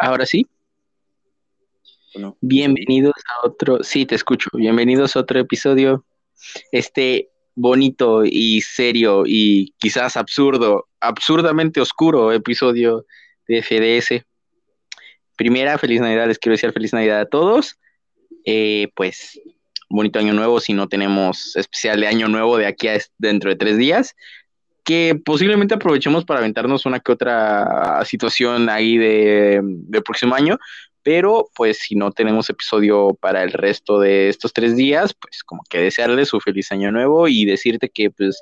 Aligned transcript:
Ahora 0.00 0.24
sí. 0.24 0.46
Bienvenidos 2.40 3.12
a 3.28 3.46
otro, 3.46 3.82
sí, 3.82 4.06
te 4.06 4.14
escucho. 4.14 4.48
Bienvenidos 4.54 5.14
a 5.14 5.20
otro 5.20 5.38
episodio. 5.38 6.06
Este 6.72 7.28
bonito 7.54 8.22
y 8.24 8.62
serio 8.62 9.24
y 9.26 9.74
quizás 9.76 10.16
absurdo, 10.16 10.88
absurdamente 11.00 11.82
oscuro 11.82 12.32
episodio 12.32 13.04
de 13.46 13.62
FDS. 13.62 14.24
Primera, 15.36 15.76
feliz 15.76 16.00
Navidad, 16.00 16.28
les 16.28 16.38
quiero 16.38 16.54
decir 16.54 16.72
feliz 16.72 16.94
Navidad 16.94 17.20
a 17.20 17.26
todos. 17.26 17.78
Eh, 18.46 18.88
pues, 18.96 19.38
bonito 19.90 20.18
año 20.18 20.32
nuevo 20.32 20.60
si 20.60 20.72
no 20.72 20.88
tenemos 20.88 21.56
especial 21.56 22.00
de 22.00 22.06
año 22.06 22.26
nuevo 22.26 22.56
de 22.56 22.64
aquí 22.64 22.88
a 22.88 22.98
dentro 23.18 23.50
de 23.50 23.56
tres 23.56 23.76
días 23.76 24.14
que 24.84 25.20
posiblemente 25.24 25.74
aprovechemos 25.74 26.24
para 26.24 26.40
aventarnos 26.40 26.86
una 26.86 27.00
que 27.00 27.12
otra 27.12 28.02
situación 28.04 28.68
ahí 28.68 28.96
de, 28.96 29.62
próximo 30.04 30.34
año, 30.34 30.58
pero 31.02 31.48
pues 31.54 31.78
si 31.78 31.94
no 31.94 32.12
tenemos 32.12 32.50
episodio 32.50 33.14
para 33.20 33.42
el 33.42 33.52
resto 33.52 33.98
de 34.00 34.28
estos 34.28 34.52
tres 34.52 34.76
días, 34.76 35.14
pues 35.14 35.42
como 35.44 35.62
que 35.68 35.78
desearles 35.78 36.28
su 36.28 36.40
feliz 36.40 36.70
año 36.72 36.92
nuevo 36.92 37.28
y 37.28 37.44
decirte 37.44 37.88
que 37.88 38.10
pues 38.10 38.40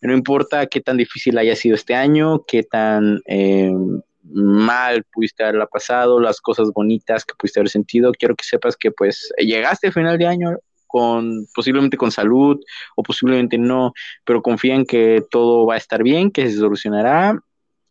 no 0.00 0.14
importa 0.14 0.66
qué 0.66 0.80
tan 0.80 0.96
difícil 0.96 1.36
haya 1.36 1.54
sido 1.54 1.74
este 1.74 1.94
año, 1.94 2.44
qué 2.46 2.62
tan 2.62 3.20
eh, 3.26 3.70
mal 4.22 5.04
pudiste 5.12 5.42
haberla 5.42 5.66
pasado, 5.66 6.20
las 6.20 6.40
cosas 6.40 6.70
bonitas 6.72 7.24
que 7.24 7.34
pudiste 7.38 7.60
haber 7.60 7.70
sentido, 7.70 8.12
quiero 8.12 8.34
que 8.34 8.44
sepas 8.44 8.76
que 8.76 8.90
pues 8.90 9.30
llegaste 9.38 9.88
a 9.88 9.92
final 9.92 10.16
de 10.18 10.26
año 10.26 10.56
con 10.90 11.46
posiblemente 11.54 11.96
con 11.96 12.10
salud 12.10 12.58
o 12.96 13.02
posiblemente 13.02 13.58
no, 13.58 13.92
pero 14.24 14.42
confía 14.42 14.74
en 14.74 14.84
que 14.84 15.22
todo 15.30 15.66
va 15.66 15.74
a 15.74 15.78
estar 15.78 16.02
bien, 16.02 16.30
que 16.30 16.50
se 16.50 16.56
solucionará 16.56 17.38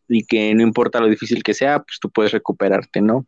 y 0.08 0.26
que 0.26 0.54
no 0.56 0.64
importa 0.64 1.00
lo 1.00 1.08
difícil 1.08 1.44
que 1.44 1.54
sea, 1.54 1.80
pues 1.80 2.00
tú 2.00 2.10
puedes 2.10 2.32
recuperarte, 2.32 3.02
¿no? 3.02 3.26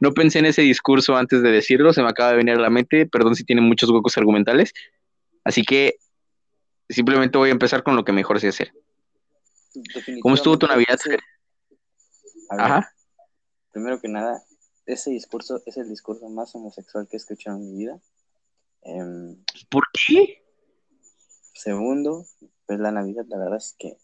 No 0.00 0.12
pensé 0.12 0.40
en 0.40 0.46
ese 0.46 0.62
discurso 0.62 1.16
antes 1.16 1.42
de 1.42 1.52
decirlo, 1.52 1.92
se 1.92 2.02
me 2.02 2.08
acaba 2.08 2.30
de 2.30 2.38
venir 2.38 2.54
a 2.54 2.60
la 2.60 2.70
mente, 2.70 3.06
perdón 3.06 3.36
si 3.36 3.44
tiene 3.44 3.62
muchos 3.62 3.90
huecos 3.90 4.16
argumentales, 4.18 4.72
así 5.44 5.62
que 5.62 5.96
simplemente 6.88 7.38
voy 7.38 7.50
a 7.50 7.52
empezar 7.52 7.82
con 7.82 7.94
lo 7.94 8.04
que 8.04 8.12
mejor 8.12 8.40
sé 8.40 8.48
hacer. 8.48 8.72
¿Cómo 10.22 10.34
estuvo 10.34 10.58
tu 10.58 10.66
Navidad? 10.66 10.98
Ajá. 12.50 12.90
Primero 13.70 14.00
que 14.00 14.08
nada, 14.08 14.42
ese 14.88 15.10
discurso 15.10 15.62
es 15.66 15.76
el 15.76 15.88
discurso 15.88 16.28
más 16.28 16.54
homosexual 16.54 17.06
que 17.06 17.16
he 17.16 17.18
escuchado 17.18 17.58
en 17.58 17.70
mi 17.70 17.78
vida. 17.78 18.00
Em, 18.82 19.36
¿Por 19.70 19.84
qué? 19.92 20.42
Segundo, 21.52 22.24
pues 22.66 22.80
la 22.80 22.90
Navidad, 22.90 23.26
la 23.28 23.38
verdad 23.38 23.58
es 23.58 23.74
que 23.78 23.98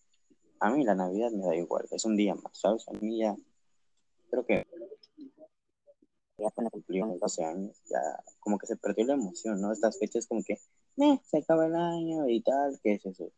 a 0.61 0.71
mí 0.71 0.85
la 0.85 0.95
Navidad 0.95 1.31
me 1.31 1.45
da 1.45 1.57
igual, 1.57 1.87
es 1.91 2.05
un 2.05 2.17
día 2.17 2.35
más, 2.35 2.59
¿sabes? 2.59 2.87
A 2.89 2.93
mí 2.93 3.19
ya, 3.19 3.35
creo 4.31 4.45
que 4.45 4.67
ya 6.39 6.51
cuando 6.51 6.71
cumplí 6.71 7.01
12 7.01 7.45
años, 7.45 7.77
ya 7.89 8.01
como 8.41 8.59
que 8.59 8.67
se 8.67 8.77
perdió 8.77 9.07
la 9.07 9.15
emoción, 9.15 9.61
¿no? 9.61 9.73
Estas 9.73 9.99
fechas 9.99 10.27
como 10.27 10.43
que, 10.43 10.55
eh, 10.55 11.21
se 11.25 11.39
acaba 11.39 11.67
el 11.67 11.77
año 11.77 12.29
y 12.29 12.43
tal, 12.43 12.79
¿qué 12.83 12.95
es 12.95 13.07
eso? 13.07 13.31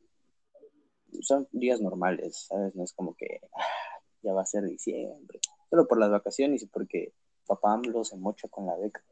Son 1.20 1.46
días 1.52 1.80
normales, 1.80 2.46
¿sabes? 2.48 2.74
No 2.74 2.84
es 2.84 2.92
como 2.92 3.14
que 3.14 3.40
ah, 3.52 4.00
ya 4.22 4.32
va 4.32 4.42
a 4.42 4.46
ser 4.46 4.64
diciembre, 4.64 5.40
solo 5.70 5.86
por 5.86 5.98
las 5.98 6.10
vacaciones 6.10 6.62
y 6.62 6.66
porque 6.66 7.12
papá 7.46 7.74
AMLO 7.74 8.04
se 8.04 8.16
mocha 8.16 8.48
con 8.48 8.66
la 8.66 8.76
beca. 8.76 9.02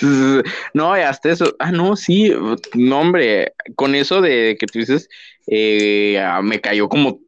No, 0.74 0.92
hasta 0.92 1.30
eso. 1.30 1.54
Ah, 1.58 1.72
no, 1.72 1.96
sí. 1.96 2.32
No, 2.74 3.00
hombre. 3.00 3.54
Con 3.76 3.94
eso 3.94 4.20
de 4.20 4.56
que 4.58 4.66
tú 4.66 4.78
dices, 4.78 5.08
eh, 5.46 6.18
ah, 6.20 6.42
me 6.42 6.60
cayó 6.60 6.88
como 6.88 7.20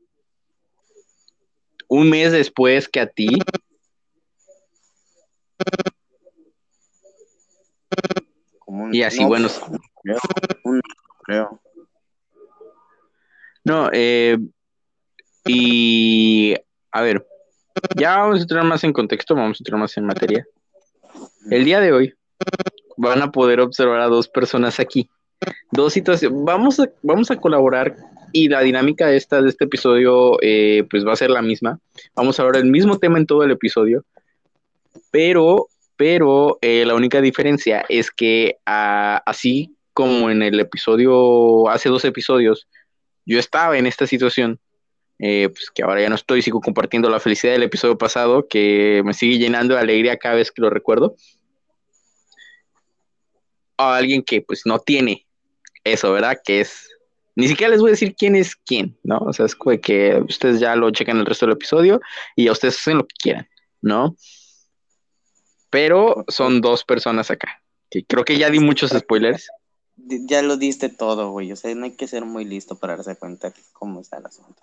un 1.88 2.10
mes 2.10 2.32
después 2.32 2.88
que 2.88 3.00
a 3.00 3.06
ti. 3.06 3.38
y 8.92 9.02
así, 9.02 9.24
bueno. 9.24 9.48
Creo, 11.22 11.60
No, 13.64 13.88
eh, 13.92 14.36
y 15.46 16.54
a 16.90 17.00
ver, 17.00 17.26
ya 17.96 18.18
vamos 18.18 18.38
a 18.38 18.42
entrar 18.42 18.64
más 18.64 18.84
en 18.84 18.92
contexto, 18.92 19.34
vamos 19.34 19.58
a 19.58 19.62
entrar 19.62 19.78
más 19.78 19.96
en 19.96 20.06
materia. 20.06 20.46
El 21.50 21.64
día 21.64 21.80
de 21.80 21.92
hoy 21.92 22.14
van 22.96 23.22
a 23.22 23.30
poder 23.30 23.60
observar 23.60 24.00
a 24.00 24.08
dos 24.08 24.28
personas 24.28 24.80
aquí. 24.80 25.08
Dos 25.70 25.92
situaciones. 25.92 26.38
Vamos 26.42 26.80
a, 26.80 26.88
vamos 27.02 27.30
a 27.30 27.36
colaborar 27.36 27.96
y 28.32 28.48
la 28.48 28.60
dinámica 28.60 29.12
esta, 29.12 29.42
de 29.42 29.48
este 29.48 29.64
episodio 29.64 30.38
eh, 30.42 30.84
pues 30.90 31.06
va 31.06 31.12
a 31.12 31.16
ser 31.16 31.30
la 31.30 31.42
misma. 31.42 31.78
Vamos 32.14 32.38
a 32.38 32.42
hablar 32.42 32.62
el 32.62 32.70
mismo 32.70 32.98
tema 32.98 33.18
en 33.18 33.26
todo 33.26 33.44
el 33.44 33.50
episodio, 33.50 34.04
pero, 35.10 35.68
pero 35.96 36.58
eh, 36.60 36.84
la 36.84 36.94
única 36.94 37.20
diferencia 37.20 37.84
es 37.88 38.10
que 38.10 38.56
ah, 38.66 39.22
así 39.26 39.76
como 39.92 40.30
en 40.30 40.42
el 40.42 40.58
episodio, 40.58 41.68
hace 41.70 41.88
dos 41.88 42.04
episodios, 42.04 42.66
yo 43.24 43.38
estaba 43.38 43.78
en 43.78 43.86
esta 43.86 44.06
situación, 44.06 44.58
eh, 45.18 45.48
pues 45.48 45.70
que 45.72 45.82
ahora 45.82 46.00
ya 46.00 46.08
no 46.08 46.14
estoy, 46.14 46.42
sigo 46.42 46.60
compartiendo 46.60 47.08
la 47.08 47.20
felicidad 47.20 47.52
del 47.52 47.62
episodio 47.62 47.96
pasado, 47.96 48.46
que 48.48 49.02
me 49.04 49.14
sigue 49.14 49.38
llenando 49.38 49.74
de 49.74 49.80
alegría 49.80 50.16
cada 50.16 50.36
vez 50.36 50.50
que 50.50 50.62
lo 50.62 50.70
recuerdo. 50.70 51.14
A 53.76 53.96
alguien 53.96 54.22
que 54.22 54.40
pues 54.40 54.62
no 54.64 54.78
tiene 54.78 55.26
eso, 55.84 56.12
¿verdad? 56.12 56.38
Que 56.44 56.60
es, 56.60 56.88
ni 57.36 57.48
siquiera 57.48 57.70
les 57.70 57.80
voy 57.80 57.90
a 57.90 57.92
decir 57.92 58.14
quién 58.16 58.36
es 58.36 58.56
quién, 58.56 58.98
¿no? 59.02 59.18
O 59.18 59.32
sea, 59.32 59.46
es 59.46 59.56
que 59.82 60.22
ustedes 60.28 60.60
ya 60.60 60.76
lo 60.76 60.90
checan 60.90 61.18
el 61.18 61.26
resto 61.26 61.46
del 61.46 61.54
episodio 61.54 62.00
y 62.36 62.48
a 62.48 62.52
ustedes 62.52 62.78
hacen 62.78 62.98
lo 62.98 63.06
que 63.06 63.14
quieran, 63.20 63.48
¿no? 63.80 64.16
Pero 65.70 66.24
son 66.28 66.60
dos 66.60 66.84
personas 66.84 67.30
acá. 67.30 67.62
Que 67.90 68.04
creo 68.04 68.24
que 68.24 68.38
ya 68.38 68.50
di 68.50 68.60
muchos 68.60 68.90
spoilers. 68.90 69.48
Ya 69.96 70.42
lo 70.42 70.56
diste 70.56 70.88
todo, 70.88 71.30
güey. 71.30 71.50
O 71.52 71.56
sea, 71.56 71.74
no 71.74 71.84
hay 71.84 71.96
que 71.96 72.06
ser 72.06 72.24
muy 72.24 72.44
listo 72.44 72.76
para 72.76 72.96
darse 72.96 73.16
cuenta 73.16 73.52
cómo 73.72 74.00
está 74.00 74.18
el 74.18 74.26
asunto. 74.26 74.62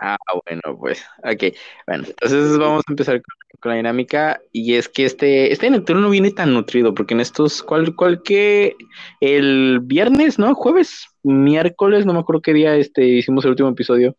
Ah, 0.00 0.16
bueno, 0.46 0.78
pues, 0.78 1.04
ok. 1.18 1.54
Bueno, 1.86 2.04
entonces 2.08 2.58
vamos 2.58 2.82
a 2.86 2.92
empezar 2.92 3.22
con, 3.60 3.70
la 3.70 3.76
dinámica. 3.76 4.40
Y 4.52 4.74
es 4.74 4.88
que 4.88 5.04
este, 5.04 5.52
este 5.52 5.70
no 5.70 6.10
viene 6.10 6.30
tan 6.32 6.52
nutrido, 6.52 6.94
porque 6.94 7.14
en 7.14 7.20
estos, 7.20 7.62
¿cuál, 7.62 7.94
cuál 7.94 8.22
que 8.22 8.74
el 9.20 9.80
viernes, 9.82 10.38
¿no? 10.38 10.54
Jueves, 10.54 11.06
miércoles, 11.22 12.04
no 12.04 12.12
me 12.12 12.20
acuerdo 12.20 12.42
qué 12.42 12.52
día 12.54 12.76
este, 12.76 13.04
hicimos 13.06 13.44
el 13.44 13.50
último 13.52 13.68
episodio. 13.68 14.16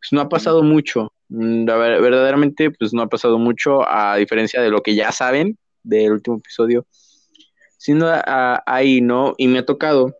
Pues 0.00 0.12
no 0.12 0.20
ha 0.20 0.28
pasado 0.28 0.62
mucho. 0.62 1.12
Mm, 1.28 1.64
verdaderamente, 1.64 2.70
pues 2.70 2.92
no 2.92 3.02
ha 3.02 3.08
pasado 3.08 3.38
mucho, 3.38 3.88
a 3.88 4.16
diferencia 4.16 4.60
de 4.60 4.70
lo 4.70 4.82
que 4.82 4.94
ya 4.94 5.12
saben 5.12 5.56
del 5.82 6.12
último 6.12 6.38
episodio. 6.38 6.86
Sino 7.78 8.06
ahí, 8.66 9.00
¿no? 9.00 9.34
Y 9.36 9.46
me 9.48 9.58
ha 9.58 9.66
tocado 9.66 10.16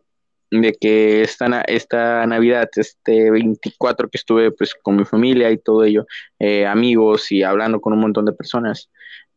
de 0.51 0.73
que 0.73 1.21
esta, 1.21 1.61
esta 1.61 2.25
Navidad, 2.25 2.69
este 2.75 3.31
24 3.31 4.09
que 4.09 4.17
estuve 4.17 4.51
pues 4.51 4.73
con 4.75 4.95
mi 4.95 5.05
familia 5.05 5.51
y 5.51 5.57
todo 5.57 5.83
ello, 5.83 6.05
eh, 6.39 6.65
amigos 6.65 7.31
y 7.31 7.43
hablando 7.43 7.81
con 7.81 7.93
un 7.93 7.99
montón 7.99 8.25
de 8.25 8.33
personas, 8.33 8.89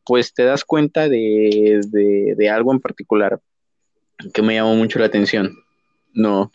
pues 0.05 0.33
te 0.33 0.45
das 0.45 0.65
cuenta 0.65 1.09
de, 1.09 1.81
de, 2.37 2.51
algo 2.51 2.73
en 2.73 2.81
particular 2.81 3.41
que 4.33 4.43
me 4.43 4.55
llamó 4.55 4.75
mucho 4.75 4.99
la 4.99 5.07
atención, 5.07 5.55
¿no? 6.15 6.51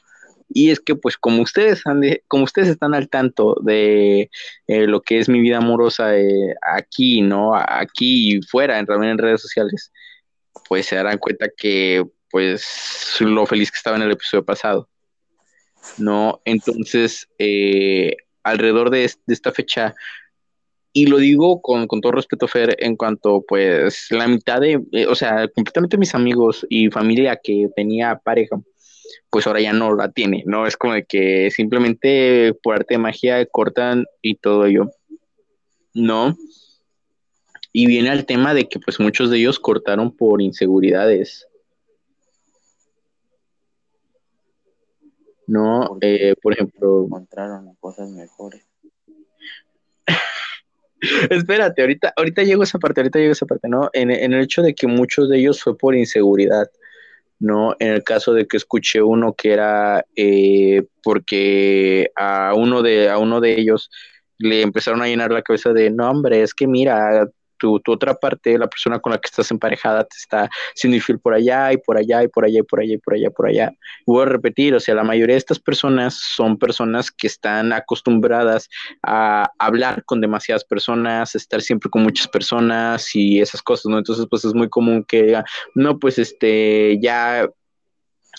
Y 0.49 0.71
es 0.71 0.79
que 0.79 0.95
pues 0.95 1.17
como 1.17 1.41
ustedes, 1.41 1.83
como 2.27 2.43
ustedes 2.43 2.67
están 2.67 2.93
al 2.93 3.09
tanto 3.09 3.55
de 3.61 4.29
eh, 4.67 4.87
lo 4.87 5.01
que 5.01 5.19
es 5.19 5.29
mi 5.29 5.39
vida 5.39 5.57
amorosa 5.57 6.17
eh, 6.17 6.55
aquí, 6.61 7.21
¿no? 7.21 7.55
Aquí 7.55 8.37
y 8.37 8.41
fuera, 8.41 8.79
en, 8.79 8.87
en 9.03 9.17
redes 9.17 9.41
sociales, 9.41 9.91
pues 10.67 10.87
se 10.87 10.95
darán 10.95 11.17
cuenta 11.17 11.47
que 11.55 12.03
pues 12.33 13.17
lo 13.19 13.45
feliz 13.45 13.69
que 13.69 13.77
estaba 13.77 13.95
en 13.95 14.01
el 14.01 14.11
episodio 14.11 14.43
pasado. 14.43 14.89
¿No? 15.99 16.41
Entonces, 16.45 17.29
eh, 17.37 18.15
alrededor 18.41 18.89
de, 18.89 19.03
esta 19.03 19.51
fecha, 19.51 19.93
y 20.91 21.05
lo 21.05 21.17
digo 21.17 21.61
con, 21.61 21.87
todo 21.87 22.11
respeto, 22.11 22.47
Fer, 22.47 22.75
en 22.79 22.95
cuanto, 22.95 23.43
pues, 23.47 24.07
la 24.09 24.27
mitad 24.27 24.59
de, 24.61 24.81
eh, 24.93 25.05
o 25.05 25.13
sea, 25.13 25.47
completamente 25.47 25.99
mis 25.99 26.15
amigos 26.15 26.65
y 26.69 26.89
familia 26.89 27.39
que 27.41 27.69
tenía 27.75 28.15
pareja, 28.17 28.59
pues 29.29 29.45
ahora 29.45 29.61
ya 29.61 29.73
no 29.73 29.95
la 29.95 30.11
tiene, 30.11 30.41
¿no? 30.47 30.65
Es 30.65 30.75
como 30.75 30.95
de 30.95 31.05
que 31.05 31.51
simplemente 31.51 32.55
por 32.63 32.73
arte 32.73 32.95
de 32.95 32.99
magia 32.99 33.45
cortan 33.45 34.05
y 34.23 34.37
todo 34.37 34.65
ello, 34.65 34.89
¿no? 35.93 36.35
Y 37.71 37.85
viene 37.85 38.09
al 38.09 38.25
tema 38.25 38.55
de 38.55 38.67
que, 38.67 38.79
pues, 38.79 38.99
muchos 38.99 39.29
de 39.29 39.37
ellos 39.37 39.59
cortaron 39.59 40.17
por 40.17 40.41
inseguridades, 40.41 41.47
No, 45.47 45.97
eh, 46.01 46.35
por 46.41 46.53
ejemplo. 46.53 47.05
Encontraron 47.05 47.75
cosas 47.79 48.09
mejores. 48.09 48.65
Espérate, 51.29 51.81
ahorita, 51.81 52.13
ahorita 52.15 52.43
llego 52.43 52.61
a 52.61 52.65
esa 52.65 52.79
parte, 52.79 53.01
ahorita 53.01 53.19
llego 53.19 53.31
a 53.31 53.33
esa 53.33 53.45
parte, 53.45 53.67
¿no? 53.67 53.89
En, 53.93 54.09
el 54.11 54.33
hecho 54.41 54.61
de 54.61 54.73
que 54.73 54.87
muchos 54.87 55.29
de 55.29 55.39
ellos 55.39 55.61
fue 55.61 55.77
por 55.77 55.95
inseguridad, 55.95 56.69
¿no? 57.39 57.75
En 57.79 57.89
el 57.89 58.03
caso 58.03 58.33
de 58.33 58.47
que 58.47 58.57
escuché 58.57 59.01
uno 59.01 59.33
que 59.33 59.51
era 59.51 60.05
eh, 60.15 60.85
porque 61.03 62.11
a 62.15 62.53
uno 62.55 62.81
de, 62.81 63.09
a 63.09 63.17
uno 63.17 63.41
de 63.41 63.59
ellos 63.59 63.89
le 64.37 64.61
empezaron 64.61 65.01
a 65.01 65.07
llenar 65.07 65.31
la 65.31 65.41
cabeza 65.41 65.73
de, 65.73 65.89
no, 65.89 66.09
hombre, 66.09 66.41
es 66.41 66.53
que 66.53 66.67
mira, 66.67 67.27
tu, 67.63 67.93
otra 67.93 68.15
parte, 68.15 68.57
la 68.57 68.67
persona 68.67 68.99
con 68.99 69.13
la 69.13 69.17
que 69.17 69.27
estás 69.27 69.49
emparejada, 69.51 70.03
te 70.03 70.17
está 70.17 70.49
siendo 70.75 70.97
infiel 70.97 71.19
por 71.19 71.33
allá 71.33 71.71
y 71.71 71.77
por 71.77 71.97
allá 71.97 72.23
y 72.23 72.27
por 72.27 72.43
allá 72.43 72.59
y 72.59 72.63
por 72.63 72.81
allá 72.81 72.93
y 72.93 72.97
por 72.97 73.13
allá, 73.13 73.29
por 73.29 73.47
allá. 73.47 73.73
Voy 74.05 74.23
a 74.23 74.25
repetir, 74.25 74.75
o 74.75 74.79
sea, 74.79 74.95
la 74.95 75.03
mayoría 75.03 75.35
de 75.35 75.39
estas 75.39 75.59
personas 75.59 76.15
son 76.15 76.57
personas 76.57 77.09
que 77.09 77.27
están 77.27 77.71
acostumbradas 77.71 78.69
a 79.01 79.49
hablar 79.59 80.03
con 80.03 80.19
demasiadas 80.19 80.65
personas, 80.65 81.35
estar 81.35 81.61
siempre 81.61 81.89
con 81.89 82.03
muchas 82.03 82.27
personas 82.27 83.15
y 83.15 83.39
esas 83.39 83.61
cosas, 83.61 83.85
¿no? 83.85 83.97
Entonces, 83.97 84.25
pues 84.29 84.43
es 84.43 84.53
muy 84.53 84.69
común 84.69 85.05
que 85.05 85.23
diga, 85.23 85.45
no, 85.73 85.99
pues 85.99 86.19
este, 86.19 86.99
ya 87.01 87.47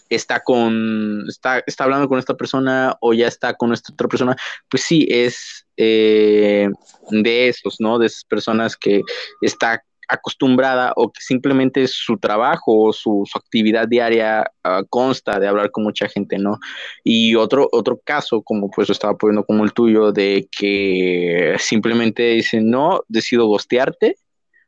está 0.09 0.41
con, 0.41 1.25
está, 1.29 1.63
está 1.67 1.85
hablando 1.85 2.09
con 2.09 2.19
esta 2.19 2.35
persona 2.35 2.97
o 3.01 3.13
ya 3.15 3.27
está 3.27 3.55
con 3.55 3.73
esta 3.73 3.93
otra 3.93 4.09
persona, 4.09 4.37
pues 4.69 4.83
sí, 4.83 5.07
es 5.11 5.67
eh, 5.77 6.69
de 7.11 7.49
esos, 7.49 7.77
¿no? 7.81 7.99
De 7.99 8.07
esas 8.07 8.25
personas 8.25 8.77
que 8.77 9.03
está 9.41 9.83
acostumbrada 10.09 10.93
o 10.97 11.11
que 11.11 11.21
simplemente 11.21 11.87
su 11.89 12.19
trabajo 12.19 12.89
o 12.89 12.93
su, 12.93 13.25
actividad 13.35 13.89
diaria 13.89 14.45
ah, 14.63 14.83
consta 14.89 15.39
de 15.41 15.49
hablar 15.49 15.71
con 15.71 15.85
mucha 15.85 16.09
gente, 16.09 16.39
¿no? 16.39 16.59
Y 17.03 17.35
otro, 17.35 17.69
otro 17.73 18.01
caso, 18.05 18.43
como 18.43 18.71
pues 18.71 18.89
lo 18.89 18.93
estaba 18.93 19.17
poniendo 19.17 19.45
como 19.45 19.65
el 19.65 19.73
tuyo, 19.73 20.13
de 20.13 20.49
que 20.51 21.57
simplemente 21.59 22.23
dicen, 22.31 22.71
no, 22.71 23.03
decido 23.09 23.47
gostearte, 23.47 24.17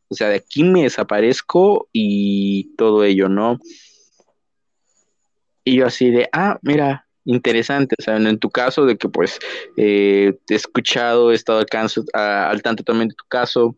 o 0.08 0.14
sea, 0.14 0.28
de 0.28 0.36
aquí 0.36 0.62
me 0.62 0.84
desaparezco 0.84 1.88
y 1.92 2.74
todo 2.76 3.04
ello, 3.04 3.28
¿no? 3.28 3.58
Y 5.66 5.78
yo 5.78 5.86
así 5.86 6.10
de, 6.10 6.28
ah, 6.32 6.60
mira, 6.62 7.08
interesante, 7.24 7.96
o 7.98 8.10
en 8.12 8.38
tu 8.38 8.50
caso 8.50 8.86
de 8.86 8.96
que 8.96 9.08
pues 9.08 9.40
eh, 9.76 10.38
he 10.48 10.54
escuchado, 10.54 11.32
he 11.32 11.34
estado 11.34 11.58
al, 11.58 11.96
al 12.14 12.62
tanto 12.62 12.84
también 12.84 13.08
de 13.08 13.16
tu 13.16 13.24
caso 13.28 13.76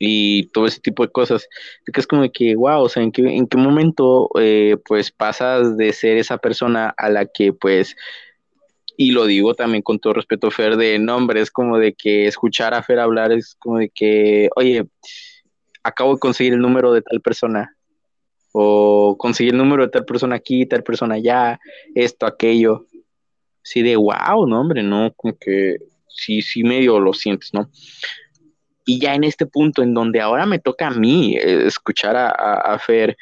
y 0.00 0.48
todo 0.48 0.66
ese 0.66 0.80
tipo 0.80 1.04
de 1.04 1.12
cosas, 1.12 1.48
que 1.92 2.00
es 2.00 2.06
como 2.08 2.28
que, 2.32 2.56
wow, 2.56 2.82
o 2.82 2.88
sea, 2.88 3.04
¿en 3.04 3.12
qué, 3.12 3.22
en 3.22 3.46
qué 3.46 3.56
momento 3.56 4.28
eh, 4.40 4.76
pues 4.84 5.12
pasas 5.12 5.76
de 5.76 5.92
ser 5.92 6.18
esa 6.18 6.38
persona 6.38 6.92
a 6.96 7.10
la 7.10 7.26
que 7.26 7.52
pues, 7.52 7.94
y 8.96 9.12
lo 9.12 9.24
digo 9.24 9.54
también 9.54 9.82
con 9.84 10.00
todo 10.00 10.14
respeto, 10.14 10.50
Fer, 10.50 10.76
de 10.76 10.98
nombre, 10.98 11.40
es 11.40 11.52
como 11.52 11.78
de 11.78 11.94
que 11.94 12.26
escuchar 12.26 12.74
a 12.74 12.82
Fer 12.82 12.98
hablar 12.98 13.30
es 13.30 13.54
como 13.60 13.78
de 13.78 13.88
que, 13.88 14.48
oye, 14.56 14.84
acabo 15.84 16.14
de 16.14 16.18
conseguir 16.18 16.54
el 16.54 16.60
número 16.60 16.92
de 16.92 17.02
tal 17.02 17.20
persona, 17.20 17.75
o 18.58 19.18
conseguir 19.18 19.52
el 19.52 19.58
número 19.58 19.82
de 19.82 19.90
tal 19.90 20.06
persona 20.06 20.36
aquí, 20.36 20.64
tal 20.64 20.82
persona 20.82 21.16
allá, 21.16 21.60
esto, 21.94 22.24
aquello. 22.24 22.86
Sí, 23.62 23.82
de 23.82 23.96
wow, 23.96 24.46
no, 24.46 24.58
hombre, 24.58 24.82
no, 24.82 25.12
como 25.14 25.36
que 25.38 25.76
sí, 26.08 26.40
sí 26.40 26.64
medio 26.64 26.98
lo 26.98 27.12
sientes, 27.12 27.52
¿no? 27.52 27.68
Y 28.86 28.98
ya 28.98 29.14
en 29.14 29.24
este 29.24 29.44
punto 29.44 29.82
en 29.82 29.92
donde 29.92 30.22
ahora 30.22 30.46
me 30.46 30.58
toca 30.58 30.86
a 30.86 30.90
mí 30.90 31.36
eh, 31.36 31.66
escuchar 31.66 32.16
a, 32.16 32.78
Fer 32.78 33.18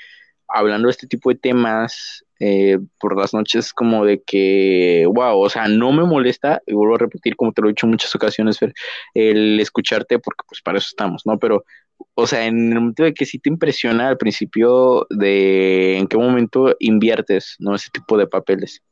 hablando 0.47 0.87
de 0.87 0.93
este 0.93 1.09
tipo 1.09 1.31
de 1.31 1.37
temas 1.37 2.25
eh, 2.41 2.79
por 2.99 3.17
las 3.17 3.33
noches, 3.35 3.73
como 3.73 4.05
de 4.05 4.23
que, 4.23 5.07
wow, 5.07 5.39
o 5.39 5.49
sea, 5.49 5.69
no 5.69 5.93
me 5.93 6.05
molesta, 6.05 6.61
y 6.67 6.75
vuelvo 6.75 6.97
a 6.97 6.99
repetir, 6.99 7.37
como 7.37 7.53
te 7.53 7.63
lo 7.63 7.69
he 7.69 7.73
dicho 7.73 7.87
en 7.87 7.93
muchas 7.93 8.15
ocasiones, 8.15 8.59
Fer, 8.59 8.73
el 9.15 9.61
escucharte, 9.61 10.19
porque 10.19 10.45
pues 10.49 10.61
para 10.63 10.79
eso 10.79 10.89
estamos, 10.91 11.23
¿no? 11.25 11.39
Pero 11.39 11.65
o 12.15 12.27
sea, 12.27 12.47
en 12.47 12.73
el 12.73 12.81
momento 12.81 13.03
de 13.05 13.15
que 13.15 13.27
sí 13.27 13.39
te 13.39 13.49
impresiona 13.49 14.09
al 14.09 14.19
principio 14.19 15.07
de 15.11 15.99
en 15.99 16.07
qué 16.07 16.17
momento 16.17 16.75
inviertes, 16.79 17.57
¿no? 17.59 17.75
Ese 17.75 17.91
tipo 17.93 18.17
de 18.17 18.27
papeles. 18.27 18.83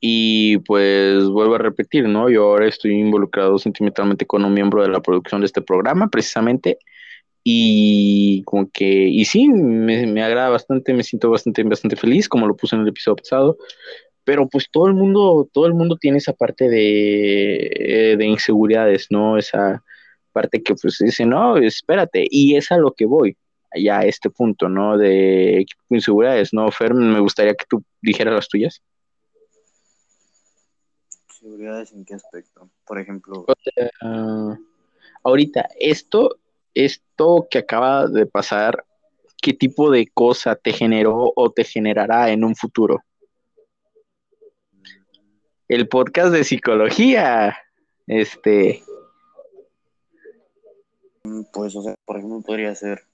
Y 0.00 0.58
pues 0.58 1.24
vuelvo 1.28 1.56
a 1.56 1.58
repetir, 1.58 2.08
¿no? 2.08 2.28
Yo 2.30 2.44
ahora 2.44 2.68
estoy 2.68 2.92
involucrado 2.92 3.58
sentimentalmente 3.58 4.26
con 4.26 4.44
un 4.44 4.54
miembro 4.54 4.82
de 4.82 4.88
la 4.88 5.00
producción 5.00 5.40
de 5.40 5.46
este 5.46 5.62
programa, 5.62 6.08
precisamente. 6.08 6.78
Y 7.48 8.42
como 8.42 8.68
que, 8.70 8.84
y 8.84 9.24
sí, 9.24 9.48
me, 9.48 10.04
me 10.06 10.22
agrada 10.22 10.48
bastante, 10.48 10.92
me 10.92 11.04
siento 11.04 11.30
bastante, 11.30 11.62
bastante 11.62 11.94
feliz, 11.94 12.28
como 12.28 12.48
lo 12.48 12.56
puse 12.56 12.74
en 12.74 12.82
el 12.82 12.88
episodio 12.88 13.16
pasado. 13.16 13.58
Pero 14.24 14.48
pues 14.48 14.68
todo 14.70 14.88
el 14.88 14.94
mundo, 14.94 15.48
todo 15.52 15.66
el 15.66 15.74
mundo 15.74 15.96
tiene 15.96 16.18
esa 16.18 16.32
parte 16.32 16.68
de, 16.68 18.16
de 18.18 18.26
inseguridades, 18.26 19.06
¿no? 19.10 19.38
Esa, 19.38 19.84
parte 20.36 20.62
que 20.62 20.74
pues 20.74 20.98
dice, 20.98 21.24
no, 21.24 21.56
espérate, 21.56 22.26
y 22.30 22.56
es 22.56 22.70
a 22.70 22.76
lo 22.76 22.92
que 22.92 23.06
voy, 23.06 23.38
ya 23.74 24.00
a 24.00 24.04
este 24.04 24.28
punto, 24.28 24.68
¿no? 24.68 24.98
De 24.98 25.64
inseguridades, 25.88 26.52
¿no? 26.52 26.70
Fer, 26.70 26.92
me 26.92 27.20
gustaría 27.20 27.54
que 27.54 27.64
tú 27.66 27.82
dijeras 28.02 28.34
las 28.34 28.46
tuyas. 28.46 28.82
¿Inseguridades 31.30 31.92
en 31.92 32.04
qué 32.04 32.14
aspecto? 32.14 32.68
Por 32.86 33.00
ejemplo. 33.00 33.46
ahorita, 35.24 35.70
esto, 35.80 36.36
esto 36.76 37.48
que 37.50 37.58
acaba 37.58 38.06
de 38.06 38.26
pasar, 38.26 38.84
¿qué 39.40 39.54
tipo 39.54 39.90
de 39.90 40.06
cosa 40.12 40.56
te 40.56 40.72
generó 40.72 41.32
o 41.34 41.50
te 41.50 41.64
generará 41.64 42.30
en 42.30 42.44
un 42.44 42.54
futuro? 42.54 43.02
El 45.68 45.88
podcast 45.88 46.32
de 46.32 46.44
psicología. 46.44 47.56
Este, 48.06 48.84
pues, 51.52 51.74
o 51.74 51.82
sea, 51.82 51.94
por 52.04 52.18
ejemplo, 52.18 52.42
podría 52.42 52.74
ser 52.74 53.04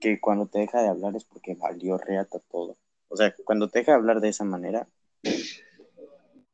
que 0.00 0.18
cuando 0.20 0.46
te 0.46 0.60
deja 0.60 0.82
de 0.82 0.88
hablar 0.88 1.14
es 1.16 1.24
porque 1.24 1.54
valió 1.54 1.98
reata 1.98 2.38
todo. 2.50 2.78
O 3.08 3.16
sea, 3.16 3.34
cuando 3.44 3.68
te 3.68 3.80
deja 3.80 3.92
de 3.92 3.98
hablar 3.98 4.20
de 4.20 4.30
esa 4.30 4.44
manera. 4.44 4.88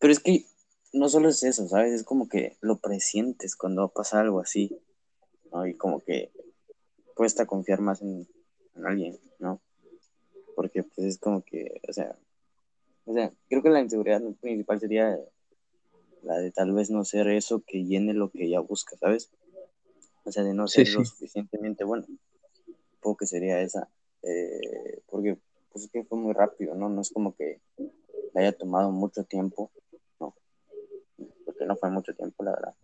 Pero 0.00 0.12
es 0.12 0.18
que 0.18 0.44
no 0.92 1.08
solo 1.08 1.28
es 1.28 1.42
eso, 1.44 1.68
¿sabes? 1.68 1.92
Es 1.92 2.02
como 2.02 2.28
que 2.28 2.56
lo 2.60 2.78
presientes 2.78 3.54
cuando 3.54 3.88
pasa 3.88 4.20
algo 4.20 4.40
así, 4.40 4.76
¿no? 5.54 5.66
Y 5.66 5.74
como 5.74 6.00
que 6.00 6.30
cuesta 7.14 7.46
confiar 7.46 7.80
más 7.80 8.02
en, 8.02 8.28
alguien, 8.84 9.16
¿no? 9.38 9.60
Porque 10.56 10.82
pues 10.82 11.06
es 11.06 11.18
como 11.18 11.42
que, 11.42 11.80
o 11.88 11.92
sea, 11.92 12.18
o 13.06 13.14
sea, 13.14 13.32
creo 13.48 13.62
que 13.62 13.70
la 13.70 13.80
inseguridad 13.80 14.20
principal 14.40 14.80
sería 14.80 15.18
la 16.22 16.38
de 16.38 16.50
tal 16.50 16.72
vez 16.72 16.90
no 16.90 17.04
ser 17.04 17.28
eso 17.28 17.62
que 17.64 17.84
llene 17.84 18.14
lo 18.14 18.30
que 18.30 18.44
ella 18.44 18.60
busca, 18.60 18.96
¿sabes? 18.96 19.30
o 20.24 20.32
sea, 20.32 20.42
de 20.42 20.54
no 20.54 20.66
ser 20.66 20.88
lo 20.88 21.04
suficientemente 21.04 21.84
bueno. 21.84 22.06
Supongo 22.92 23.18
que 23.18 23.26
sería 23.26 23.60
esa, 23.60 23.88
eh, 24.22 25.02
porque 25.06 25.36
pues 25.70 25.88
que 25.90 26.04
fue 26.04 26.18
muy 26.18 26.32
rápido, 26.32 26.74
¿no? 26.74 26.88
No 26.88 27.02
es 27.02 27.10
como 27.10 27.34
que 27.34 27.60
le 27.76 28.40
haya 28.40 28.52
tomado 28.52 28.90
mucho 28.90 29.24
tiempo, 29.24 29.70
no, 30.18 30.34
porque 31.44 31.66
no 31.66 31.76
fue 31.76 31.90
mucho 31.90 32.14
tiempo, 32.14 32.42
la 32.42 32.52
verdad. 32.52 32.74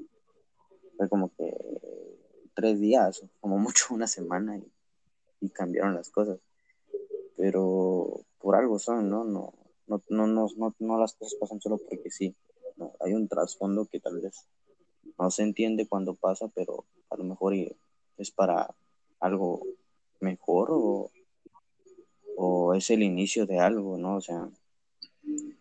Fue 0.97 1.09
como 1.09 1.33
que 1.35 1.57
tres 2.61 2.79
días, 2.79 3.23
como 3.41 3.59
mucho 3.67 3.87
una 3.95 4.07
semana 4.07 4.59
y, 4.59 4.71
y 5.41 5.49
cambiaron 5.49 5.95
las 5.95 6.11
cosas. 6.11 6.39
Pero 7.37 8.21
por 8.39 8.55
algo 8.55 8.79
son, 8.79 9.09
¿no? 9.09 9.25
No, 9.25 9.55
no, 9.87 10.03
no, 10.11 10.27
no, 10.27 10.47
no, 10.57 10.75
no 10.79 10.99
las 10.99 11.15
cosas 11.15 11.35
pasan 11.41 11.61
solo 11.61 11.79
porque 11.79 12.11
sí. 12.11 12.35
No, 12.77 12.93
hay 13.01 13.15
un 13.15 13.29
trasfondo 13.29 13.87
que 13.87 14.01
tal 14.01 14.21
vez 14.21 14.47
no 15.19 15.31
se 15.31 15.43
entiende 15.43 15.87
cuando 15.87 16.15
pasa, 16.15 16.49
pero 16.55 16.85
a 17.11 17.17
lo 17.17 17.25
mejor 17.25 17.55
es 18.17 18.31
para 18.31 18.75
algo 19.19 19.63
mejor 20.21 20.69
o, 20.71 21.11
es 22.75 22.89
el 22.91 23.03
inicio 23.03 23.47
de 23.47 23.59
algo, 23.59 23.99
¿no? 23.99 24.17
O 24.17 24.21
sea, 24.21 24.49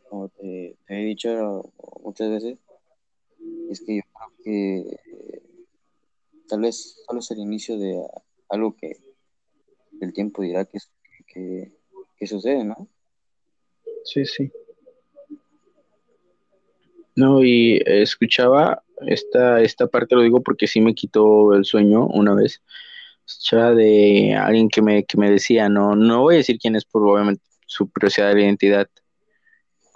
como 0.08 0.29
te, 0.29 0.77
he 0.88 1.03
dicho 1.06 1.74
muchas 2.03 2.29
veces, 2.29 2.60
es 3.70 3.82
que 3.82 3.98
yo 3.98 4.01
creo 4.13 4.32
que 4.44 5.41
tal 6.50 6.62
vez 6.62 7.01
solo 7.06 7.20
es 7.20 7.32
el 7.32 7.39
inicio 7.39 7.77
de 7.77 8.03
algo 8.50 8.75
que 8.75 8.98
el 10.01 10.13
tiempo 10.13 10.41
dirá 10.41 10.65
que, 10.65 10.79
que, 12.18 12.27
sucede, 12.27 12.63
¿no? 12.65 12.88
Sí, 14.03 14.25
sí. 14.25 14.51
No, 17.15 17.44
y 17.44 17.82
escuchaba 17.86 18.84
esta, 19.06 19.62
esta 19.62 19.88
parte, 19.88 20.15
lo 20.15 20.22
digo 20.22 20.41
porque 20.41 20.68
sí 20.68 20.82
me 20.82 20.96
quitó 20.96 21.53
el 21.53 21.65
sueño 21.65 22.08
una 22.08 22.34
vez. 22.34 22.62
Escuchaba 23.25 23.75
de 23.75 24.36
alguien 24.36 24.70
que 24.70 24.82
me, 24.82 25.03
que 25.06 25.18
me 25.18 25.29
decía, 25.29 25.70
no, 25.70 25.96
no 25.96 26.22
voy 26.22 26.36
a 26.36 26.38
decir 26.38 26.58
quién 26.60 26.75
es 26.75 26.86
por 26.86 27.03
obviamente 27.03 27.44
su 27.65 27.89
curiosidad 27.91 28.34
de 28.34 28.41
identidad. 28.41 28.89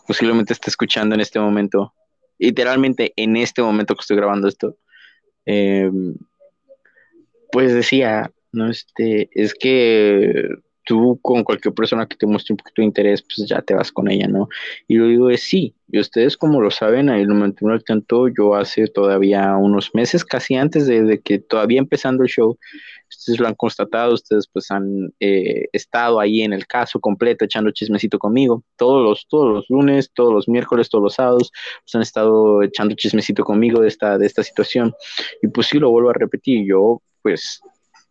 Posiblemente 0.06 0.54
esté 0.54 0.70
escuchando 0.70 1.16
en 1.16 1.22
este 1.22 1.40
momento, 1.40 1.94
literalmente 2.38 3.14
en 3.16 3.38
este 3.38 3.62
momento 3.62 3.96
que 3.96 4.02
estoy 4.02 4.18
grabando 4.18 4.48
esto. 4.48 4.78
Em, 5.46 6.16
pues 7.54 7.72
decía, 7.72 8.32
no, 8.52 8.68
este, 8.68 9.30
es 9.32 9.54
que 9.54 10.50
tú 10.84 11.20
con 11.22 11.44
cualquier 11.44 11.74
persona 11.76 12.08
que 12.08 12.18
te 12.18 12.26
muestre 12.26 12.54
un 12.54 12.58
poquito 12.58 12.82
de 12.82 12.88
interés, 12.88 13.22
pues 13.22 13.48
ya 13.48 13.62
te 13.62 13.76
vas 13.76 13.92
con 13.92 14.10
ella, 14.10 14.28
¿no? 14.28 14.50
Y 14.88 14.96
lo 14.96 15.08
digo 15.08 15.30
es 15.30 15.44
sí, 15.44 15.76
y 15.88 16.00
ustedes 16.00 16.36
como 16.36 16.62
lo 16.62 16.72
saben, 16.72 17.10
ahí 17.10 17.26
lo 17.26 17.36
mantengo 17.36 17.72
al 17.72 17.84
tanto, 17.84 18.28
yo 18.28 18.56
hace 18.56 18.88
todavía 18.88 19.56
unos 19.56 19.92
meses, 19.94 20.26
casi 20.26 20.56
antes 20.56 20.88
de, 20.88 21.22
que 21.22 21.38
todavía 21.38 21.78
empezando 21.78 22.24
el 22.24 22.30
show, 22.30 22.58
ustedes 23.08 23.40
lo 23.40 23.48
han 23.48 23.54
constatado, 23.54 24.16
ustedes 24.16 24.48
pues 24.52 24.72
han 24.72 25.14
eh, 25.20 25.68
estado 25.74 26.20
ahí 26.20 26.42
en 26.42 26.54
el 26.54 26.66
caso 26.66 27.00
completo, 27.00 27.46
echando 27.46 27.70
chismecito 27.70 28.18
conmigo, 28.18 28.64
todos 28.78 29.04
los, 29.04 29.28
todos 29.30 29.54
los 29.54 29.70
lunes, 29.70 30.12
todos 30.12 30.34
los 30.34 30.48
miércoles, 30.48 30.90
todos 30.90 31.04
los 31.04 31.14
sábados, 31.14 31.52
pues 31.84 31.94
han 31.94 32.02
estado 32.02 32.64
echando 32.64 32.96
chismecito 32.96 33.44
conmigo 33.44 33.80
de 33.80 33.90
esta, 33.90 34.18
de 34.18 34.26
esta 34.26 34.42
situación, 34.42 34.92
y 35.44 35.50
pues 35.50 35.68
sí, 35.68 35.78
lo 35.78 35.92
vuelvo 35.92 36.10
a 36.10 36.14
repetir, 36.14 36.66
yo 36.68 37.00
pues 37.24 37.62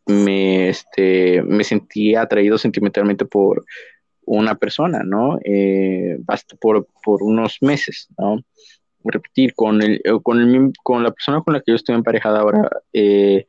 me, 0.06 0.68
este, 0.68 1.42
me 1.42 1.62
sentí 1.62 2.16
atraído 2.16 2.58
sentimentalmente 2.58 3.24
por 3.24 3.64
una 4.24 4.56
persona, 4.56 5.02
¿no? 5.04 5.38
Eh, 5.44 6.18
por, 6.60 6.86
por 7.04 7.22
unos 7.22 7.58
meses, 7.60 8.08
¿no? 8.18 8.42
Repetir, 9.04 9.54
con, 9.54 9.82
el, 9.82 10.00
eh, 10.04 10.18
con, 10.22 10.40
el, 10.40 10.72
con 10.82 11.02
la 11.02 11.10
persona 11.10 11.42
con 11.42 11.54
la 11.54 11.60
que 11.60 11.72
yo 11.72 11.76
estoy 11.76 11.94
emparejada 11.94 12.40
ahora, 12.40 12.68
eh, 12.92 13.46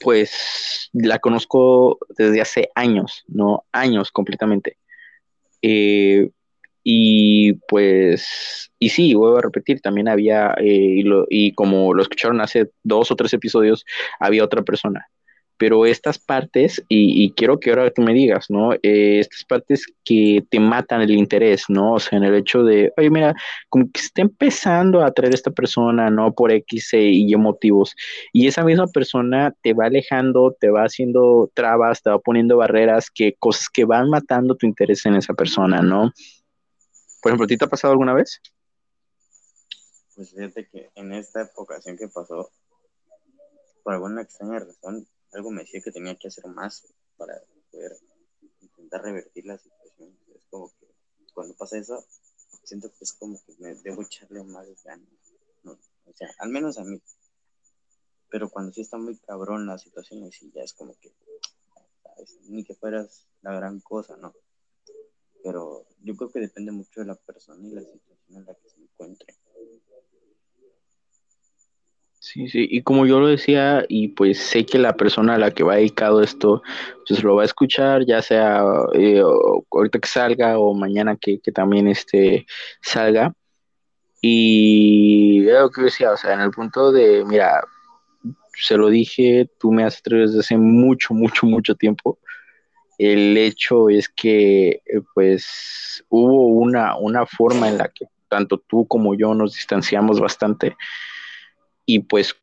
pues 0.00 0.90
la 0.92 1.18
conozco 1.18 1.98
desde 2.16 2.40
hace 2.40 2.70
años, 2.74 3.24
¿no? 3.26 3.64
Años 3.72 4.12
completamente. 4.12 4.76
Y 6.90 7.52
pues, 7.68 8.70
y 8.78 8.88
sí, 8.88 9.12
vuelvo 9.12 9.36
a 9.36 9.42
repetir, 9.42 9.82
también 9.82 10.08
había, 10.08 10.54
y, 10.58 11.04
y 11.28 11.52
como 11.52 11.92
lo 11.92 12.00
escucharon 12.00 12.40
hace 12.40 12.70
dos 12.82 13.10
o 13.10 13.16
tres 13.16 13.34
episodios, 13.34 13.84
había 14.18 14.42
otra 14.42 14.62
persona, 14.62 15.06
pero 15.58 15.84
estas 15.84 16.18
partes, 16.18 16.82
y, 16.88 17.30
quiero 17.32 17.60
que 17.60 17.68
ahora 17.68 17.90
tú 17.90 18.00
me 18.00 18.14
digas, 18.14 18.46
¿no? 18.48 18.72
Eh, 18.82 19.18
estas 19.20 19.44
partes 19.44 19.84
que 20.02 20.42
te 20.48 20.60
matan 20.60 21.02
el 21.02 21.10
interés, 21.10 21.64
¿no? 21.68 21.94
O 21.94 21.98
sea, 22.00 22.16
en 22.16 22.24
el 22.24 22.34
hecho 22.34 22.62
de, 22.64 22.90
oye, 22.96 23.10
mira, 23.10 23.34
como 23.68 23.84
que 23.92 24.00
está 24.00 24.22
empezando 24.22 25.02
a 25.02 25.08
atraer 25.08 25.32
a 25.32 25.36
esta 25.36 25.50
persona, 25.50 26.08
¿no? 26.08 26.32
Por 26.32 26.52
X 26.52 26.94
y 26.94 27.30
Y 27.30 27.36
motivos, 27.36 27.94
y 28.32 28.46
esa 28.46 28.64
misma 28.64 28.86
persona 28.86 29.54
te 29.62 29.74
va 29.74 29.86
alejando, 29.86 30.56
te 30.58 30.70
va 30.70 30.84
haciendo 30.84 31.50
trabas, 31.52 32.02
te 32.02 32.08
va 32.08 32.18
poniendo 32.18 32.56
barreras, 32.56 33.10
que 33.10 33.34
cosas 33.38 33.68
que 33.68 33.84
van 33.84 34.08
matando 34.08 34.54
tu 34.56 34.66
interés 34.66 35.04
en 35.04 35.16
esa 35.16 35.34
persona, 35.34 35.82
¿no? 35.82 36.12
Por 37.20 37.30
ejemplo, 37.30 37.44
¿a 37.44 37.48
ti 37.48 37.58
te 37.58 37.64
ha 37.64 37.68
pasado 37.68 37.92
alguna 37.92 38.14
vez? 38.14 38.40
Pues 40.14 40.30
fíjate 40.30 40.68
que 40.68 40.90
en 40.94 41.12
esta 41.12 41.50
ocasión 41.56 41.96
que 41.96 42.08
pasó, 42.08 42.50
por 43.82 43.94
alguna 43.94 44.22
extraña 44.22 44.60
razón, 44.60 45.06
algo 45.32 45.50
me 45.50 45.62
decía 45.62 45.80
que 45.80 45.92
tenía 45.92 46.16
que 46.16 46.28
hacer 46.28 46.46
más 46.46 46.86
para 47.16 47.34
poder 47.70 47.92
intentar 48.60 49.02
revertir 49.02 49.46
la 49.46 49.58
situación. 49.58 50.16
Es 50.34 50.44
como 50.50 50.70
que 50.80 50.86
cuando 51.34 51.54
pasa 51.54 51.78
eso, 51.78 52.04
siento 52.64 52.90
que 52.90 53.04
es 53.04 53.12
como 53.12 53.40
que 53.44 53.54
me 53.58 53.74
debo 53.76 54.02
echarle 54.02 54.42
más 54.44 54.66
ganas. 54.84 55.08
o 55.64 56.12
sea, 56.14 56.28
al 56.38 56.50
menos 56.50 56.78
a 56.78 56.84
mí. 56.84 57.00
Pero 58.30 58.50
cuando 58.50 58.72
sí 58.72 58.82
está 58.82 58.98
muy 58.98 59.16
cabrón 59.18 59.66
la 59.66 59.78
situación, 59.78 60.24
así 60.24 60.50
ya 60.54 60.62
es 60.62 60.74
como 60.74 60.98
que, 60.98 61.12
ni 62.48 62.64
que 62.64 62.74
fueras 62.74 63.26
la 63.42 63.54
gran 63.54 63.80
cosa, 63.80 64.16
¿no? 64.16 64.34
Pero 65.42 65.84
yo 66.02 66.16
creo 66.16 66.30
que 66.30 66.40
depende 66.40 66.72
mucho 66.72 67.00
de 67.00 67.06
la 67.06 67.14
persona 67.14 67.66
y 67.66 67.72
la 67.72 67.82
situación 67.82 68.40
en 68.40 68.44
la 68.46 68.54
que 68.54 68.68
se 68.68 68.80
encuentre. 68.80 69.34
Sí, 72.20 72.48
sí, 72.48 72.66
y 72.70 72.82
como 72.82 73.06
yo 73.06 73.20
lo 73.20 73.28
decía, 73.28 73.84
y 73.88 74.08
pues 74.08 74.38
sé 74.38 74.66
que 74.66 74.78
la 74.78 74.96
persona 74.96 75.36
a 75.36 75.38
la 75.38 75.52
que 75.52 75.62
va 75.62 75.76
dedicado 75.76 76.20
esto, 76.20 76.62
pues 77.06 77.22
lo 77.22 77.36
va 77.36 77.42
a 77.42 77.46
escuchar, 77.46 78.04
ya 78.06 78.20
sea 78.20 78.62
eh, 78.92 79.22
ahorita 79.70 79.98
que 80.00 80.08
salga 80.08 80.58
o 80.58 80.74
mañana 80.74 81.16
que, 81.16 81.40
también 81.54 81.86
este 81.88 82.44
salga. 82.82 83.32
Y 84.20 85.42
lo 85.42 85.70
que 85.70 85.82
decía, 85.82 86.12
o 86.12 86.16
sea, 86.16 86.34
en 86.34 86.40
el 86.40 86.50
punto 86.50 86.92
de, 86.92 87.24
mira, 87.24 87.62
se 88.54 88.76
lo 88.76 88.88
dije, 88.88 89.48
tú 89.58 89.72
me 89.72 89.84
has 89.84 90.02
traído 90.02 90.26
desde 90.26 90.40
hace 90.40 90.56
mucho, 90.58 91.14
mucho, 91.14 91.46
mucho 91.46 91.74
tiempo. 91.76 92.18
El 92.98 93.36
hecho 93.36 93.88
es 93.88 94.08
que, 94.08 94.68
eh, 94.68 95.00
pues, 95.14 96.04
hubo 96.08 96.48
una, 96.48 96.96
una 96.96 97.26
forma 97.26 97.68
en 97.68 97.78
la 97.78 97.88
que 97.88 98.06
tanto 98.28 98.58
tú 98.58 98.86
como 98.86 99.14
yo 99.14 99.34
nos 99.34 99.54
distanciamos 99.54 100.20
bastante 100.20 100.76
y 101.86 102.00
pues 102.00 102.36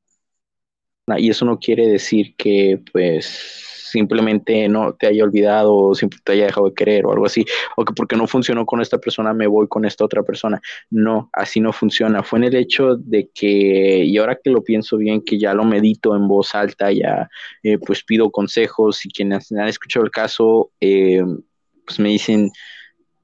y 1.17 1.29
eso 1.29 1.45
no 1.45 1.59
quiere 1.59 1.87
decir 1.87 2.35
que 2.35 2.81
pues 2.91 3.74
simplemente 3.85 4.67
no 4.67 4.93
te 4.93 5.07
haya 5.07 5.23
olvidado 5.23 5.75
o 5.75 5.95
simplemente 5.95 6.23
te 6.25 6.31
haya 6.33 6.45
dejado 6.45 6.67
de 6.67 6.73
querer 6.73 7.05
o 7.05 7.11
algo 7.11 7.25
así, 7.25 7.45
o 7.75 7.85
que 7.85 7.93
porque 7.93 8.15
no 8.15 8.27
funcionó 8.27 8.65
con 8.65 8.81
esta 8.81 8.97
persona 8.97 9.33
me 9.33 9.47
voy 9.47 9.67
con 9.67 9.85
esta 9.85 10.03
otra 10.03 10.23
persona. 10.23 10.61
No, 10.89 11.29
así 11.33 11.59
no 11.59 11.71
funciona. 11.71 12.23
Fue 12.23 12.39
en 12.39 12.45
el 12.45 12.55
hecho 12.55 12.95
de 12.95 13.29
que, 13.33 14.03
y 14.03 14.17
ahora 14.17 14.37
que 14.43 14.49
lo 14.49 14.63
pienso 14.63 14.97
bien, 14.97 15.21
que 15.23 15.37
ya 15.39 15.53
lo 15.53 15.63
medito 15.63 16.15
en 16.15 16.27
voz 16.27 16.55
alta, 16.55 16.91
ya 16.91 17.29
eh, 17.63 17.77
pues 17.77 18.03
pido 18.03 18.31
consejos 18.31 19.05
y 19.05 19.09
quienes 19.09 19.51
han 19.51 19.67
escuchado 19.67 20.05
el 20.05 20.11
caso, 20.11 20.71
eh, 20.81 21.23
pues 21.85 21.99
me 21.99 22.09
dicen, 22.09 22.51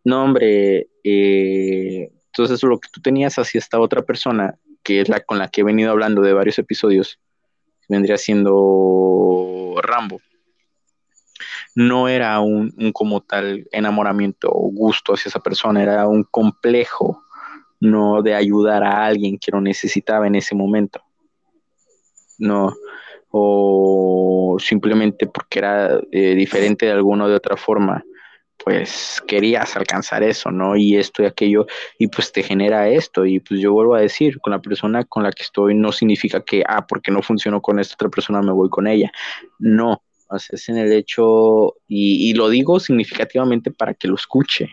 no 0.03 0.23
hombre, 0.23 0.87
eh, 1.03 2.11
entonces 2.27 2.63
lo 2.63 2.79
que 2.79 2.89
tú 2.91 3.01
tenías 3.01 3.37
hacia 3.39 3.59
esta 3.59 3.79
otra 3.79 4.03
persona 4.03 4.55
que 4.83 5.01
es 5.01 5.09
la 5.09 5.19
con 5.19 5.37
la 5.37 5.47
que 5.47 5.61
he 5.61 5.63
venido 5.63 5.91
hablando 5.91 6.21
de 6.21 6.33
varios 6.33 6.57
episodios, 6.57 7.19
vendría 7.87 8.17
siendo 8.17 9.75
Rambo. 9.81 10.21
No 11.75 12.07
era 12.07 12.39
un, 12.39 12.71
como 12.93 13.21
tal 13.21 13.67
enamoramiento 13.71 14.49
o 14.51 14.69
gusto 14.71 15.13
hacia 15.13 15.29
esa 15.29 15.39
persona, 15.39 15.81
era 15.81 16.07
un 16.07 16.23
complejo, 16.23 17.23
no 17.79 18.21
de 18.21 18.35
ayudar 18.35 18.83
a 18.83 19.05
alguien 19.05 19.37
que 19.39 19.51
lo 19.51 19.61
necesitaba 19.61 20.27
en 20.27 20.35
ese 20.35 20.55
momento. 20.55 21.01
No, 22.37 22.73
o 23.29 24.57
simplemente 24.59 25.27
porque 25.27 25.59
era 25.59 25.99
eh, 26.11 26.35
diferente 26.35 26.87
de 26.87 26.91
alguna 26.91 27.27
de 27.27 27.35
otra 27.35 27.55
forma 27.55 28.03
pues 28.63 29.21
querías 29.27 29.75
alcanzar 29.75 30.23
eso, 30.23 30.51
¿no? 30.51 30.75
Y 30.75 30.97
esto 30.97 31.23
y 31.23 31.25
aquello, 31.25 31.65
y 31.97 32.07
pues 32.07 32.31
te 32.31 32.43
genera 32.43 32.87
esto. 32.89 33.25
Y 33.25 33.39
pues 33.39 33.59
yo 33.59 33.73
vuelvo 33.73 33.95
a 33.95 34.01
decir, 34.01 34.39
con 34.39 34.51
la 34.51 34.61
persona 34.61 35.03
con 35.03 35.23
la 35.23 35.31
que 35.31 35.43
estoy 35.43 35.75
no 35.75 35.91
significa 35.91 36.41
que, 36.41 36.63
ah, 36.67 36.85
porque 36.85 37.11
no 37.11 37.21
funcionó 37.21 37.61
con 37.61 37.79
esta 37.79 37.95
otra 37.95 38.09
persona, 38.09 38.41
me 38.41 38.51
voy 38.51 38.69
con 38.69 38.87
ella. 38.87 39.11
No, 39.59 40.03
o 40.31 40.35
es 40.37 40.69
en 40.69 40.77
el 40.77 40.91
hecho, 40.93 41.75
y, 41.87 42.29
y 42.29 42.33
lo 42.33 42.49
digo 42.49 42.79
significativamente 42.79 43.71
para 43.71 43.93
que 43.93 44.07
lo 44.07 44.15
escuche, 44.15 44.69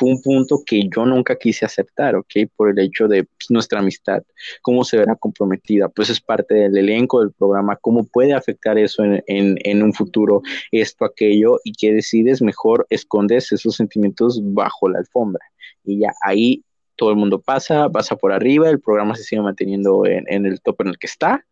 fue 0.00 0.08
un 0.08 0.22
punto 0.22 0.62
que 0.64 0.88
yo 0.88 1.04
nunca 1.04 1.36
quise 1.36 1.66
aceptar, 1.66 2.16
¿ok? 2.16 2.32
Por 2.56 2.70
el 2.70 2.78
hecho 2.78 3.06
de 3.06 3.24
pues, 3.24 3.50
nuestra 3.50 3.80
amistad, 3.80 4.22
cómo 4.62 4.82
se 4.82 4.96
verá 4.96 5.14
comprometida, 5.14 5.90
pues 5.90 6.08
es 6.08 6.22
parte 6.22 6.54
del 6.54 6.78
elenco 6.78 7.20
del 7.20 7.32
programa, 7.32 7.76
cómo 7.76 8.04
puede 8.04 8.32
afectar 8.32 8.78
eso 8.78 9.04
en, 9.04 9.22
en, 9.26 9.82
un 9.82 9.92
futuro, 9.92 10.40
esto, 10.72 11.04
aquello, 11.04 11.58
y 11.64 11.72
que 11.72 11.92
decides 11.92 12.40
mejor 12.40 12.86
escondes 12.88 13.52
esos 13.52 13.76
sentimientos 13.76 14.40
bajo 14.42 14.88
la 14.88 15.00
alfombra. 15.00 15.44
Y 15.84 16.00
ya 16.00 16.12
ahí 16.22 16.64
todo 16.96 17.10
el 17.10 17.16
mundo 17.16 17.38
pasa, 17.38 17.90
pasa 17.90 18.16
por 18.16 18.32
arriba, 18.32 18.70
el 18.70 18.80
programa 18.80 19.14
se 19.14 19.24
sigue 19.24 19.42
manteniendo 19.42 20.06
en, 20.06 20.24
en 20.28 20.46
el 20.46 20.62
top 20.62 20.80
en 20.80 20.88
el 20.88 20.98
que 20.98 21.08
está, 21.08 21.44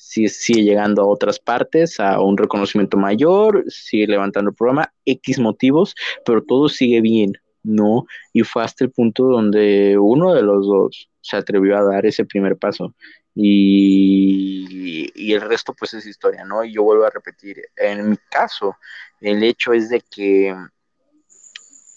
sigue 0.00 0.62
llegando 0.62 1.02
a 1.02 1.06
otras 1.06 1.38
partes, 1.38 2.00
a 2.00 2.20
un 2.20 2.36
reconocimiento 2.36 2.96
mayor, 2.96 3.64
sigue 3.68 4.06
levantando 4.06 4.50
el 4.50 4.56
programa, 4.56 4.92
X 5.04 5.38
motivos, 5.38 5.94
pero 6.24 6.42
todo 6.42 6.68
sigue 6.68 7.00
bien, 7.00 7.32
no, 7.62 8.06
y 8.32 8.42
fue 8.42 8.64
hasta 8.64 8.84
el 8.84 8.90
punto 8.90 9.24
donde 9.24 9.98
uno 9.98 10.34
de 10.34 10.42
los 10.42 10.66
dos 10.66 11.10
se 11.20 11.36
atrevió 11.36 11.76
a 11.76 11.84
dar 11.84 12.06
ese 12.06 12.24
primer 12.24 12.56
paso. 12.56 12.94
Y, 13.34 15.10
y, 15.14 15.32
el 15.32 15.40
resto 15.40 15.72
pues 15.78 15.94
es 15.94 16.04
historia, 16.04 16.44
¿no? 16.44 16.64
Y 16.64 16.72
yo 16.72 16.82
vuelvo 16.82 17.04
a 17.04 17.10
repetir, 17.10 17.62
en 17.76 18.10
mi 18.10 18.16
caso, 18.28 18.76
el 19.20 19.42
hecho 19.44 19.72
es 19.72 19.88
de 19.88 20.00
que 20.00 20.54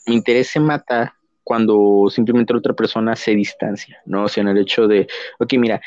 mi 0.06 0.16
interés 0.16 0.50
se 0.50 0.60
mata 0.60 1.16
cuando 1.44 2.08
simplemente 2.10 2.56
otra 2.56 2.74
persona 2.74 3.16
se 3.16 3.36
distancia, 3.36 4.02
¿no? 4.06 4.26
O 4.26 4.28
sea, 4.28 4.42
en 4.42 4.50
el 4.50 4.58
hecho 4.60 4.88
de, 4.88 5.08
ok, 5.40 5.54
mira, 5.58 5.82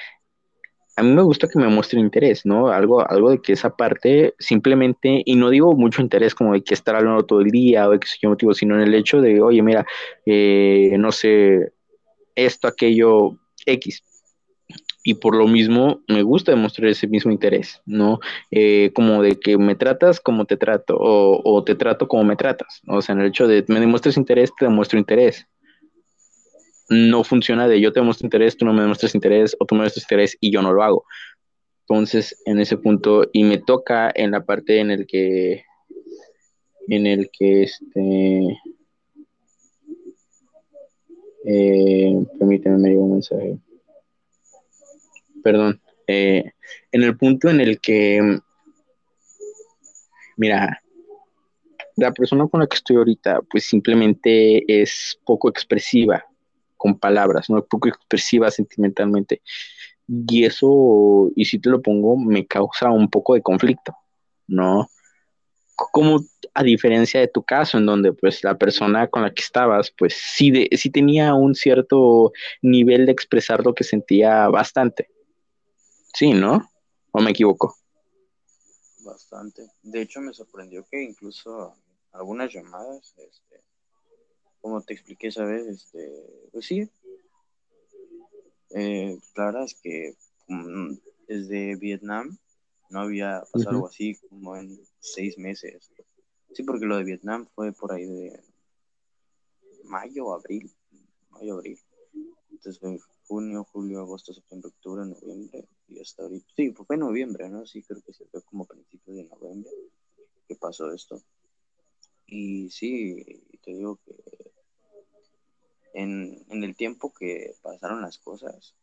a 0.97 1.03
mí 1.03 1.13
me 1.13 1.23
gusta 1.23 1.47
que 1.47 1.59
me 1.59 1.69
muestre 1.69 2.01
interés, 2.01 2.47
¿no? 2.47 2.69
Algo, 2.69 3.09
algo 3.09 3.31
de 3.31 3.43
que 3.43 3.53
esa 3.53 3.77
parte 3.77 4.35
simplemente, 4.39 5.23
y 5.27 5.37
no 5.37 5.51
digo 5.51 5.75
mucho 5.75 6.01
interés 6.01 6.35
como 6.35 6.55
de 6.55 6.65
que 6.65 6.73
estar 6.73 6.97
hablando 6.97 7.27
todo 7.27 7.43
el 7.43 7.51
día 7.51 7.87
o 7.87 7.93
de 7.93 8.01
que 8.01 8.09
sé 8.09 8.17
yo 8.23 8.31
motivo, 8.31 8.55
sino 8.55 8.77
en 8.77 8.81
el 8.83 8.95
hecho 8.95 9.21
de, 9.21 9.43
oye, 9.43 9.63
mira, 9.63 9.87
eh, 10.25 10.97
no 10.99 11.13
sé, 11.13 11.73
esto, 12.35 12.67
aquello, 12.67 13.39
X. 13.67 14.03
Y 15.05 15.15
por 15.15 15.37
lo 15.37 15.47
mismo 15.47 16.01
me 16.09 16.23
gusta 16.23 16.53
demostrar 16.53 16.89
ese 16.89 17.07
mismo 17.07 17.31
interés, 17.31 17.83
¿no? 17.85 18.19
Eh, 18.51 18.91
como 18.95 19.23
de 19.23 19.39
que 19.39 19.59
me 19.59 19.75
tratas 19.77 20.19
como 20.19 20.47
te 20.47 20.57
trato, 20.57 20.97
o, 20.99 21.41
o, 21.45 21.63
te 21.63 21.75
trato 21.75 22.09
como 22.09 22.25
me 22.25 22.37
tratas, 22.37 22.81
¿no? 22.85 22.97
O 22.97 23.03
sea, 23.03 23.15
en 23.15 23.21
el 23.21 23.29
hecho 23.29 23.47
de 23.47 23.65
me 23.69 23.81
demuestres 23.81 24.17
interés, 24.17 24.51
te 24.59 24.65
demuestro 24.65 24.99
interés 24.99 25.47
no 26.89 27.25
funciona 27.25 27.67
de 27.69 27.81
yo 27.81 27.93
te 27.93 28.01
muestro 28.01 28.27
interés, 28.27 28.57
tú 28.57 28.65
no 28.65 28.73
me 28.73 28.81
demuestras 28.81 29.15
interés, 29.15 29.57
o 29.59 29.67
tú 29.67 29.75
me 29.75 29.83
muestras 29.83 30.05
interés 30.05 30.37
y 30.41 30.51
yo 30.51 30.63
no 30.63 30.73
lo 30.73 30.83
hago. 30.83 31.05
Entonces, 31.89 32.43
en 32.47 32.59
ese 32.59 32.77
punto, 32.77 33.29
y 33.33 33.45
me 33.45 33.59
toca 33.59 34.11
en 34.15 34.33
la 34.33 34.45
parte 34.45 34.81
en 34.81 34.91
el 34.91 35.07
que 35.07 35.65
en 36.89 37.07
el 37.07 37.31
que 37.31 37.65
este... 37.65 38.59
Eh, 41.49 42.27
permíteme, 42.39 42.79
me 42.79 42.89
llegó 42.89 43.05
un 43.05 43.13
mensaje. 43.13 43.59
Perdón. 45.43 45.81
Eh, 46.09 46.53
en 46.91 47.03
el 47.03 47.17
punto 47.17 47.49
en 47.49 47.61
el 47.61 47.81
que, 47.81 48.41
mira, 50.37 50.83
la 51.97 52.13
persona 52.13 52.47
con 52.49 52.61
la 52.61 52.67
que 52.67 52.77
estoy 52.77 52.97
ahorita, 52.97 53.43
pues 53.49 53.65
simplemente 53.65 54.65
es 54.83 55.19
poco 55.25 55.49
expresiva 55.49 56.25
con 56.77 56.99
palabras, 56.99 57.51
no 57.51 57.65
poco 57.65 57.89
expresiva 57.89 58.51
sentimentalmente. 58.51 59.43
Y 60.09 60.45
eso, 60.45 61.31
y 61.35 61.45
si 61.47 61.59
te 61.59 61.69
lo 61.69 61.83
pongo, 61.83 62.17
me 62.17 62.47
causa 62.47 62.91
un 62.91 63.11
poco 63.11 63.35
de 63.35 63.43
conflicto, 63.43 63.97
¿no? 64.47 64.89
Como 65.75 66.21
a 66.55 66.63
diferencia 66.63 67.21
de 67.21 67.29
tu 67.29 67.43
caso, 67.43 67.77
en 67.77 67.87
donde 67.87 68.13
pues 68.13 68.43
la 68.45 68.57
persona 68.57 69.09
con 69.09 69.23
la 69.23 69.35
que 69.35 69.43
estabas, 69.43 69.93
pues 69.97 70.15
sí, 70.15 70.51
de, 70.51 70.69
sí 70.77 70.91
tenía 70.91 71.35
un 71.35 71.55
cierto 71.55 72.33
nivel 72.63 73.07
de 73.07 73.13
expresar 73.13 73.65
lo 73.65 73.75
que 73.75 73.85
sentía 73.85 74.49
bastante. 74.49 75.09
Sí, 76.15 76.33
¿no? 76.33 76.71
¿O 77.11 77.21
me 77.21 77.33
equivoco? 77.33 77.77
Bastante. 79.05 79.67
De 79.83 80.03
hecho, 80.03 80.21
me 80.21 80.33
sorprendió 80.33 80.87
que 80.91 81.03
incluso 81.03 81.75
algunas 82.13 82.53
llamadas, 82.53 83.15
este, 83.19 83.61
como 84.61 84.83
te 84.83 84.95
expliqué 84.95 85.29
esa 85.29 85.45
vez, 85.45 85.67
este, 85.67 86.49
pues 86.53 86.67
sí. 86.67 86.91
Eh, 88.71 89.19
la 89.37 89.47
verdad 89.47 89.65
es 89.65 89.75
que 89.75 90.17
mm, 90.49 90.95
desde 91.29 91.77
Vietnam 91.77 92.37
no 92.91 93.01
había 93.01 93.43
pasado 93.53 93.71
algo 93.71 93.87
así 93.87 94.17
como 94.29 94.57
en 94.57 94.79
seis 94.99 95.39
meses. 95.39 95.91
Sí, 96.53 96.63
porque 96.63 96.87
lo 96.87 96.97
de 96.97 97.05
Vietnam 97.05 97.47
fue 97.55 97.73
por 97.73 97.93
ahí 97.93 98.07
de 98.07 98.43
mayo, 99.85 100.33
abril, 100.33 100.71
mayo, 101.31 101.55
abril. 101.55 101.79
Entonces 102.51 102.79
fue 102.79 102.99
junio, 103.27 103.65
julio, 103.65 104.01
agosto, 104.01 104.33
septiembre, 104.33 104.71
octubre, 104.71 105.05
noviembre 105.05 105.69
y 105.89 106.01
hasta 106.01 106.23
ahorita. 106.23 106.47
Sí, 106.57 106.73
fue 106.73 106.97
noviembre, 106.97 107.49
¿no? 107.49 107.67
Sí, 107.67 107.83
creo 107.83 108.01
que 108.03 108.13
se 108.13 108.25
fue 108.27 108.43
como 108.43 108.65
principios 108.65 109.17
de 109.17 109.25
noviembre 109.25 109.71
que 110.49 110.57
pasó 110.57 110.93
esto. 110.93 111.21
Y 112.27 112.71
sí, 112.71 113.25
te 113.63 113.73
digo 113.73 114.01
que 114.05 114.15
en, 115.97 116.45
el 116.51 116.77
tiempo 116.77 117.13
que 117.13 117.55
pasaron 117.63 118.03
las 118.03 118.19
cosas, 118.19 118.75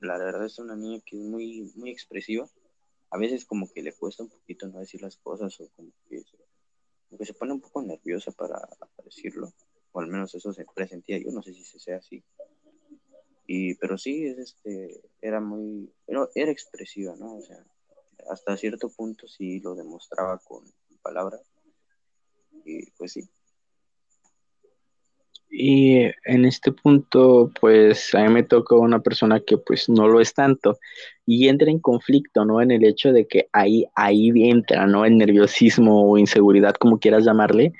la 0.00 0.18
verdad 0.18 0.46
es 0.46 0.58
una 0.58 0.74
niña 0.74 1.00
que 1.04 1.16
es 1.16 1.22
muy, 1.22 1.72
muy 1.76 1.90
expresiva. 1.90 2.48
A 3.10 3.18
veces 3.18 3.44
como 3.44 3.70
que 3.70 3.82
le 3.82 3.92
cuesta 3.92 4.24
un 4.24 4.30
poquito 4.30 4.66
no 4.66 4.80
decir 4.80 5.02
las 5.02 5.16
cosas 5.18 5.60
o 5.60 5.68
como 5.76 5.92
que 6.08 6.24
se, 6.24 7.24
se 7.24 7.34
pone 7.34 7.52
un 7.52 7.60
poco 7.60 7.82
nerviosa 7.82 8.32
para, 8.32 8.60
decirlo. 9.04 9.52
O 9.92 10.00
al 10.00 10.08
menos 10.08 10.34
eso 10.34 10.52
se 10.52 10.64
presentía 10.74 11.18
yo, 11.18 11.30
no 11.30 11.42
sé 11.42 11.54
si 11.54 11.62
se 11.62 11.78
sea 11.78 11.98
así. 11.98 12.24
Y, 13.46 13.74
pero 13.74 13.96
sí, 13.96 14.26
es 14.26 14.38
este, 14.38 15.00
era 15.20 15.40
muy, 15.40 15.92
era, 16.06 16.28
era 16.34 16.50
expresiva, 16.50 17.14
¿no? 17.16 17.36
O 17.36 17.42
sea, 17.42 17.64
hasta 18.30 18.56
cierto 18.56 18.88
punto 18.88 19.28
sí 19.28 19.60
lo 19.60 19.74
demostraba 19.74 20.38
con 20.38 20.64
palabras 21.02 21.42
y 22.66 22.90
pues 22.98 23.12
sí. 23.12 23.28
Y 25.48 26.00
en 26.24 26.44
este 26.44 26.72
punto, 26.72 27.50
pues 27.58 28.14
a 28.14 28.22
mí 28.22 28.28
me 28.28 28.42
tocó 28.42 28.78
una 28.78 29.00
persona 29.00 29.40
que 29.40 29.56
pues 29.56 29.88
no 29.88 30.06
lo 30.06 30.20
es 30.20 30.34
tanto 30.34 30.78
y 31.24 31.48
entra 31.48 31.70
en 31.70 31.78
conflicto, 31.78 32.44
¿no? 32.44 32.60
En 32.60 32.70
el 32.72 32.84
hecho 32.84 33.12
de 33.12 33.26
que 33.26 33.48
ahí, 33.52 33.86
ahí 33.94 34.30
entra, 34.50 34.86
¿no? 34.86 35.04
El 35.04 35.16
nerviosismo 35.16 36.10
o 36.10 36.18
inseguridad, 36.18 36.74
como 36.74 36.98
quieras 36.98 37.24
llamarle, 37.24 37.72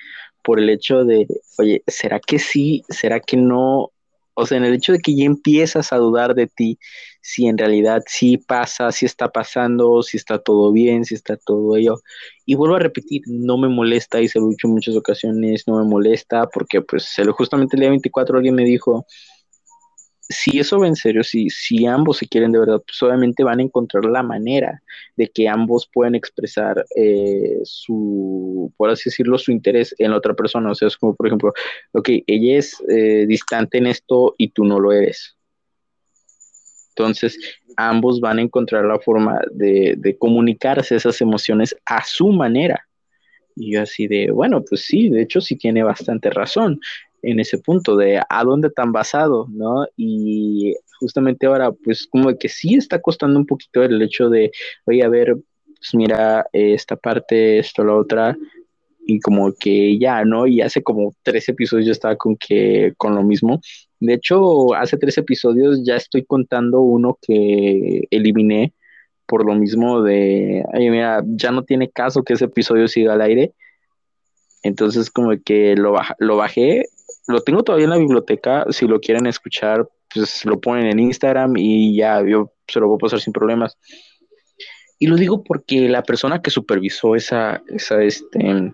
por 0.43 0.61
el 0.61 0.71
hecho 0.71 1.05
de, 1.05 1.26
oye, 1.59 1.83
¿será 1.87 2.21
que 2.21 2.38
sí? 2.38 2.83
¿Será 2.88 3.21
que 3.21 3.37
no? 3.37 3.90
O 4.38 4.47
sea, 4.47 4.59
en 4.59 4.64
el 4.64 4.75
hecho 4.75 4.93
de 4.93 5.00
que 5.00 5.16
ya 5.16 5.25
empiezas 5.25 5.93
a 5.93 5.97
dudar 5.97 6.35
de 6.35 6.47
ti, 6.47 6.78
si 7.23 7.47
en 7.47 7.59
realidad 7.59 8.02
sí 8.07 8.37
pasa, 8.38 8.93
si 8.93 9.07
está 9.07 9.28
pasando, 9.33 10.02
si 10.02 10.16
está 10.19 10.38
todo 10.38 10.73
bien, 10.73 11.05
si 11.05 11.14
está 11.14 11.37
todo 11.37 11.76
ello. 11.76 11.97
Y 12.45 12.55
vuelvo 12.55 12.76
a 12.76 12.81
repetir, 12.81 13.23
no 13.26 13.59
me 13.59 13.69
molesta, 13.69 14.21
y 14.21 14.28
se 14.28 14.38
lo 14.38 14.47
he 14.47 14.50
dicho 14.50 14.69
en 14.69 14.75
muchas 14.75 14.95
ocasiones, 14.95 15.64
no 15.66 15.78
me 15.78 15.88
molesta, 15.88 16.47
porque 16.49 16.83
pues 16.83 17.14
justamente 17.33 17.76
el 17.76 17.81
día 17.81 17.90
24 17.90 18.37
alguien 18.37 18.55
me 18.55 18.64
dijo, 18.64 19.07
si 20.28 20.59
eso 20.59 20.80
va 20.80 20.88
en 20.88 20.97
serio, 20.97 21.23
si, 21.23 21.50
si 21.50 21.87
ambos 21.87 22.18
se 22.18 22.26
quieren 22.26 22.52
de 22.52 22.59
verdad, 22.59 22.83
pues 22.85 22.99
van 23.38 23.59
a 23.61 23.62
encontrar 23.62 24.05
la 24.05 24.22
manera 24.22 24.83
de 25.16 25.29
que 25.29 25.48
ambos 25.48 25.88
puedan 25.92 26.14
expresar 26.14 26.85
eh, 26.96 27.61
su, 27.64 28.72
por 28.77 28.90
así 28.90 29.05
decirlo, 29.11 29.38
su 29.38 29.53
interés 29.53 29.94
en 29.98 30.11
la 30.11 30.16
otra 30.16 30.35
persona. 30.35 30.70
O 30.70 30.74
sea, 30.74 30.88
es 30.88 30.96
como, 30.96 31.14
por 31.14 31.27
ejemplo, 31.27 31.53
ok, 31.92 32.09
ella 32.27 32.59
es 32.59 32.77
eh, 32.88 33.27
distante 33.27 33.79
en 33.79 33.87
esto 33.87 34.35
y 34.37 34.48
tú 34.48 34.64
no 34.64 34.81
lo 34.81 34.92
eres. 34.92 35.37
Entonces, 36.90 37.38
ambos 37.77 38.20
van 38.20 38.38
a 38.38 38.42
encontrar 38.42 38.85
la 38.85 38.98
forma 38.98 39.38
de, 39.53 39.94
de 39.98 40.16
comunicarse 40.18 40.96
esas 40.96 41.20
emociones 41.20 41.77
a 41.85 42.03
su 42.05 42.29
manera. 42.29 42.88
Y 43.55 43.72
yo 43.72 43.83
así 43.83 44.07
de, 44.07 44.31
bueno, 44.31 44.62
pues 44.68 44.83
sí, 44.83 45.09
de 45.09 45.22
hecho 45.22 45.40
sí 45.40 45.57
tiene 45.57 45.83
bastante 45.83 46.31
razón 46.31 46.81
en 47.22 47.40
ese 47.40 47.59
punto 47.59 47.96
de 47.96 48.20
a 48.29 48.44
dónde 48.44 48.70
tan 48.70 48.92
basado, 48.92 49.46
¿no? 49.50 49.87
Y 49.96 50.74
justamente 51.00 51.46
ahora, 51.46 51.72
pues 51.72 52.07
como 52.07 52.37
que 52.37 52.48
sí 52.48 52.74
está 52.74 53.00
costando 53.00 53.38
un 53.38 53.46
poquito 53.46 53.83
el 53.83 54.00
hecho 54.02 54.29
de, 54.29 54.50
oye, 54.85 55.02
a 55.02 55.09
ver, 55.09 55.37
pues 55.64 55.94
mira, 55.94 56.46
esta 56.52 56.96
parte, 56.96 57.59
esto, 57.59 57.85
la 57.85 57.94
otra, 57.94 58.37
y 59.07 59.20
como 59.20 59.52
que 59.52 59.98
ya, 59.98 60.24
¿no? 60.24 60.46
Y 60.46 60.61
hace 60.61 60.83
como 60.83 61.14
tres 61.22 61.48
episodios 61.48 61.87
yo 61.87 61.92
estaba 61.92 62.16
con 62.16 62.37
que, 62.37 62.92
con 62.96 63.14
lo 63.14 63.22
mismo. 63.22 63.61
De 64.00 64.14
hecho, 64.14 64.74
hace 64.74 64.96
tres 64.96 65.16
episodios 65.18 65.85
ya 65.85 65.96
estoy 65.96 66.24
contando 66.24 66.81
uno 66.81 67.18
que 67.22 68.09
eliminé 68.11 68.74
por 69.26 69.44
lo 69.44 69.55
mismo 69.55 70.02
de, 70.02 70.64
oye, 70.74 70.90
mira, 70.90 71.22
ya 71.26 71.50
no 71.50 71.64
tiene 71.64 71.90
caso 71.90 72.22
que 72.22 72.35
ese 72.35 72.46
episodio 72.46 72.88
siga 72.88 73.14
al 73.14 73.20
aire. 73.20 73.52
Entonces 74.62 75.11
como 75.11 75.31
que 75.44 75.76
lo, 75.76 75.96
lo 76.18 76.37
bajé 76.37 76.87
lo 77.27 77.41
tengo 77.41 77.62
todavía 77.62 77.85
en 77.85 77.91
la 77.91 77.99
biblioteca, 77.99 78.67
si 78.71 78.87
lo 78.87 79.01
quieren 79.01 79.27
escuchar, 79.27 79.89
pues 80.12 80.45
lo 80.45 80.61
ponen 80.61 80.87
en 80.87 81.01
Instagram 81.01 81.57
y 81.57 81.97
ya 81.97 82.23
yo 82.25 82.53
se 82.69 82.81
lo 82.81 82.89
voy 82.89 82.97
a 82.97 82.99
pasar 82.99 83.21
sin 83.21 83.33
problemas. 83.33 83.77
Y 84.99 85.09
lo 85.09 85.17
digo 85.17 85.43
porque 85.43 85.89
la 85.89 86.03
persona 86.03 86.41
que 86.41 86.51
supervisó 86.51 87.17
esa, 87.17 87.62
esa, 87.69 88.03
este, 88.03 88.73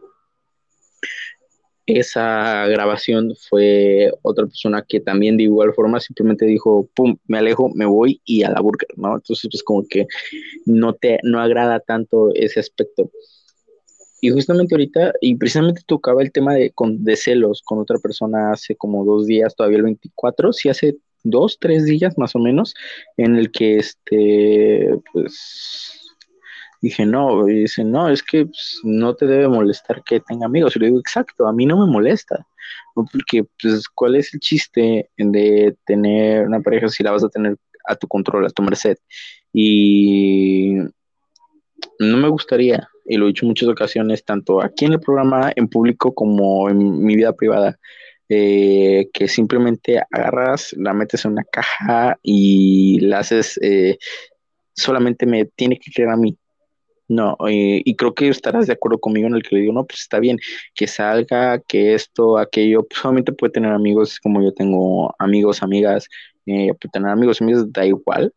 esa 1.86 2.66
grabación 2.66 3.34
fue 3.48 4.12
otra 4.22 4.46
persona 4.46 4.84
que 4.86 5.00
también 5.00 5.36
de 5.36 5.44
igual 5.44 5.74
forma 5.74 5.98
simplemente 5.98 6.46
dijo, 6.46 6.88
pum, 6.94 7.16
me 7.26 7.38
alejo, 7.38 7.70
me 7.74 7.86
voy 7.86 8.20
y 8.24 8.44
a 8.44 8.50
la 8.50 8.60
burger, 8.60 8.88
¿no? 8.96 9.16
Entonces, 9.16 9.48
pues 9.50 9.62
como 9.64 9.84
que 9.88 10.06
no 10.64 10.94
te, 10.94 11.18
no 11.24 11.40
agrada 11.40 11.80
tanto 11.80 12.30
ese 12.34 12.60
aspecto. 12.60 13.10
Y 14.24 14.30
justamente 14.30 14.72
ahorita, 14.76 15.14
y 15.20 15.34
precisamente 15.34 15.82
tocaba 15.84 16.22
el 16.22 16.30
tema 16.30 16.54
de, 16.54 16.70
con, 16.70 17.02
de 17.02 17.16
celos 17.16 17.60
con 17.64 17.80
otra 17.80 17.98
persona 17.98 18.52
hace 18.52 18.76
como 18.76 19.04
dos 19.04 19.26
días, 19.26 19.56
todavía 19.56 19.78
el 19.78 19.82
24, 19.82 20.52
sí 20.52 20.68
hace 20.68 20.96
dos, 21.24 21.58
tres 21.58 21.86
días 21.86 22.16
más 22.16 22.36
o 22.36 22.38
menos, 22.38 22.72
en 23.16 23.34
el 23.34 23.50
que 23.50 23.78
este, 23.78 24.96
pues 25.12 25.98
dije, 26.80 27.04
no, 27.04 27.48
y 27.48 27.62
dice, 27.62 27.82
no, 27.82 28.08
es 28.10 28.22
que 28.22 28.46
pues, 28.46 28.78
no 28.84 29.16
te 29.16 29.26
debe 29.26 29.48
molestar 29.48 30.04
que 30.04 30.20
tenga 30.20 30.46
amigos. 30.46 30.76
Y 30.76 30.78
le 30.78 30.86
digo, 30.86 31.00
exacto, 31.00 31.48
a 31.48 31.52
mí 31.52 31.66
no 31.66 31.84
me 31.84 31.90
molesta, 31.90 32.46
porque, 32.94 33.44
pues, 33.60 33.88
¿cuál 33.88 34.14
es 34.14 34.32
el 34.34 34.38
chiste 34.38 35.10
de 35.16 35.76
tener 35.84 36.46
una 36.46 36.60
pareja 36.60 36.88
si 36.88 37.02
la 37.02 37.10
vas 37.10 37.24
a 37.24 37.28
tener 37.28 37.56
a 37.88 37.96
tu 37.96 38.06
control, 38.06 38.46
a 38.46 38.50
tu 38.50 38.62
merced? 38.62 38.98
Y 39.52 40.76
no 41.98 42.16
me 42.16 42.28
gustaría, 42.28 42.88
y 43.04 43.16
lo 43.16 43.24
he 43.24 43.28
dicho 43.28 43.44
en 43.44 43.50
muchas 43.50 43.68
ocasiones, 43.68 44.24
tanto 44.24 44.62
aquí 44.62 44.84
en 44.84 44.94
el 44.94 45.00
programa, 45.00 45.52
en 45.56 45.68
público, 45.68 46.14
como 46.14 46.68
en 46.68 47.04
mi 47.04 47.16
vida 47.16 47.32
privada, 47.32 47.78
eh, 48.28 49.10
que 49.12 49.28
simplemente 49.28 50.02
agarras, 50.10 50.72
la 50.78 50.94
metes 50.94 51.24
en 51.24 51.32
una 51.32 51.44
caja 51.44 52.18
y 52.22 53.00
la 53.00 53.18
haces, 53.18 53.58
eh, 53.62 53.98
solamente 54.74 55.26
me 55.26 55.44
tiene 55.44 55.78
que 55.78 55.90
creer 55.92 56.10
a 56.10 56.16
mí. 56.16 56.36
No, 57.08 57.36
eh, 57.46 57.82
y 57.84 57.94
creo 57.94 58.14
que 58.14 58.28
estarás 58.28 58.66
de 58.66 58.72
acuerdo 58.72 58.98
conmigo 58.98 59.26
en 59.26 59.34
el 59.34 59.42
que 59.42 59.56
le 59.56 59.60
digo, 59.62 59.74
no, 59.74 59.84
pues 59.84 60.00
está 60.00 60.18
bien, 60.18 60.38
que 60.74 60.86
salga, 60.86 61.58
que 61.60 61.92
esto, 61.94 62.38
aquello, 62.38 62.86
pues 62.88 63.00
solamente 63.00 63.32
puede 63.32 63.52
tener 63.52 63.72
amigos 63.72 64.18
como 64.20 64.42
yo 64.42 64.52
tengo 64.54 65.14
amigos, 65.18 65.62
amigas, 65.62 66.08
puede 66.46 66.74
tener 66.90 67.10
amigos, 67.10 67.42
amigas, 67.42 67.70
da 67.70 67.84
igual, 67.84 68.32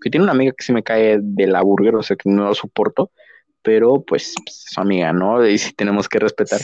que 0.00 0.10
tiene 0.10 0.24
una 0.24 0.32
amiga 0.32 0.52
que 0.52 0.64
se 0.64 0.72
me 0.72 0.82
cae 0.82 1.18
de 1.20 1.46
la 1.46 1.62
burger, 1.62 1.96
o 1.96 2.02
sea 2.02 2.16
que 2.16 2.28
no 2.30 2.46
lo 2.46 2.54
soporto, 2.54 3.10
pero 3.62 4.02
pues 4.02 4.34
su 4.46 4.80
amiga, 4.80 5.12
¿no? 5.12 5.46
Y 5.46 5.58
sí 5.58 5.72
tenemos 5.74 6.08
que 6.08 6.18
respetar. 6.18 6.60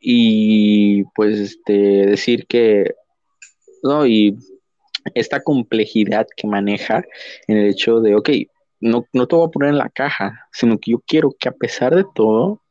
Y 0.00 1.04
pues 1.14 1.38
este, 1.38 2.06
decir 2.06 2.46
que, 2.46 2.94
no, 3.82 4.06
y 4.06 4.36
esta 5.14 5.42
complejidad 5.42 6.26
que 6.36 6.46
maneja 6.46 7.04
en 7.46 7.58
el 7.58 7.70
hecho 7.70 8.00
de, 8.00 8.14
ok, 8.14 8.30
no, 8.80 9.06
no 9.12 9.26
te 9.26 9.36
voy 9.36 9.46
a 9.46 9.50
poner 9.50 9.70
en 9.70 9.78
la 9.78 9.90
caja, 9.90 10.48
sino 10.52 10.78
que 10.78 10.92
yo 10.92 11.02
quiero 11.06 11.34
que 11.38 11.48
a 11.48 11.52
pesar 11.52 11.94
de 11.94 12.04
todo, 12.14 12.62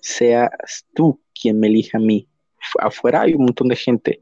seas 0.00 0.50
tú 0.94 1.20
quien 1.40 1.60
me 1.60 1.68
elija 1.68 1.98
a 1.98 2.00
mí. 2.00 2.28
Afuera 2.80 3.22
hay 3.22 3.34
un 3.34 3.44
montón 3.44 3.68
de 3.68 3.76
gente 3.76 4.20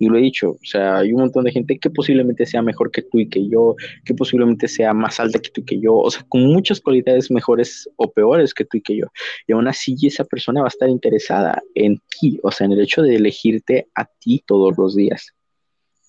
y 0.00 0.08
lo 0.08 0.16
he 0.16 0.22
dicho, 0.22 0.52
o 0.52 0.64
sea, 0.64 0.96
hay 0.96 1.12
un 1.12 1.20
montón 1.20 1.44
de 1.44 1.52
gente 1.52 1.78
que 1.78 1.90
posiblemente 1.90 2.46
sea 2.46 2.62
mejor 2.62 2.90
que 2.90 3.02
tú 3.02 3.20
y 3.20 3.28
que 3.28 3.46
yo, 3.46 3.76
que 4.06 4.14
posiblemente 4.14 4.66
sea 4.66 4.94
más 4.94 5.20
alta 5.20 5.38
que 5.38 5.50
tú 5.50 5.60
y 5.60 5.64
que 5.66 5.78
yo, 5.78 5.94
o 5.94 6.10
sea, 6.10 6.24
con 6.26 6.42
muchas 6.46 6.80
cualidades 6.80 7.30
mejores 7.30 7.86
o 7.96 8.10
peores 8.10 8.54
que 8.54 8.64
tú 8.64 8.78
y 8.78 8.80
que 8.80 8.96
yo. 8.96 9.08
Y 9.46 9.52
aún 9.52 9.68
así 9.68 9.94
esa 10.02 10.24
persona 10.24 10.62
va 10.62 10.68
a 10.68 10.70
estar 10.70 10.88
interesada 10.88 11.62
en 11.74 12.00
ti, 12.18 12.40
o 12.42 12.50
sea, 12.50 12.64
en 12.64 12.72
el 12.72 12.80
hecho 12.80 13.02
de 13.02 13.16
elegirte 13.16 13.88
a 13.94 14.06
ti 14.06 14.42
todos 14.46 14.78
los 14.78 14.96
días, 14.96 15.34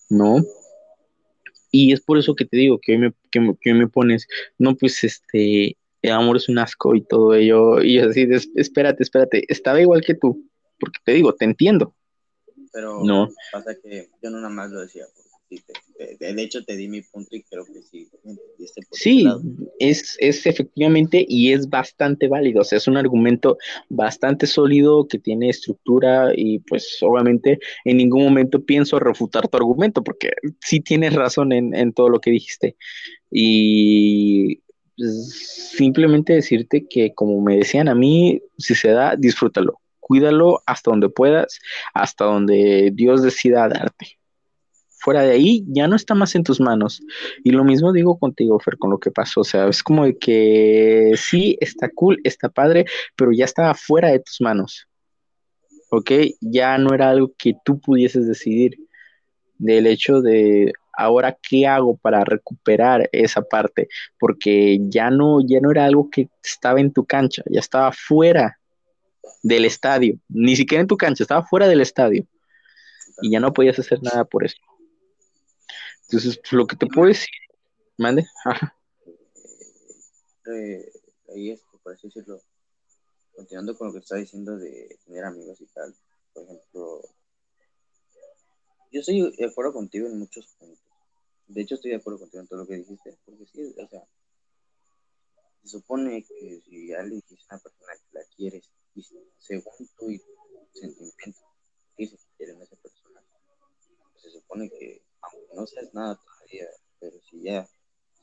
¿no? 0.08 0.36
Y 1.70 1.92
es 1.92 2.00
por 2.00 2.16
eso 2.16 2.34
que 2.34 2.46
te 2.46 2.56
digo 2.56 2.80
que 2.80 2.92
hoy 2.92 2.98
me, 2.98 3.12
que, 3.60 3.74
me 3.74 3.88
pones, 3.88 4.26
no, 4.56 4.74
pues 4.74 5.04
este, 5.04 5.76
el 6.00 6.12
amor 6.12 6.38
es 6.38 6.48
un 6.48 6.58
asco 6.58 6.94
y 6.94 7.02
todo 7.02 7.34
ello, 7.34 7.82
y 7.82 7.98
así, 7.98 8.26
espérate, 8.56 9.02
espérate, 9.02 9.44
estaba 9.48 9.82
igual 9.82 10.00
que 10.00 10.14
tú, 10.14 10.48
porque 10.80 10.98
te 11.04 11.12
digo, 11.12 11.34
te 11.34 11.44
entiendo, 11.44 11.94
pero 12.72 13.02
no. 13.04 13.28
pasa 13.52 13.74
que 13.82 14.08
yo 14.22 14.30
no 14.30 14.38
nada 14.38 14.48
más 14.48 14.70
lo 14.70 14.80
decía. 14.80 15.04
de, 15.50 16.42
hecho, 16.42 16.64
te 16.64 16.76
di 16.76 16.88
mi 16.88 17.02
punto 17.02 17.36
y 17.36 17.42
creo 17.42 17.64
que 17.66 17.82
sí. 17.82 18.08
sí, 18.92 19.26
es, 19.78 20.16
es 20.18 20.46
efectivamente 20.46 21.24
y 21.28 21.52
es 21.52 21.68
bastante 21.68 22.28
válido. 22.28 22.62
O 22.62 22.64
sea, 22.64 22.78
es 22.78 22.88
un 22.88 22.96
argumento 22.96 23.58
bastante 23.90 24.46
sólido 24.46 25.06
que 25.06 25.18
tiene 25.18 25.50
estructura 25.50 26.32
y 26.34 26.60
pues 26.60 26.98
obviamente 27.02 27.58
en 27.84 27.98
ningún 27.98 28.24
momento 28.24 28.64
pienso 28.64 28.98
refutar 28.98 29.48
tu 29.48 29.56
argumento 29.58 30.02
porque 30.02 30.30
sí 30.60 30.80
tienes 30.80 31.14
razón 31.14 31.52
en, 31.52 31.74
en 31.74 31.92
todo 31.92 32.08
lo 32.08 32.20
que 32.20 32.30
dijiste. 32.30 32.76
Y 33.30 34.62
pues, 34.96 35.72
simplemente 35.76 36.32
decirte 36.32 36.86
que 36.88 37.12
como 37.14 37.42
me 37.42 37.58
decían 37.58 37.88
a 37.88 37.94
mí, 37.94 38.40
si 38.56 38.74
se 38.74 38.88
da, 38.88 39.16
disfrútalo 39.16 39.81
cuídalo 40.02 40.62
hasta 40.66 40.90
donde 40.90 41.08
puedas, 41.08 41.60
hasta 41.94 42.24
donde 42.24 42.90
Dios 42.92 43.22
decida 43.22 43.68
darte. 43.68 44.18
Fuera 44.98 45.22
de 45.22 45.32
ahí, 45.32 45.64
ya 45.68 45.88
no 45.88 45.96
está 45.96 46.14
más 46.14 46.34
en 46.34 46.44
tus 46.44 46.60
manos. 46.60 47.02
Y 47.42 47.50
lo 47.50 47.64
mismo 47.64 47.92
digo 47.92 48.18
contigo, 48.18 48.60
Fer, 48.60 48.76
con 48.78 48.90
lo 48.90 48.98
que 48.98 49.10
pasó. 49.10 49.40
O 49.40 49.44
sea, 49.44 49.68
es 49.68 49.82
como 49.82 50.04
de 50.04 50.18
que 50.18 51.12
sí, 51.16 51.56
está 51.60 51.88
cool, 51.88 52.20
está 52.24 52.48
padre, 52.48 52.84
pero 53.16 53.32
ya 53.32 53.44
estaba 53.44 53.74
fuera 53.74 54.10
de 54.10 54.20
tus 54.20 54.40
manos. 54.40 54.86
¿Ok? 55.90 56.10
Ya 56.40 56.78
no 56.78 56.94
era 56.94 57.10
algo 57.10 57.32
que 57.36 57.54
tú 57.64 57.80
pudieses 57.80 58.28
decidir. 58.28 58.76
Del 59.58 59.86
hecho 59.86 60.20
de, 60.20 60.72
ahora 60.92 61.36
qué 61.40 61.66
hago 61.66 61.96
para 61.96 62.24
recuperar 62.24 63.08
esa 63.12 63.42
parte, 63.42 63.88
porque 64.18 64.78
ya 64.88 65.10
no, 65.10 65.38
ya 65.46 65.60
no 65.60 65.70
era 65.70 65.84
algo 65.84 66.10
que 66.10 66.28
estaba 66.42 66.80
en 66.80 66.92
tu 66.92 67.04
cancha, 67.04 67.42
ya 67.48 67.60
estaba 67.60 67.92
fuera 67.92 68.58
del 69.42 69.64
estadio, 69.64 70.18
ni 70.28 70.56
siquiera 70.56 70.82
en 70.82 70.88
tu 70.88 70.96
cancha, 70.96 71.24
estaba 71.24 71.44
fuera 71.44 71.68
del 71.68 71.80
estadio 71.80 72.26
y 73.20 73.30
ya 73.30 73.40
no 73.40 73.52
podías 73.52 73.78
hacer 73.78 74.02
nada 74.02 74.24
por 74.24 74.44
eso. 74.44 74.56
Entonces, 76.04 76.40
lo 76.50 76.66
que 76.66 76.76
te 76.76 76.86
puedo 76.86 77.08
decir, 77.08 77.30
mande, 77.96 78.26
eh, 80.46 80.92
ahí 81.34 81.50
es, 81.50 81.62
por 81.82 81.94
así 81.94 82.08
decirlo, 82.08 82.42
continuando 83.34 83.76
con 83.76 83.88
lo 83.88 83.92
que 83.94 84.00
está 84.00 84.16
diciendo 84.16 84.56
de 84.56 84.98
tener 85.06 85.24
amigos 85.24 85.60
y 85.60 85.66
tal, 85.66 85.94
por 86.32 86.44
ejemplo, 86.44 87.02
yo 88.90 89.00
estoy 89.00 89.34
de 89.36 89.46
acuerdo 89.46 89.72
contigo 89.72 90.06
en 90.06 90.18
muchos 90.18 90.46
puntos. 90.58 90.78
De 91.46 91.62
hecho, 91.62 91.76
estoy 91.76 91.92
de 91.92 91.96
acuerdo 91.96 92.20
contigo 92.20 92.42
en 92.42 92.48
todo 92.48 92.60
lo 92.60 92.66
que 92.66 92.76
dijiste, 92.76 93.16
porque 93.24 93.46
sí, 93.46 93.74
o 93.78 93.88
sea, 93.88 94.02
se 95.62 95.68
supone 95.68 96.22
que 96.24 96.60
si 96.64 96.92
alguien 96.92 97.22
es 97.30 97.46
una 97.50 97.58
persona 97.58 97.92
que 97.94 98.18
la 98.18 98.24
quieres 98.36 98.68
y 98.94 99.02
según 99.38 99.88
tu 99.96 100.06
sentimiento 100.72 101.40
que 101.96 102.06
se 102.06 102.16
quiere 102.36 102.52
en 102.52 102.62
esa 102.62 102.76
persona, 102.76 103.22
se 104.16 104.30
supone 104.30 104.70
que, 104.70 105.02
aunque 105.20 105.54
no 105.54 105.66
seas 105.66 105.92
nada 105.94 106.16
todavía, 106.16 106.68
pero 107.00 107.20
si 107.22 107.42
ya, 107.42 107.68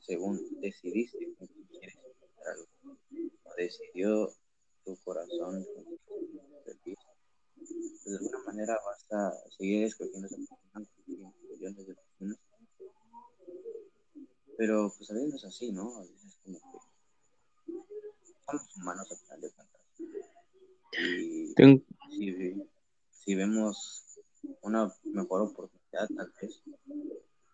según 0.00 0.60
decidiste 0.60 1.18
que 1.18 1.46
quieres 1.68 1.96
hacer 1.96 2.48
algo, 2.48 2.98
o 3.44 3.54
decidió 3.56 4.32
tu 4.84 4.96
corazón 5.04 5.66
de 8.10 8.16
alguna 8.16 8.38
manera 8.44 8.78
vas 8.84 9.12
a 9.12 9.50
seguir 9.56 9.84
escogiendo 9.84 10.26
esa 10.26 10.36
persona, 10.36 10.86
millones 11.06 11.86
de 11.86 11.94
personas. 11.94 12.38
Pero 14.56 14.92
pues 14.96 15.10
a 15.10 15.14
veces 15.14 15.28
no 15.30 15.36
es 15.36 15.44
así, 15.44 15.72
¿no? 15.72 15.96
A 15.96 16.00
veces 16.02 16.36
como 16.42 16.58
que 16.58 16.78
somos 18.46 18.76
humanos 18.76 19.12
a 19.12 19.16
final 19.16 19.40
de 19.40 19.50
cuentas. 19.52 19.80
Y 20.92 21.54
si, 23.10 23.34
vemos 23.34 24.04
una 24.62 24.92
mejor 25.04 25.42
oportunidad, 25.42 26.08
tal 26.16 26.32
vez, 26.40 26.62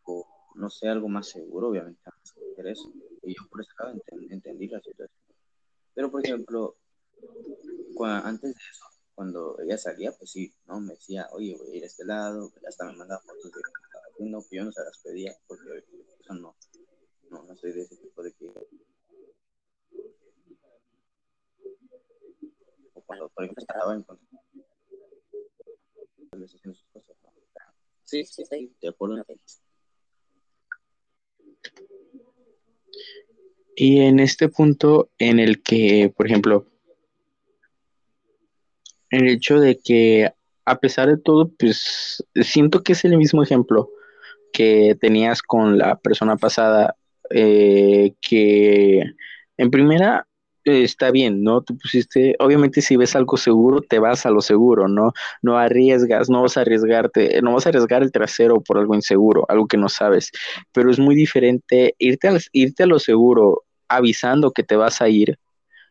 o 0.04 0.26
no 0.54 0.70
sé, 0.70 0.88
algo 0.88 1.08
más 1.08 1.28
seguro, 1.28 1.68
obviamente, 1.68 2.00
eso. 2.64 2.92
Y 3.22 3.34
yo 3.34 3.48
por 3.50 3.60
eso 3.60 3.72
entendí 4.30 4.68
la 4.68 4.80
situación. 4.80 5.10
Pero, 5.94 6.10
por 6.10 6.24
ejemplo, 6.24 6.76
antes 8.00 8.54
de 8.54 8.60
eso, 8.70 8.84
cuando 9.14 9.58
ella 9.60 9.78
salía, 9.78 10.12
pues 10.12 10.30
sí, 10.30 10.52
¿no? 10.66 10.80
Me 10.80 10.94
decía, 10.94 11.28
oye, 11.32 11.56
voy 11.56 11.72
a 11.72 11.76
ir 11.76 11.82
a 11.84 11.86
este 11.86 12.04
lado, 12.04 12.52
hasta 12.66 12.84
me 12.86 12.96
mandaba 12.96 13.20
fotos 13.22 13.50
de 13.50 13.60
haciendo, 14.12 14.44
que 14.48 14.56
yo 14.56 14.64
no 14.64 14.72
se 14.72 14.84
las 14.84 14.98
pedía, 14.98 15.36
porque 15.46 15.84
eso 16.20 16.34
no, 16.34 16.54
no, 17.30 17.42
no 17.42 17.56
soy 17.56 17.72
de 17.72 17.82
ese 17.82 17.96
tipo 17.96 18.22
de 18.22 18.32
que 18.32 18.46
Sí, 28.04 28.24
sí, 28.24 28.44
sí. 28.44 28.72
Y 33.74 34.00
en 34.00 34.20
este 34.20 34.48
punto 34.48 35.10
en 35.18 35.38
el 35.38 35.62
que, 35.62 36.12
por 36.16 36.26
ejemplo, 36.26 36.66
el 39.10 39.28
hecho 39.28 39.60
de 39.60 39.78
que 39.78 40.32
a 40.64 40.78
pesar 40.78 41.08
de 41.08 41.16
todo, 41.16 41.48
pues 41.58 42.24
siento 42.34 42.82
que 42.82 42.92
es 42.92 43.04
el 43.04 43.16
mismo 43.16 43.42
ejemplo 43.42 43.90
que 44.52 44.96
tenías 45.00 45.42
con 45.42 45.78
la 45.78 45.96
persona 45.96 46.36
pasada, 46.36 46.96
eh, 47.30 48.14
que 48.20 49.02
en 49.56 49.70
primera 49.70 50.25
está 50.66 51.10
bien, 51.10 51.42
¿no? 51.42 51.62
Tú 51.62 51.78
pusiste, 51.78 52.34
obviamente 52.40 52.82
si 52.82 52.96
ves 52.96 53.14
algo 53.14 53.36
seguro, 53.36 53.80
te 53.80 53.98
vas 54.00 54.26
a 54.26 54.30
lo 54.30 54.40
seguro, 54.40 54.88
¿no? 54.88 55.12
No 55.40 55.58
arriesgas, 55.58 56.28
no 56.28 56.42
vas 56.42 56.56
a 56.56 56.62
arriesgarte, 56.62 57.40
no 57.40 57.54
vas 57.54 57.66
a 57.66 57.68
arriesgar 57.68 58.02
el 58.02 58.10
trasero 58.10 58.60
por 58.60 58.78
algo 58.78 58.94
inseguro, 58.94 59.46
algo 59.48 59.68
que 59.68 59.76
no 59.76 59.88
sabes, 59.88 60.32
pero 60.72 60.90
es 60.90 60.98
muy 60.98 61.14
diferente 61.14 61.94
irte 61.98 62.28
a, 62.28 62.38
irte 62.52 62.82
a 62.82 62.86
lo 62.86 62.98
seguro 62.98 63.62
avisando 63.88 64.50
que 64.50 64.64
te 64.64 64.74
vas 64.74 65.00
a 65.00 65.08
ir, 65.08 65.38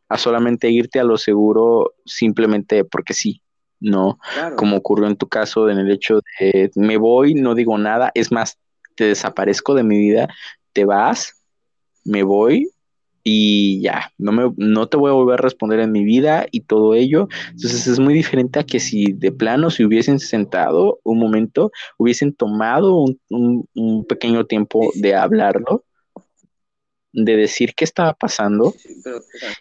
a 0.09 0.17
solamente 0.17 0.69
irte 0.69 0.99
a 0.99 1.05
lo 1.05 1.17
seguro 1.17 1.93
simplemente 2.05 2.83
porque 2.83 3.13
sí, 3.13 3.41
¿no? 3.79 4.19
Como 4.57 4.77
ocurrió 4.77 5.07
en 5.07 5.15
tu 5.15 5.27
caso 5.27 5.69
en 5.69 5.77
el 5.77 5.89
hecho 5.89 6.19
de 6.39 6.69
me 6.75 6.97
voy, 6.97 7.33
no 7.33 7.55
digo 7.55 7.77
nada, 7.77 8.11
es 8.13 8.31
más, 8.31 8.57
te 8.95 9.05
desaparezco 9.05 9.73
de 9.73 9.83
mi 9.83 9.97
vida, 9.97 10.27
te 10.73 10.83
vas, 10.83 11.41
me 12.03 12.23
voy, 12.23 12.69
y 13.27 13.81
ya, 13.81 14.13
no, 14.19 14.31
me, 14.31 14.53
no 14.55 14.87
te 14.87 14.97
voy 14.97 15.09
a 15.09 15.15
volver 15.15 15.39
a 15.39 15.41
responder 15.41 15.79
en 15.79 15.91
mi 15.91 16.03
vida 16.03 16.45
y 16.51 16.61
todo 16.61 16.93
ello. 16.93 17.27
Entonces 17.49 17.87
es 17.87 17.99
muy 17.99 18.13
diferente 18.13 18.59
a 18.59 18.63
que 18.63 18.79
si 18.79 19.13
de 19.13 19.31
plano 19.31 19.71
se 19.71 19.83
hubiesen 19.83 20.19
sentado 20.19 20.99
un 21.03 21.17
momento, 21.17 21.71
hubiesen 21.97 22.35
tomado 22.35 23.03
un, 23.31 24.05
pequeño 24.07 24.45
tiempo 24.45 24.91
de 24.93 25.15
hablarlo, 25.15 25.83
de 27.13 27.35
decir 27.35 27.73
qué 27.73 27.83
estaba 27.83 28.13
pasando 28.13 28.75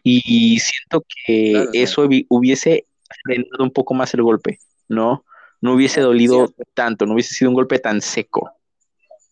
y 0.02 0.58
siento 0.58 1.02
que 1.24 1.66
eso 1.72 2.06
hubiese 2.28 2.86
frenado 3.24 3.64
un 3.64 3.70
poco 3.70 3.94
más 3.94 4.12
el 4.12 4.22
golpe, 4.22 4.58
¿no? 4.88 5.24
No 5.62 5.72
hubiese 5.72 6.02
dolido 6.02 6.52
tanto, 6.74 7.06
no 7.06 7.14
hubiese 7.14 7.32
sido 7.32 7.50
un 7.50 7.54
golpe 7.54 7.78
tan 7.78 8.02
seco. 8.02 8.50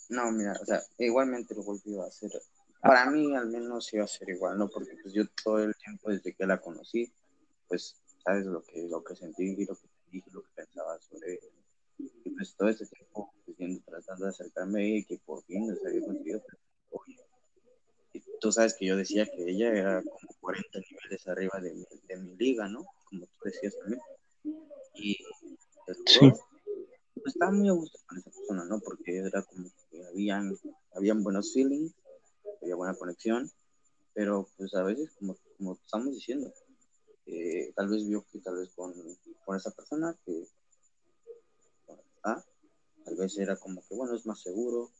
No, 0.08 0.32
mira, 0.32 0.54
o 0.58 0.64
sea, 0.64 0.80
igualmente 0.98 1.52
el 1.52 1.62
golpe 1.62 1.90
iba 1.90 2.06
a 2.06 2.10
ser 2.10 2.30
para 2.82 3.08
mí 3.08 3.34
al 3.34 3.48
menos 3.48 3.92
iba 3.94 4.04
a 4.04 4.08
ser 4.08 4.28
igual, 4.30 4.58
¿no? 4.58 4.68
Porque 4.68 4.96
pues 5.00 5.14
yo 5.14 5.22
todo 5.42 5.60
el 5.60 5.74
tiempo 5.76 6.10
desde 6.10 6.34
que 6.34 6.44
la 6.44 6.60
conocí, 6.60 7.12
pues 7.68 7.94
sabes 8.24 8.44
lo 8.44 8.62
que, 8.64 8.88
lo 8.88 9.04
que 9.04 9.14
sentí 9.14 9.54
y 9.56 9.64
lo 9.64 9.76
que 9.76 9.88
dije, 10.10 10.28
lo 10.32 10.42
que 10.42 10.50
pensaba 10.56 10.98
sobre 11.00 11.34
ella. 11.34 11.46
Y 12.24 12.30
pues 12.30 12.56
todo 12.56 12.68
ese 12.68 12.84
tiempo 12.86 13.32
pues, 13.46 13.84
tratando 13.84 14.24
de 14.24 14.30
acercarme 14.30 14.80
a 14.80 14.84
ella 14.84 14.96
y 14.98 15.04
que 15.04 15.18
por 15.24 15.44
fin 15.44 15.72
se 15.76 15.88
había 15.88 16.04
conseguido. 16.04 16.42
Pues, 16.90 17.18
y 18.14 18.22
tú 18.40 18.50
sabes 18.50 18.74
que 18.74 18.86
yo 18.86 18.96
decía 18.96 19.26
que 19.26 19.48
ella 19.48 19.68
era 19.68 20.02
como 20.02 20.34
40 20.40 20.80
niveles 20.80 21.28
arriba 21.28 21.60
de 21.60 21.74
mi, 21.74 21.84
de 22.08 22.16
mi 22.16 22.36
liga, 22.36 22.68
¿no? 22.68 22.84
Como 23.04 23.26
tú 23.26 23.44
decías 23.44 23.78
también. 23.78 24.00
Y 24.94 25.18
sí. 26.04 26.18
pues, 27.14 27.26
estaba 27.26 27.52
muy 27.52 27.68
a 27.68 27.72
gusto 27.72 27.96
con 28.06 28.18
esa 28.18 28.30
persona, 28.30 28.64
¿no? 28.64 28.80
Porque 28.80 29.18
era 29.18 29.40
como 29.42 29.70
que 29.88 30.04
habían, 30.04 30.58
habían 30.94 31.22
buenos 31.22 31.52
feelings 31.54 31.94
había 32.62 32.76
buena 32.76 32.94
conexión, 32.94 33.50
pero 34.14 34.48
pues 34.56 34.74
a 34.74 34.82
veces, 34.82 35.10
como, 35.18 35.36
estamos 35.74 36.12
diciendo, 36.14 36.52
eh, 37.26 37.72
tal 37.74 37.88
vez 37.88 38.06
vio 38.06 38.24
que 38.30 38.40
tal 38.40 38.56
vez 38.56 38.72
con, 38.74 38.92
con 39.44 39.56
esa 39.56 39.70
persona 39.70 40.16
que 40.24 40.46
ah, 42.24 42.42
tal 43.04 43.16
vez 43.16 43.38
era 43.38 43.56
como 43.56 43.82
que, 43.86 43.94
bueno, 43.94 44.14
es 44.14 44.26
más 44.26 44.40
seguro, 44.40 44.90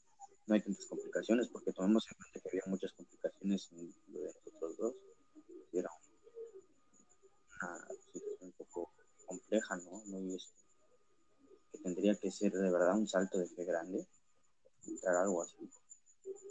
no 0.46 0.55
hay 0.55 0.62
tantas 0.62 0.87
complicaciones, 0.87 1.48
porque 1.48 1.72
tomamos 1.72 2.07
en 2.11 2.16
cuenta 2.16 2.40
que 2.40 2.48
había 2.48 2.62
muchas 2.66 2.92
complicaciones 2.92 3.68
en 3.72 3.94
lo 4.09 4.20
de 4.20 4.27
nosotros 4.27 4.77
dos, 4.77 4.94
y 5.72 5.79
era 5.79 5.90
una 7.62 7.88
situación 8.03 8.37
un 8.40 8.53
poco 8.53 8.92
compleja, 9.27 9.77
¿no? 9.77 10.03
Muy, 10.07 10.35
este, 10.35 10.62
que 11.70 11.79
tendría 11.79 12.14
que 12.16 12.31
ser 12.31 12.53
de 12.53 12.70
verdad 12.70 12.96
un 12.96 13.09
salto 13.09 13.38
de 13.38 13.46
fe 13.46 13.64
grande, 13.64 14.07
entrar 14.87 15.16
algo 15.16 15.42
así. 15.42 15.70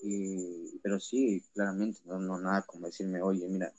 Y, 0.04 0.80
pero 0.82 1.00
sí, 1.00 1.44
claramente, 1.54 2.00
no, 2.06 2.20
no 2.20 2.40
nada 2.40 2.64
como 2.64 2.88
decirme, 2.88 3.22
oye, 3.22 3.48
mira, 3.48 3.74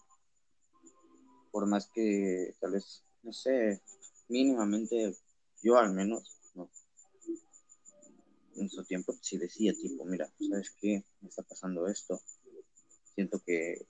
por 1.51 1.67
más 1.67 1.89
que 1.93 2.55
tal 2.61 2.73
vez, 2.73 3.05
no 3.23 3.33
sé, 3.33 3.81
mínimamente, 4.29 5.17
yo 5.63 5.77
al 5.77 5.93
menos, 5.93 6.39
¿no? 6.55 6.71
en 8.57 8.71
su 8.71 8.85
tiempo 8.85 9.15
sí 9.21 9.39
decía, 9.39 9.73
tipo, 9.75 10.05
mira, 10.05 10.31
¿sabes 10.49 10.71
qué? 10.81 11.05
Me 11.21 11.29
está 11.29 11.43
pasando 11.43 11.87
esto. 11.87 12.21
Siento 13.15 13.41
que 13.41 13.87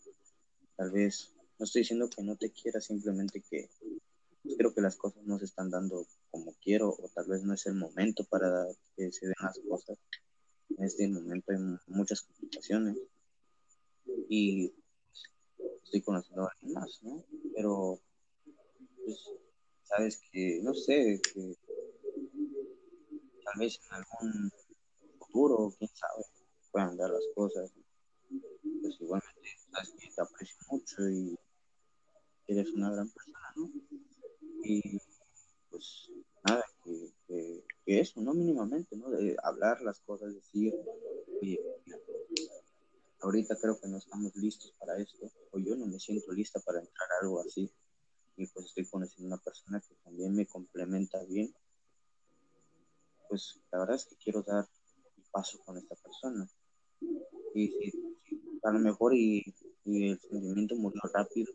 tal 0.77 0.91
vez, 0.91 1.33
no 1.59 1.65
estoy 1.65 1.83
diciendo 1.83 2.09
que 2.09 2.23
no 2.23 2.37
te 2.37 2.51
quiera, 2.51 2.81
simplemente 2.81 3.43
que 3.49 3.69
creo 4.57 4.75
que 4.75 4.81
las 4.81 4.97
cosas 4.97 5.23
no 5.25 5.39
se 5.39 5.45
están 5.45 5.71
dando 5.71 6.07
como 6.31 6.55
quiero 6.63 6.91
o 6.91 7.11
tal 7.15 7.27
vez 7.27 7.43
no 7.43 7.55
es 7.55 7.67
el 7.67 7.75
momento 7.75 8.25
para 8.25 8.67
que 8.97 9.13
se 9.13 9.27
den 9.27 9.35
las 9.41 9.59
cosas. 9.69 9.99
Este 10.85 11.07
momento 11.07 11.53
hay 11.53 11.59
muchas 11.87 12.23
complicaciones 12.23 12.99
y 14.29 14.73
estoy 15.85 16.03
conociendo 16.03 16.43
a 16.43 16.51
alguien 16.51 16.73
más, 16.73 17.01
¿no? 17.03 17.25
Pero, 17.55 18.01
pues, 19.05 19.31
sabes 19.85 20.21
que, 20.33 20.61
no 20.63 20.75
sé, 20.75 21.21
que 21.33 21.57
tal 23.45 23.55
vez 23.61 23.79
en 23.79 23.95
algún 23.95 24.51
futuro, 25.21 25.73
quién 25.79 25.91
sabe, 25.95 26.25
puedan 26.73 26.97
dar 26.97 27.11
las 27.11 27.29
cosas. 27.35 27.71
Pues 28.83 29.01
igualmente, 29.01 29.51
sabes 29.71 29.95
que 30.01 30.11
te 30.11 30.21
aprecio 30.21 30.57
mucho 30.69 31.09
y 31.09 31.39
eres 32.49 32.73
una 32.73 32.91
gran 32.91 33.09
persona, 33.09 33.53
¿no? 33.55 33.71
Y 34.65 34.99
pues 35.71 36.11
nada, 36.45 36.65
que 36.85 37.62
eso, 37.87 38.21
¿no? 38.21 38.35
Mínimamente, 38.35 38.97
¿no? 38.97 39.11
De 39.11 39.37
hablar 39.43 39.81
las 39.83 40.01
cosas, 40.01 40.35
decir, 40.35 40.75
oye, 41.41 41.59
ahorita 43.21 43.57
creo 43.57 43.79
que 43.81 43.89
no 43.89 43.99
estamos 43.99 44.35
listos 44.37 44.73
para 44.79 44.99
esto, 44.99 45.31
o 45.51 45.59
yo 45.59 45.75
no 45.77 45.87
me 45.87 45.99
siento 45.99 46.33
lista 46.33 46.61
para 46.61 46.81
entrar 46.81 47.09
a 47.11 47.25
algo 47.25 47.41
así, 47.41 47.71
y 48.37 48.47
pues 48.47 48.67
estoy 48.67 48.87
conociendo 48.87 49.35
una 49.35 49.43
persona 49.43 49.81
que 49.81 49.95
también 50.05 50.35
me 50.35 50.47
complementa 50.47 51.23
bien, 51.25 51.55
pues 53.29 53.61
la 53.71 53.81
verdad 53.81 53.97
es 53.97 54.05
que 54.07 54.17
quiero 54.17 54.43
dar 54.43 54.69
un 55.17 55.25
paso 55.31 55.59
con 55.65 55.79
esta 55.79 55.95
persona. 55.97 56.49
Y 57.55 57.69
si, 57.69 57.93
a 58.63 58.71
lo 58.71 58.79
mejor 58.79 59.15
y, 59.15 59.43
y, 59.85 60.11
el 60.11 60.21
sentimiento 60.21 60.77
murió 60.77 61.01
rápido, 61.13 61.53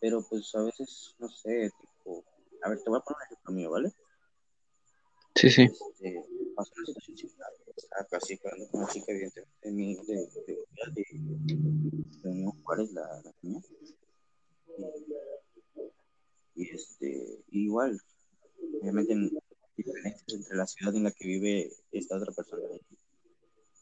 pero 0.00 0.22
pues 0.28 0.54
a 0.54 0.62
veces, 0.62 1.14
no 1.18 1.28
sé, 1.28 1.70
tipo, 1.80 2.24
a 2.62 2.68
ver, 2.70 2.82
te 2.82 2.90
voy 2.90 2.98
a 2.98 3.02
poner 3.02 3.18
un 3.18 3.24
ejemplo 3.24 3.52
mío, 3.54 3.70
¿vale? 3.70 3.92
Sí, 5.40 5.48
sí. 5.48 5.66
Pasó 6.54 6.72
una 6.76 6.86
situación 6.86 7.16
similar, 7.16 7.50
estaba 7.74 8.04
casi 8.10 8.38
hablando 8.44 8.70
con 8.70 8.82
una 8.82 8.90
chica, 8.92 9.06
evidentemente, 9.08 9.50
de, 9.62 9.72
mi, 9.72 9.96
de, 9.96 10.02
de, 10.04 10.58
de, 10.92 11.04
de 12.22 12.28
Unión 12.28 12.50
Juárez, 12.62 12.92
la, 12.92 13.22
la 13.24 13.32
niña. 13.40 13.60
Y, 16.54 16.62
y 16.62 16.70
este, 16.74 17.42
igual, 17.52 17.98
obviamente 18.80 19.14
diferencias 19.76 20.24
entre 20.28 20.56
la 20.56 20.66
ciudad 20.66 20.94
en 20.94 21.04
la 21.04 21.10
que 21.10 21.26
vive 21.26 21.72
esta 21.92 22.18
otra 22.18 22.32
persona 22.32 22.62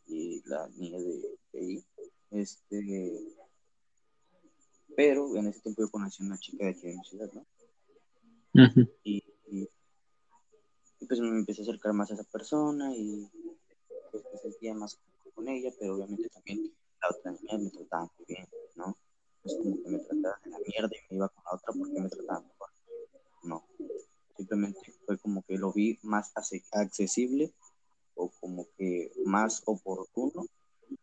y 0.06 0.42
la 0.48 0.68
niña 0.76 0.98
de, 1.00 1.38
de 1.52 1.58
ahí. 1.60 1.84
Este, 2.30 3.34
pero 4.94 5.34
en 5.36 5.48
ese 5.48 5.60
tiempo 5.60 5.82
yo 5.82 5.90
conocí 5.90 6.22
a 6.22 6.26
una 6.26 6.38
chica 6.38 6.66
de 6.66 6.70
aquí 6.70 6.86
de 6.86 6.96
mi 6.96 7.04
ciudad, 7.04 7.32
¿no? 7.32 7.40
Uh 8.54 8.68
-huh. 8.68 8.92
y, 9.02 9.24
pues 11.08 11.20
me 11.20 11.28
empecé 11.28 11.62
a 11.62 11.64
acercar 11.64 11.92
más 11.94 12.10
a 12.10 12.14
esa 12.14 12.24
persona 12.24 12.94
y 12.94 13.28
pues 14.12 14.24
me 14.32 14.38
sentía 14.38 14.74
más 14.74 15.00
con 15.34 15.48
ella, 15.48 15.70
pero 15.78 15.96
obviamente 15.96 16.28
también 16.28 16.72
la 17.00 17.08
otra 17.10 17.32
niña 17.32 17.58
me 17.58 17.70
trataba 17.70 18.10
muy 18.16 18.26
bien, 18.26 18.48
¿no? 18.76 18.96
Es 19.44 19.54
como 19.54 19.82
que 19.82 19.88
me 19.88 19.98
trataba 20.00 20.38
de 20.44 20.50
la 20.50 20.58
mierda 20.58 20.90
y 20.96 21.10
me 21.10 21.16
iba 21.16 21.28
con 21.28 21.44
la 21.44 21.54
otra 21.54 21.72
porque 21.72 22.00
me 22.00 22.08
trataba 22.08 22.40
mejor. 22.40 22.70
No, 23.44 23.64
simplemente 24.36 24.94
fue 25.06 25.18
como 25.18 25.42
que 25.42 25.56
lo 25.56 25.72
vi 25.72 25.98
más 26.02 26.32
accesible 26.72 27.52
o 28.14 28.30
como 28.40 28.68
que 28.76 29.12
más 29.24 29.62
oportuno, 29.64 30.46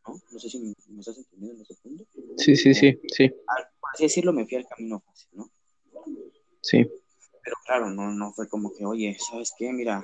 ¿no? 0.06 0.22
No 0.32 0.40
sé 0.40 0.50
si 0.50 0.60
me, 0.60 0.74
me 0.90 1.00
estás 1.00 1.18
entendiendo 1.18 1.56
en 1.56 1.62
ese 1.62 1.76
punto. 1.76 2.06
Sí, 2.38 2.56
sí, 2.56 2.74
sí, 2.74 3.00
sí. 3.08 3.30
Por 3.30 3.92
así 3.94 4.04
decirlo, 4.04 4.34
me 4.34 4.46
fui 4.46 4.58
al 4.58 4.68
camino 4.68 5.00
fácil, 5.00 5.30
¿no? 5.34 5.50
Sí. 6.62 6.86
Claro, 7.66 7.90
no, 7.90 8.12
no 8.12 8.32
fue 8.32 8.48
como 8.48 8.72
que, 8.72 8.86
oye, 8.86 9.18
¿sabes 9.20 9.52
qué? 9.58 9.74
Mira, 9.74 10.04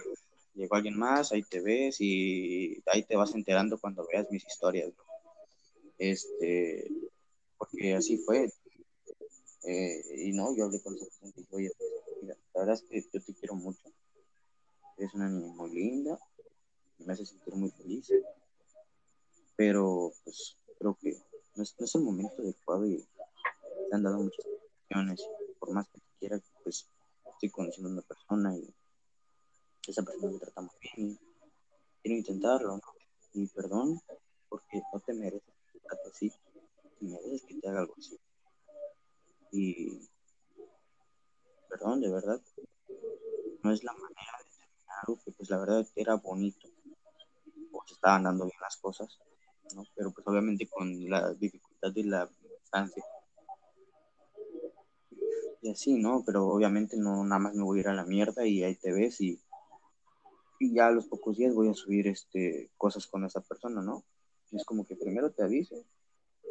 llegó 0.56 0.76
alguien 0.76 0.97
más, 0.97 1.32
ahí 1.32 1.43
te 1.43 1.62
ves 1.62 2.02
y 2.02 2.82
ahí 2.88 3.04
te 3.04 3.15
vas 3.15 3.36
enterando 3.36 3.80
cuando 3.80 4.08
veas 4.12 4.26
mis 4.32 4.43
historias. 4.43 4.91
Este, 6.00 6.89
porque 7.60 7.93
así 7.93 8.17
fue. 8.17 8.52
Eh, 9.63 10.02
y 10.26 10.32
no, 10.34 10.56
yo 10.56 10.65
hablé 10.65 10.82
con 10.82 10.95
esa 10.95 11.06
persona 11.06 11.32
y 11.36 11.41
dije, 11.41 11.56
oye, 11.56 11.71
mira, 12.24 12.36
la 12.56 12.62
verdad 12.62 12.76
es 12.76 12.82
que 12.82 13.02
yo 13.13 13.24
te 13.24 13.34
quiero 13.36 13.54
mucho. 13.54 13.84
Eres 14.97 15.13
una 15.13 15.30
niña 15.30 15.54
muy 15.54 15.69
linda, 15.69 16.19
me 16.97 17.13
hace 17.13 17.28
sentir 17.28 17.54
muy 17.54 17.69
feliz. 17.69 18.12
Pero, 19.56 20.12
pues, 20.24 20.58
creo 20.80 20.97
que 21.00 21.15
no 21.56 21.62
es, 21.62 21.76
no 21.78 21.86
es 21.86 21.93
el 21.93 22.02
momento 22.02 22.41
adecuado 22.41 22.88
y 22.88 22.97
te 22.97 23.95
han 23.95 24.02
dado 24.02 24.17
muchas 24.17 24.45
opciones. 24.84 25.24
Por 25.60 25.71
más 25.74 25.88
que 25.89 26.00
quiera, 26.19 26.41
pues, 26.63 26.88
estoy 27.41 27.49
conociendo 27.49 27.89
a 27.89 27.93
una 27.93 28.01
persona 28.04 28.56
y 28.56 28.71
esa 29.88 30.04
persona 30.04 30.32
me 30.32 30.38
trata 30.38 30.62
muy 30.62 30.75
bien 30.95 31.19
quiero 32.01 32.17
intentarlo, 32.17 32.77
¿no? 32.77 32.82
Y 33.34 33.47
perdón, 33.47 33.99
porque 34.47 34.82
no 34.93 34.99
te 34.99 35.13
mereces 35.13 35.54
que 35.71 35.80
te 35.80 35.88
trate 35.88 36.10
así, 36.10 36.30
te 36.30 37.06
mereces 37.06 37.43
que 37.43 37.56
te 37.56 37.67
haga 37.67 37.80
algo 37.80 37.95
así. 37.97 38.19
Y 39.51 40.08
perdón, 41.67 42.01
de 42.01 42.12
verdad, 42.12 42.41
no 43.63 43.71
es 43.71 43.84
la 43.84 43.93
manera 43.93 44.38
de 44.38 44.58
terminar 44.58 44.97
algo 45.08 45.19
que 45.23 45.32
pues 45.32 45.49
la 45.49 45.58
verdad 45.58 45.88
era 45.95 46.15
bonito, 46.15 46.67
o 47.71 47.84
se 47.88 47.93
estaban 47.93 48.23
dando 48.23 48.45
bien 48.45 48.58
las 48.62 48.77
cosas, 48.77 49.19
¿no? 49.73 49.84
Pero 49.95 50.12
pues 50.12 50.27
obviamente 50.27 50.67
con 50.67 51.10
la 51.10 51.34
dificultad 51.34 51.91
de 51.91 52.04
la 52.04 52.30
distancia. 52.60 53.04
Y 55.62 55.69
así, 55.69 55.93
¿no? 56.00 56.24
Pero 56.26 56.47
obviamente 56.47 56.97
no 56.97 57.24
nada 57.24 57.39
más 57.39 57.54
me 57.54 57.63
voy 57.63 57.80
a 57.80 57.82
ir 57.82 57.88
a 57.88 57.93
la 57.93 58.06
mierda 58.06 58.45
y 58.45 58.63
ahí 58.63 58.76
te 58.76 58.91
ves 58.91 59.21
y, 59.21 59.39
y 60.60 60.74
ya 60.74 60.88
a 60.88 60.91
los 60.91 61.08
pocos 61.08 61.38
días 61.38 61.54
voy 61.54 61.69
a 61.69 61.74
subir 61.74 62.08
este 62.08 62.71
cosas 62.78 63.06
con 63.08 63.26
esa 63.26 63.41
persona, 63.41 63.82
¿no? 63.82 64.04
Y 64.52 64.58
es 64.58 64.65
como 64.65 64.86
que 64.86 64.95
primero 64.95 65.32
te 65.32 65.43
aviso, 65.43 65.86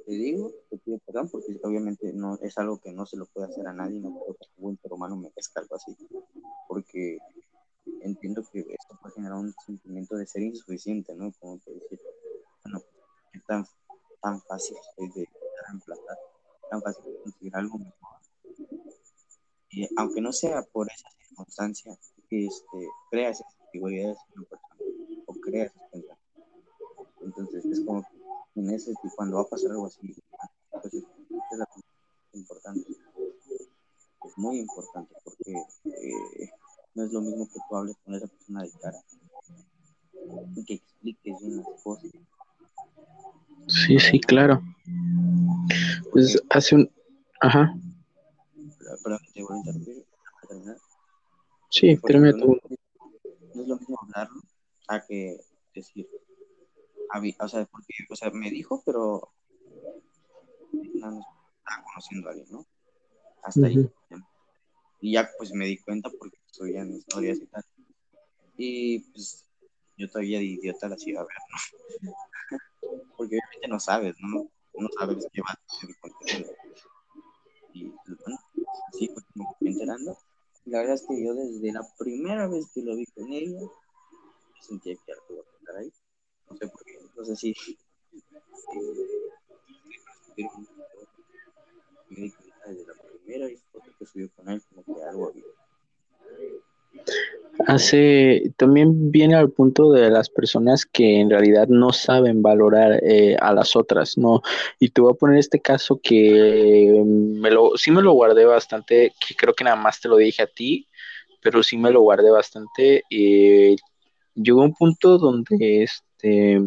te 0.07 0.12
digo, 0.12 0.53
te 0.70 0.79
pido 0.79 0.99
perdón, 0.99 1.29
porque 1.29 1.59
obviamente 1.62 2.12
no 2.12 2.38
es 2.40 2.57
algo 2.59 2.81
que 2.81 2.92
no 2.92 3.05
se 3.05 3.16
lo 3.16 3.27
puede 3.27 3.49
hacer 3.49 3.66
a 3.66 3.73
nadie, 3.73 4.01
no 4.01 4.11
creo 4.11 4.35
que 4.35 4.46
buen 4.57 4.79
ser 4.79 4.92
humano 4.92 5.16
merezca 5.16 5.61
algo 5.61 5.75
así, 5.75 5.96
porque 6.68 7.18
entiendo 8.03 8.42
que 8.53 8.61
esto 8.61 8.99
puede 9.01 9.14
generar 9.14 9.38
un 9.38 9.55
sentimiento 9.66 10.16
de 10.16 10.27
ser 10.27 10.42
insuficiente, 10.42 11.14
¿no? 11.14 11.33
Como 11.38 11.61
que 11.61 11.73
decir, 11.73 12.01
bueno, 12.64 12.81
es 13.33 13.44
tan, 13.44 13.66
tan 14.23 14.40
fácil 14.42 14.77
de 14.99 15.29
reemplazar, 15.66 16.18
tan 16.70 16.81
fácil 16.81 17.05
de 17.05 17.20
conseguir 17.23 17.57
algo. 17.57 17.79
Aunque 20.00 20.22
no 20.22 20.32
sea 20.32 20.62
por 20.62 20.90
esa 20.90 21.10
circunstancia, 21.10 21.92
este, 22.30 22.88
crea 23.10 23.28
esas 23.28 23.46
antigüedades 23.66 24.16
en 24.32 24.38
una 24.38 24.48
persona, 24.48 25.24
o 25.26 25.34
crea 25.34 25.64
esas 25.64 25.82
pensamientos. 25.90 26.18
Entonces, 27.20 27.64
es 27.66 27.80
como 27.84 28.02
que 28.02 28.60
en 28.60 28.70
ese, 28.70 28.94
cuando 29.14 29.36
va 29.36 29.42
a 29.42 29.48
pasar 29.48 29.72
algo 29.72 29.86
así, 29.86 30.16
pues 30.80 30.94
es, 30.94 31.04
importante. 32.32 32.86
Es 34.24 34.38
muy 34.38 34.60
importante 34.60 35.14
porque 35.22 35.52
eh, 35.52 36.50
no 36.94 37.04
es 37.04 37.12
lo 37.12 37.20
mismo 37.20 37.46
que 37.46 37.60
tú 37.68 37.76
hables 37.76 37.96
con 38.02 38.14
esa 38.14 38.26
persona 38.26 38.62
de 38.62 38.70
cara 38.80 38.98
y 40.56 40.64
que 40.64 40.74
expliques 40.74 41.36
bien 41.42 41.58
las 41.58 41.66
cosas. 41.82 42.10
Sí, 43.68 43.98
sí, 43.98 44.18
claro. 44.18 44.62
Pues 46.10 46.42
hace 46.48 46.76
un... 46.76 46.90
Ajá. 47.40 47.74
perdón, 49.02 49.20
te 49.34 49.42
voy 49.42 49.54
a 49.54 49.58
interrumpir 49.58 50.06
para 50.34 50.48
terminar. 50.48 50.76
Sí, 51.96 52.00
tu... 52.03 52.18
no, 52.18 53.62
es 53.62 53.68
lo 53.68 53.76
mismo 53.76 53.98
hablarlo 54.03 54.40
a 54.88 55.00
que 55.07 55.38
decir, 55.74 56.09
o 57.38 57.48
sea, 57.48 57.64
porque, 57.66 57.94
o 58.09 58.16
sea, 58.16 58.31
me 58.31 58.50
dijo, 58.50 58.83
pero 58.85 59.33
no, 60.72 61.11
no 61.11 61.26
estaba 61.59 61.85
conociendo 61.85 62.29
a 62.29 62.33
alguien, 62.33 62.48
¿no? 62.50 62.66
Hasta 63.42 63.66
ahí. 63.66 63.90
Y 65.00 65.12
ya 65.12 65.29
pues 65.38 65.53
me 65.53 65.66
di 65.66 65.79
cuenta 65.79 66.11
porque 66.18 66.38
subían 66.50 66.92
historias 66.92 67.38
y 67.38 67.46
tal. 67.46 67.64
Y 68.57 69.00
pues 69.12 69.46
yo 69.96 70.09
todavía 70.09 70.38
de 70.38 70.44
idiota 70.44 70.88
las 70.88 71.07
iba 71.07 71.22
a 71.22 71.24
ver, 71.24 71.37
¿no? 72.03 72.12
porque 73.16 73.37
obviamente 73.37 73.68
no 73.68 73.81
sabes, 73.81 74.16
¿no? 74.20 74.50
No 74.74 74.88
sabes 74.98 75.26
qué 75.33 75.40
va 75.42 75.53
a 75.53 75.74
ser 75.74 75.90
el 75.90 75.96
contenido. 75.98 76.53
Y 77.72 77.85
pues, 77.88 78.18
bueno, 78.18 78.38
así 78.88 79.09
fue 79.09 79.22
como 79.33 79.57
me 79.61 79.70
enterando. 79.70 80.18
La 80.66 80.79
verdad 80.79 80.94
es 80.94 81.00
que 81.11 81.25
yo 81.25 81.35
desde 81.35 81.73
la 81.73 81.83
primera 81.99 82.46
vez 82.49 82.70
que 82.73 82.83
lo 82.83 82.94
vi 82.96 83.05
con 83.07 83.33
ella, 83.33 83.61
sentía 84.61 84.94
que 85.05 85.12
algo 85.12 85.25
iba 85.31 85.42
a 85.75 85.79
ahí. 85.79 85.92
No 86.49 86.57
sé 86.57 86.68
por 86.68 86.85
qué, 86.85 86.99
no 87.16 87.25
sé 87.25 87.37
si... 87.37 87.55
si, 87.55 87.77
me 92.09 92.23
di 92.23 92.31
cuenta 92.31 92.68
desde 92.68 92.87
la 92.87 92.94
primera 92.94 93.49
foto 93.73 93.90
que 93.99 94.07
subió 94.07 94.31
con 94.37 94.49
él, 94.49 94.62
como 94.68 94.85
que 94.85 95.05
algo 95.05 95.29
había. 95.29 95.44
Hace, 97.70 98.52
también 98.56 99.12
viene 99.12 99.37
al 99.37 99.50
punto 99.52 99.92
de 99.92 100.11
las 100.11 100.28
personas 100.28 100.85
que 100.85 101.20
en 101.20 101.30
realidad 101.30 101.68
no 101.68 101.92
saben 101.92 102.42
valorar 102.42 102.98
eh, 103.04 103.37
a 103.40 103.54
las 103.54 103.76
otras, 103.76 104.18
¿no? 104.18 104.42
Y 104.80 104.88
te 104.88 105.00
voy 105.00 105.12
a 105.12 105.16
poner 105.16 105.38
este 105.38 105.61
caso 105.61 106.00
que 106.02 107.00
me 107.06 107.48
lo, 107.52 107.76
sí 107.76 107.92
me 107.92 108.02
lo 108.02 108.12
guardé 108.12 108.44
bastante, 108.44 109.12
que 109.24 109.37
creo 109.37 109.54
que 109.54 109.62
nada 109.62 109.76
más 109.76 110.00
te 110.00 110.09
lo 110.09 110.16
dije 110.16 110.42
a 110.42 110.48
ti, 110.48 110.88
pero 111.40 111.62
sí 111.62 111.76
me 111.76 111.92
lo 111.92 112.00
guardé 112.00 112.33
bastante. 112.33 113.04
Eh, 113.09 113.76
llegó 114.35 114.62
un 114.62 114.74
punto 114.74 115.18
donde 115.18 115.85
este 115.85 116.61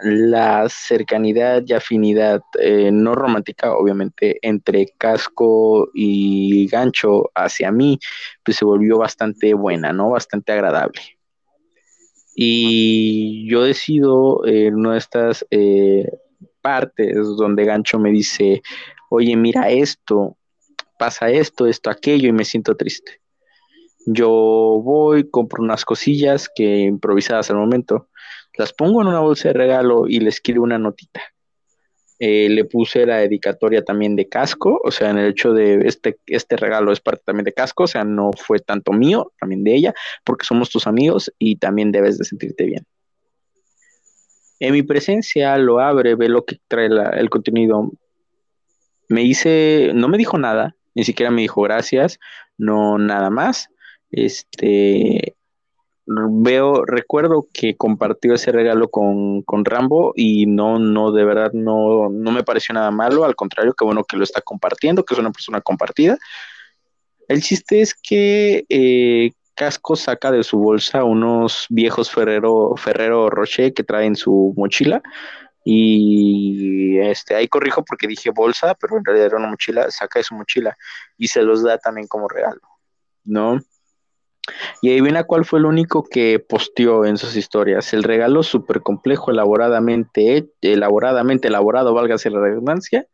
la 0.00 0.68
cercanidad 0.68 1.62
y 1.66 1.72
afinidad 1.72 2.42
eh, 2.60 2.90
no 2.92 3.14
romántica, 3.14 3.74
obviamente, 3.74 4.38
entre 4.42 4.86
casco 4.96 5.90
y 5.94 6.66
gancho 6.68 7.30
hacia 7.34 7.72
mí, 7.72 7.98
pues 8.44 8.56
se 8.58 8.64
volvió 8.64 8.98
bastante 8.98 9.54
buena, 9.54 9.92
¿no? 9.92 10.10
Bastante 10.10 10.52
agradable. 10.52 11.00
Y 12.34 13.48
yo 13.50 13.64
decido 13.64 14.46
en 14.46 14.76
una 14.76 14.92
de 14.92 14.98
estas 14.98 15.44
eh, 15.50 16.08
partes 16.60 17.16
donde 17.36 17.64
gancho 17.64 17.98
me 17.98 18.10
dice, 18.10 18.62
oye, 19.10 19.36
mira 19.36 19.70
esto, 19.70 20.36
pasa 20.98 21.30
esto, 21.30 21.66
esto, 21.66 21.90
aquello, 21.90 22.28
y 22.28 22.32
me 22.32 22.44
siento 22.44 22.76
triste. 22.76 23.20
Yo 24.10 24.30
voy, 24.30 25.28
compro 25.28 25.62
unas 25.62 25.84
cosillas 25.84 26.48
que 26.54 26.78
improvisadas 26.78 27.50
al 27.50 27.58
momento 27.58 28.08
las 28.54 28.72
pongo 28.72 29.02
en 29.02 29.08
una 29.08 29.20
bolsa 29.20 29.48
de 29.48 29.54
regalo 29.54 30.06
y 30.08 30.20
le 30.20 30.30
escribo 30.30 30.64
una 30.64 30.78
notita. 30.78 31.20
Eh, 32.18 32.48
le 32.48 32.64
puse 32.64 33.04
la 33.04 33.18
dedicatoria 33.18 33.84
también 33.84 34.16
de 34.16 34.26
casco, 34.26 34.80
o 34.82 34.90
sea, 34.90 35.10
en 35.10 35.18
el 35.18 35.28
hecho 35.28 35.52
de 35.52 35.86
este, 35.86 36.18
este 36.26 36.56
regalo 36.56 36.90
es 36.90 37.00
parte 37.00 37.22
también 37.26 37.44
de 37.44 37.52
casco, 37.52 37.84
o 37.84 37.86
sea, 37.86 38.02
no 38.02 38.30
fue 38.32 38.60
tanto 38.60 38.92
mío, 38.92 39.30
también 39.38 39.62
de 39.62 39.74
ella, 39.74 39.94
porque 40.24 40.46
somos 40.46 40.70
tus 40.70 40.86
amigos 40.86 41.30
y 41.38 41.56
también 41.56 41.92
debes 41.92 42.16
de 42.16 42.24
sentirte 42.24 42.64
bien. 42.64 42.86
En 44.58 44.72
mi 44.72 44.82
presencia 44.82 45.56
lo 45.58 45.80
abre, 45.80 46.14
ve 46.14 46.30
lo 46.30 46.46
que 46.46 46.56
trae 46.66 46.88
el 47.12 47.28
contenido. 47.28 47.92
Me 49.10 49.20
dice, 49.20 49.92
no 49.94 50.08
me 50.08 50.16
dijo 50.16 50.38
nada, 50.38 50.76
ni 50.94 51.04
siquiera 51.04 51.30
me 51.30 51.42
dijo 51.42 51.60
gracias, 51.60 52.18
no 52.56 52.96
nada 52.96 53.28
más. 53.28 53.68
Este, 54.10 55.36
veo, 56.06 56.84
recuerdo 56.84 57.48
que 57.52 57.76
compartió 57.76 58.34
ese 58.34 58.52
regalo 58.52 58.88
con, 58.88 59.44
Rambo 59.64 60.12
y 60.16 60.46
no, 60.46 60.78
no, 60.78 61.12
de 61.12 61.24
verdad 61.24 61.52
no, 61.52 62.08
no 62.08 62.32
me 62.32 62.44
pareció 62.44 62.74
nada 62.74 62.90
malo, 62.90 63.24
al 63.24 63.36
contrario, 63.36 63.74
que 63.74 63.84
bueno 63.84 64.04
que 64.04 64.16
lo 64.16 64.24
está 64.24 64.40
compartiendo, 64.40 65.04
que 65.04 65.14
es 65.14 65.20
una 65.20 65.32
persona 65.32 65.60
compartida. 65.60 66.18
El 67.28 67.42
chiste 67.42 67.82
es 67.82 67.94
que 67.94 68.64
eh, 68.68 69.32
Casco 69.54 69.96
saca 69.96 70.30
de 70.30 70.44
su 70.44 70.58
bolsa 70.58 71.04
unos 71.04 71.66
viejos 71.68 72.10
Ferrero, 72.10 72.74
Ferrero 72.76 73.28
Rocher 73.28 73.74
que 73.74 73.84
trae 73.84 74.06
en 74.06 74.16
su 74.16 74.54
mochila 74.56 75.02
y 75.64 76.98
este 76.98 77.34
ahí 77.34 77.48
corrijo 77.48 77.84
porque 77.84 78.06
dije 78.06 78.30
bolsa, 78.30 78.74
pero 78.74 78.96
en 78.96 79.04
realidad 79.04 79.26
era 79.26 79.36
una 79.36 79.48
mochila, 79.48 79.90
saca 79.90 80.20
de 80.20 80.24
su 80.24 80.34
mochila 80.34 80.78
y 81.18 81.28
se 81.28 81.42
los 81.42 81.62
da 81.62 81.76
también 81.76 82.06
como 82.06 82.28
regalo, 82.28 82.62
¿no? 83.24 83.60
Y 84.82 84.90
ahí 84.90 85.00
viene 85.00 85.20
a 85.20 85.24
cuál 85.24 85.44
fue 85.44 85.58
el 85.58 85.66
único 85.66 86.04
que 86.04 86.38
posteó 86.38 87.04
en 87.04 87.16
sus 87.16 87.36
historias. 87.36 87.92
El 87.92 88.02
regalo 88.02 88.42
súper 88.42 88.80
complejo, 88.80 89.30
elaboradamente, 89.30 90.46
elaboradamente 90.60 91.48
elaborado, 91.48 91.94
válgase 91.94 92.30
la 92.30 92.40
redundancia, 92.40 93.06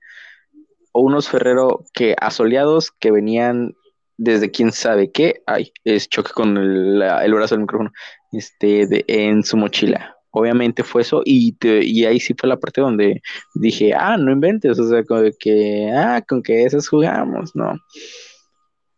o 0.92 1.00
unos 1.02 1.28
Ferrero 1.28 1.84
que 1.92 2.14
asoleados 2.20 2.90
que 2.92 3.10
venían 3.10 3.74
desde 4.16 4.50
quién 4.50 4.72
sabe 4.72 5.10
qué. 5.10 5.42
Ay, 5.46 5.72
es 5.84 6.08
choque 6.08 6.30
con 6.32 6.56
el, 6.56 7.34
brazo 7.34 7.54
del 7.54 7.62
micrófono. 7.62 7.92
Este, 8.32 9.04
en 9.06 9.44
su 9.44 9.56
mochila. 9.56 10.16
Obviamente 10.36 10.82
fue 10.82 11.02
eso, 11.02 11.22
y, 11.24 11.56
y 11.62 12.04
ahí 12.06 12.18
sí 12.18 12.34
fue 12.36 12.48
la 12.48 12.56
parte 12.56 12.80
donde 12.80 13.22
dije, 13.54 13.94
ah, 13.94 14.16
no 14.16 14.32
inventes, 14.32 14.76
o 14.80 14.88
sea, 14.88 15.04
con 15.04 15.30
que, 15.38 15.92
ah, 15.94 16.20
con 16.28 16.42
que 16.42 16.64
esas 16.64 16.88
jugamos, 16.88 17.54
¿no? 17.54 17.72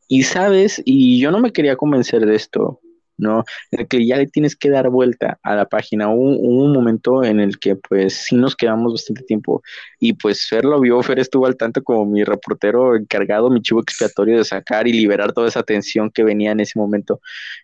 Y 0.08 0.22
sabes, 0.22 0.80
y 0.84 1.20
yo 1.20 1.30
no 1.30 1.40
me 1.40 1.52
quería 1.52 1.76
convencer 1.76 2.26
de 2.26 2.36
esto, 2.36 2.80
¿no? 3.18 3.44
En 3.70 3.80
el 3.80 3.88
que 3.88 4.06
ya 4.06 4.16
le 4.16 4.26
tienes 4.26 4.56
que 4.56 4.70
dar 4.70 4.90
vuelta 4.90 5.38
a 5.42 5.54
la 5.54 5.66
página. 5.66 6.08
Hubo, 6.10 6.36
un 6.36 6.72
momento 6.72 7.24
en 7.24 7.40
el 7.40 7.58
que 7.58 7.76
pues 7.76 8.14
sí 8.14 8.36
nos 8.36 8.56
quedamos 8.56 8.92
bastante 8.92 9.22
tiempo 9.22 9.62
y 9.98 10.12
pues 10.14 10.46
Fer 10.48 10.64
lo 10.64 10.80
vio, 10.80 11.02
Fer 11.02 11.18
estuvo 11.18 11.46
al 11.46 11.56
tanto 11.56 11.82
como 11.82 12.06
mi 12.06 12.24
reportero 12.24 12.96
encargado, 12.96 13.50
mi 13.50 13.62
chivo 13.62 13.80
expiatorio 13.80 14.38
de 14.38 14.44
sacar 14.44 14.86
y 14.88 14.92
liberar 14.92 15.32
toda 15.32 15.48
esa 15.48 15.62
tensión 15.62 16.10
que 16.10 16.24
venía 16.24 16.52
en 16.52 16.60
ese 16.60 16.78
momento, 16.78 17.20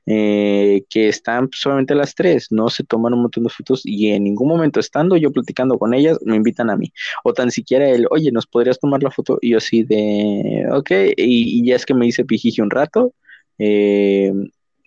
eh, 0.06 0.84
que 0.88 1.08
están 1.08 1.48
solamente 1.52 1.94
las 1.94 2.14
tres, 2.14 2.48
no 2.50 2.68
se 2.68 2.84
toman 2.84 3.14
un 3.14 3.22
montón 3.22 3.44
de 3.44 3.50
fotos 3.50 3.82
y 3.84 4.10
en 4.10 4.24
ningún 4.24 4.48
momento 4.48 4.80
estando 4.80 5.16
yo 5.16 5.30
platicando 5.32 5.78
con 5.78 5.94
ellas 5.94 6.18
me 6.24 6.36
invitan 6.36 6.70
a 6.70 6.76
mí, 6.76 6.92
o 7.24 7.32
tan 7.32 7.50
siquiera 7.50 7.88
él, 7.88 8.06
oye, 8.10 8.32
¿nos 8.32 8.46
podrías 8.46 8.78
tomar 8.78 9.02
la 9.02 9.10
foto? 9.10 9.38
Y 9.40 9.50
yo 9.50 9.58
así 9.58 9.82
de, 9.84 10.66
ok, 10.72 10.90
y, 11.16 11.64
ya 11.66 11.76
es 11.76 11.86
que 11.86 11.94
me 11.94 12.06
hice 12.06 12.24
pijiji 12.24 12.60
un 12.60 12.70
rato. 12.70 13.14
Eh, 13.58 14.32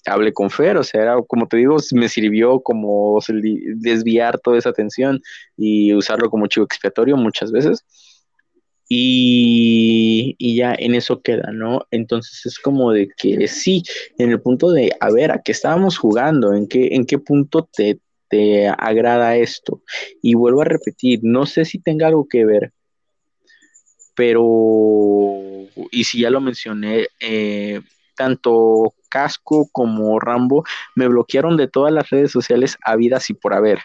hablé 0.06 0.34
con 0.34 0.50
Fer, 0.50 0.78
o 0.78 0.84
sea, 0.84 1.18
como 1.28 1.48
te 1.48 1.58
digo, 1.58 1.78
me 1.94 2.10
sirvió 2.10 2.62
como 2.62 3.20
desviar 3.76 4.40
toda 4.40 4.58
esa 4.58 4.70
atención 4.70 5.22
y 5.58 5.94
usarlo 5.94 6.30
como 6.30 6.48
chivo 6.48 6.66
expiatorio 6.66 7.18
muchas 7.18 7.52
veces. 7.52 7.84
Y, 8.88 10.56
ya 10.56 10.76
en 10.78 10.94
eso 10.96 11.22
queda, 11.22 11.52
¿no? 11.52 11.88
Entonces 11.92 12.46
es 12.46 12.60
como 12.60 12.92
de 12.92 13.10
que 13.18 13.48
sí, 13.48 13.84
en 14.18 14.30
el 14.32 14.42
punto 14.42 14.72
de, 14.72 14.92
a 15.00 15.12
ver, 15.12 15.32
¿a 15.32 15.42
qué 15.44 15.52
estábamos 15.52 15.98
jugando? 15.98 16.54
¿En 16.54 16.68
qué, 16.68 16.90
en 16.92 17.06
qué 17.06 17.18
punto 17.18 17.68
te, 17.74 18.00
te 18.30 18.68
agrada 18.68 19.38
esto? 19.38 19.82
Y 20.22 20.36
vuelvo 20.36 20.62
a 20.62 20.66
repetir, 20.66 21.20
no 21.24 21.46
sé 21.46 21.66
si 21.66 21.80
tenga 21.80 22.08
algo 22.08 22.28
que 22.28 22.46
ver, 22.46 22.74
pero, 24.16 25.68
y 25.92 26.04
si 26.06 26.22
ya 26.22 26.30
lo 26.30 26.40
mencioné, 26.40 27.08
eh, 27.20 27.82
tanto 28.16 28.94
Casco 29.10 29.70
como 29.72 30.20
Rambo 30.20 30.64
me 30.96 31.08
bloquearon 31.08 31.58
de 31.58 31.68
todas 31.68 31.94
las 31.94 32.10
redes 32.10 32.32
sociales 32.32 32.78
habidas 32.84 33.30
y 33.30 33.34
por 33.34 33.54
haber. 33.54 33.80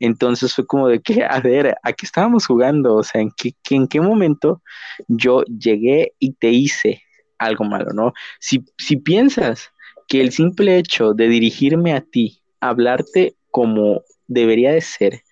Entonces 0.00 0.54
fue 0.54 0.66
como 0.66 0.88
de 0.88 1.00
que, 1.00 1.24
a 1.28 1.40
ver, 1.40 1.76
¿a 1.82 1.92
qué 1.92 2.06
estábamos 2.06 2.46
jugando? 2.46 2.96
O 2.96 3.02
sea, 3.02 3.20
¿en 3.20 3.30
qué, 3.36 3.54
en 3.70 3.88
qué 3.88 4.00
momento 4.00 4.62
yo 5.08 5.42
llegué 5.44 6.14
y 6.18 6.32
te 6.32 6.50
hice 6.50 7.02
algo 7.38 7.64
malo, 7.64 7.92
¿no? 7.92 8.12
Si, 8.40 8.64
si 8.78 8.96
piensas 8.96 9.70
que 10.08 10.20
el 10.20 10.32
simple 10.32 10.78
hecho 10.78 11.14
de 11.14 11.28
dirigirme 11.28 11.92
a 11.92 12.00
ti, 12.00 12.42
hablarte 12.60 13.36
como 13.50 14.02
debería 14.26 14.72
de 14.72 14.80
ser, 14.80 15.22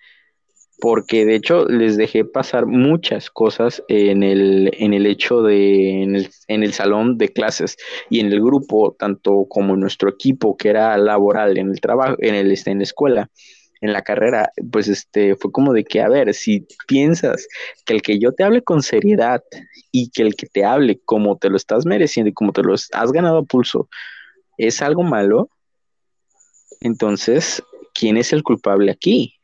porque 0.79 1.25
de 1.25 1.35
hecho 1.35 1.65
les 1.65 1.97
dejé 1.97 2.23
pasar 2.23 2.67
muchas 2.67 3.29
cosas 3.29 3.83
en 3.87 4.21
el, 4.23 4.69
en 4.73 4.93
el 4.93 5.05
hecho 5.07 5.41
de, 5.41 6.03
en 6.03 6.15
el, 6.15 6.29
en 6.47 6.63
el, 6.63 6.73
salón 6.73 7.17
de 7.17 7.29
clases 7.29 7.77
y 8.09 8.19
en 8.19 8.31
el 8.31 8.41
grupo, 8.41 8.95
tanto 8.97 9.45
como 9.49 9.73
en 9.73 9.79
nuestro 9.79 10.09
equipo 10.09 10.55
que 10.55 10.69
era 10.69 10.97
laboral, 10.97 11.57
en 11.57 11.71
el 11.71 11.81
trabajo, 11.81 12.15
en, 12.19 12.35
el, 12.35 12.51
este, 12.51 12.71
en 12.71 12.77
la 12.77 12.83
escuela, 12.83 13.31
en 13.81 13.93
la 13.93 14.03
carrera, 14.03 14.51
pues 14.71 14.87
este, 14.87 15.35
fue 15.35 15.51
como 15.51 15.73
de 15.73 15.83
que, 15.83 16.01
a 16.01 16.09
ver, 16.09 16.33
si 16.33 16.67
piensas 16.87 17.47
que 17.85 17.93
el 17.93 18.01
que 18.01 18.19
yo 18.19 18.31
te 18.31 18.43
hable 18.43 18.61
con 18.61 18.83
seriedad 18.83 19.43
y 19.91 20.09
que 20.09 20.23
el 20.23 20.35
que 20.35 20.47
te 20.47 20.63
hable 20.63 20.99
como 21.05 21.37
te 21.37 21.49
lo 21.49 21.57
estás 21.57 21.85
mereciendo 21.85 22.29
y 22.29 22.33
como 22.33 22.53
te 22.53 22.61
lo 22.61 22.73
has 22.73 23.11
ganado 23.11 23.39
a 23.39 23.43
pulso 23.43 23.89
es 24.57 24.81
algo 24.81 25.03
malo, 25.03 25.49
entonces, 26.81 27.63
¿quién 27.93 28.17
es 28.17 28.33
el 28.33 28.43
culpable 28.43 28.91
aquí? 28.91 29.36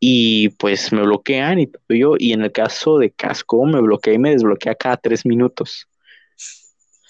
Y 0.00 0.50
pues 0.50 0.92
me 0.92 1.02
bloquean 1.02 1.58
y 1.58 1.66
todo 1.66 1.82
yo, 1.88 2.14
y 2.18 2.32
en 2.32 2.42
el 2.42 2.52
caso 2.52 2.98
de 2.98 3.10
Casco 3.10 3.64
me 3.66 3.80
bloquea 3.80 4.14
y 4.14 4.18
me 4.18 4.30
desbloquea 4.30 4.74
cada 4.74 4.96
tres 4.96 5.26
minutos, 5.26 5.88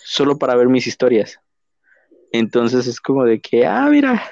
solo 0.04 0.38
para 0.38 0.56
ver 0.56 0.68
mis 0.68 0.86
historias. 0.86 1.38
Entonces 2.32 2.86
es 2.86 3.00
como 3.00 3.24
de 3.24 3.40
que, 3.40 3.66
ah, 3.66 3.88
mira, 3.90 4.22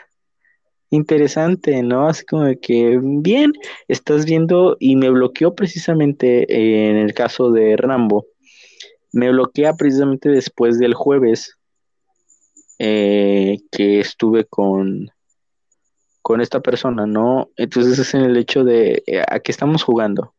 interesante, 0.90 1.82
¿no? 1.82 2.08
Así 2.08 2.24
como 2.24 2.44
de 2.44 2.58
que, 2.58 2.98
bien, 3.02 3.52
estás 3.88 4.24
viendo 4.24 4.76
y 4.80 4.96
me 4.96 5.10
bloqueó 5.10 5.54
precisamente 5.54 6.46
en 6.90 6.96
el 6.96 7.14
caso 7.14 7.50
de 7.50 7.76
Rambo. 7.76 8.26
me 9.12 9.30
bloquea 9.30 9.74
precisamente 9.74 10.28
después 10.28 10.78
del 10.78 10.94
jueves 10.94 11.56
eh, 12.78 13.58
que 13.70 14.00
estuve 14.00 14.44
con, 14.44 15.10
con 16.26 16.40
esta 16.40 16.58
persona, 16.58 17.06
¿no? 17.06 17.50
Entonces 17.54 18.00
es 18.00 18.12
en 18.12 18.22
el 18.22 18.36
hecho 18.36 18.64
de 18.64 19.04
eh, 19.06 19.22
a 19.28 19.38
qué 19.38 19.52
estamos 19.52 19.84
jugando. 19.84 20.34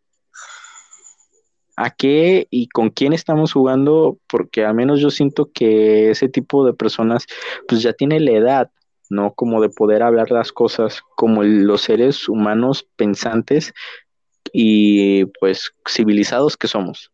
¿A 1.77 1.91
qué 1.91 2.45
y 2.51 2.67
con 2.67 2.89
quién 2.89 3.13
estamos 3.13 3.53
jugando? 3.53 4.17
Porque 4.27 4.65
al 4.65 4.73
menos 4.73 4.99
yo 4.99 5.09
siento 5.09 5.49
que 5.53 6.11
ese 6.11 6.27
tipo 6.27 6.65
de 6.65 6.73
personas 6.73 7.25
pues 7.69 7.81
ya 7.81 7.93
tiene 7.93 8.19
la 8.19 8.31
edad, 8.31 8.71
¿no? 9.09 9.33
Como 9.33 9.61
de 9.61 9.69
poder 9.69 10.03
hablar 10.03 10.29
las 10.29 10.51
cosas 10.51 11.03
como 11.15 11.43
los 11.43 11.83
seres 11.83 12.27
humanos 12.27 12.85
pensantes 12.97 13.73
y 14.51 15.23
pues 15.39 15.71
civilizados 15.87 16.57
que 16.57 16.67
somos, 16.67 17.13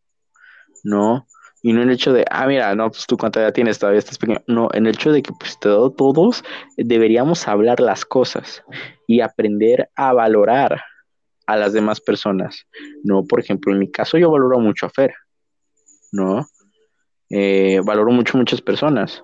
¿no? 0.83 1.27
Y 1.65 1.71
no 1.71 1.81
en 1.81 1.87
el 1.87 1.95
hecho 1.95 2.11
de, 2.11 2.25
ah, 2.29 2.45
mira, 2.45 2.75
no, 2.75 2.91
pues 2.91 3.07
tú 3.07 3.17
cuánta 3.17 3.39
edad 3.39 3.53
tienes, 3.53 3.79
todavía 3.79 3.99
estás 3.99 4.17
pequeño. 4.17 4.41
No, 4.47 4.67
en 4.73 4.85
el 4.85 4.93
hecho 4.93 5.13
de 5.13 5.23
que 5.23 5.31
pues 5.31 5.57
todos 5.59 6.43
deberíamos 6.75 7.47
hablar 7.47 7.79
las 7.79 8.03
cosas 8.03 8.63
y 9.07 9.21
aprender 9.21 9.89
a 9.95 10.11
valorar 10.11 10.83
a 11.47 11.55
las 11.55 11.71
demás 11.71 12.01
personas. 12.01 12.67
No, 13.03 13.23
por 13.23 13.39
ejemplo, 13.39 13.71
en 13.71 13.79
mi 13.79 13.89
caso 13.89 14.17
yo 14.17 14.29
valoro 14.29 14.59
mucho 14.59 14.85
a 14.85 14.89
Fer, 14.89 15.13
¿no? 16.11 16.45
Eh, 17.29 17.79
valoro 17.83 18.11
mucho 18.11 18.37
muchas 18.37 18.61
personas 18.61 19.23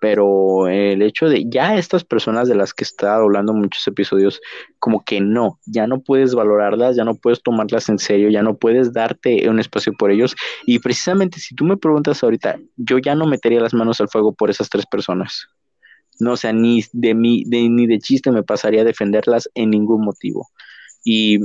pero 0.00 0.68
el 0.68 1.00
hecho 1.02 1.28
de 1.28 1.44
ya 1.48 1.76
estas 1.76 2.04
personas 2.04 2.48
de 2.48 2.54
las 2.54 2.74
que 2.74 2.84
está 2.84 3.16
hablando 3.16 3.54
muchos 3.54 3.86
episodios, 3.86 4.40
como 4.78 5.04
que 5.04 5.20
no, 5.20 5.58
ya 5.64 5.86
no 5.86 6.00
puedes 6.00 6.34
valorarlas, 6.34 6.96
ya 6.96 7.04
no 7.04 7.14
puedes 7.14 7.42
tomarlas 7.42 7.88
en 7.88 7.98
serio, 7.98 8.28
ya 8.28 8.42
no 8.42 8.56
puedes 8.56 8.92
darte 8.92 9.48
un 9.48 9.58
espacio 9.58 9.94
por 9.94 10.10
ellos. 10.10 10.36
Y 10.66 10.78
precisamente 10.80 11.40
si 11.40 11.54
tú 11.54 11.64
me 11.64 11.76
preguntas 11.76 12.22
ahorita, 12.22 12.58
yo 12.76 12.98
ya 12.98 13.14
no 13.14 13.26
metería 13.26 13.60
las 13.60 13.74
manos 13.74 14.00
al 14.00 14.08
fuego 14.08 14.34
por 14.34 14.50
esas 14.50 14.68
tres 14.68 14.84
personas. 14.86 15.46
No, 16.18 16.32
o 16.32 16.36
sea, 16.36 16.52
ni 16.52 16.84
de, 16.92 17.14
mí, 17.14 17.44
ni 17.46 17.86
de 17.86 17.98
chiste 17.98 18.30
me 18.30 18.42
pasaría 18.42 18.82
a 18.82 18.84
defenderlas 18.84 19.48
en 19.54 19.70
ningún 19.70 20.02
motivo. 20.02 20.48
Y, 21.04 21.38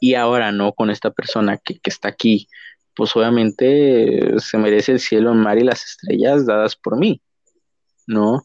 y 0.00 0.14
ahora, 0.14 0.52
¿no? 0.52 0.72
Con 0.72 0.90
esta 0.90 1.10
persona 1.10 1.58
que, 1.58 1.78
que 1.78 1.90
está 1.90 2.08
aquí, 2.08 2.48
pues 2.94 3.14
obviamente 3.16 4.38
se 4.38 4.58
merece 4.58 4.92
el 4.92 5.00
cielo, 5.00 5.32
el 5.32 5.38
mar 5.38 5.58
y 5.58 5.64
las 5.64 5.84
estrellas 5.84 6.46
dadas 6.46 6.76
por 6.76 6.96
mí, 6.96 7.20
¿no? 8.06 8.44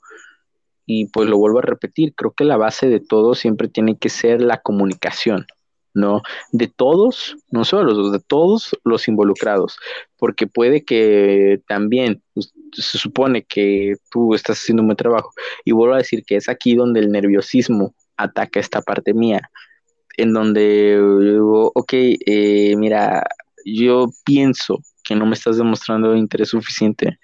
Y 0.85 1.07
pues 1.07 1.29
lo 1.29 1.37
vuelvo 1.37 1.59
a 1.59 1.63
repetir, 1.63 2.13
creo 2.15 2.31
que 2.31 2.43
la 2.43 2.57
base 2.57 2.89
de 2.89 2.99
todo 2.99 3.35
siempre 3.35 3.67
tiene 3.67 3.97
que 3.97 4.09
ser 4.09 4.41
la 4.41 4.57
comunicación, 4.61 5.45
¿no? 5.93 6.23
De 6.51 6.67
todos, 6.67 7.37
no 7.51 7.63
solo 7.65 7.93
los 7.93 8.11
de 8.11 8.19
todos 8.19 8.75
los 8.83 9.07
involucrados, 9.07 9.77
porque 10.17 10.47
puede 10.47 10.83
que 10.83 11.61
también 11.67 12.23
pues, 12.33 12.53
se 12.73 12.97
supone 12.97 13.43
que 13.43 13.95
tú 14.09 14.33
estás 14.33 14.59
haciendo 14.59 14.81
un 14.81 14.87
buen 14.87 14.97
trabajo, 14.97 15.31
y 15.63 15.71
vuelvo 15.73 15.93
a 15.93 15.99
decir 15.99 16.23
que 16.25 16.37
es 16.37 16.49
aquí 16.49 16.75
donde 16.75 16.99
el 17.01 17.11
nerviosismo 17.11 17.93
ataca 18.17 18.59
esta 18.59 18.81
parte 18.81 19.13
mía, 19.13 19.49
en 20.17 20.33
donde 20.33 20.97
digo, 21.21 21.71
ok, 21.75 21.93
eh, 21.93 22.75
mira, 22.77 23.23
yo 23.65 24.09
pienso 24.25 24.79
que 25.03 25.15
no 25.15 25.25
me 25.25 25.33
estás 25.33 25.57
demostrando 25.57 26.15
interés 26.15 26.49
suficiente 26.49 27.19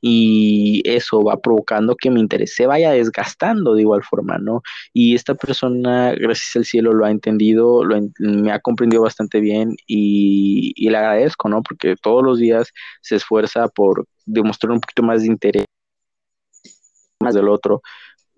y 0.00 0.82
eso 0.84 1.22
va 1.24 1.38
provocando 1.38 1.96
que 1.96 2.10
mi 2.10 2.20
interés 2.20 2.54
se 2.54 2.66
vaya 2.66 2.90
desgastando 2.90 3.74
de 3.74 3.80
igual 3.82 4.02
forma, 4.02 4.36
¿no? 4.38 4.62
Y 4.92 5.14
esta 5.14 5.34
persona, 5.34 6.12
gracias 6.12 6.56
al 6.56 6.64
cielo, 6.66 6.92
lo 6.92 7.06
ha 7.06 7.10
entendido, 7.10 7.82
lo 7.84 7.98
me 8.18 8.52
ha 8.52 8.60
comprendido 8.60 9.02
bastante 9.02 9.40
bien 9.40 9.74
y, 9.86 10.72
y 10.76 10.90
le 10.90 10.98
agradezco, 10.98 11.48
¿no? 11.48 11.62
Porque 11.62 11.96
todos 11.96 12.22
los 12.22 12.38
días 12.38 12.68
se 13.00 13.16
esfuerza 13.16 13.68
por 13.68 14.06
demostrar 14.26 14.72
un 14.72 14.80
poquito 14.80 15.02
más 15.02 15.22
de 15.22 15.28
interés 15.28 15.64
más 17.22 17.34
del 17.34 17.48
otro 17.48 17.82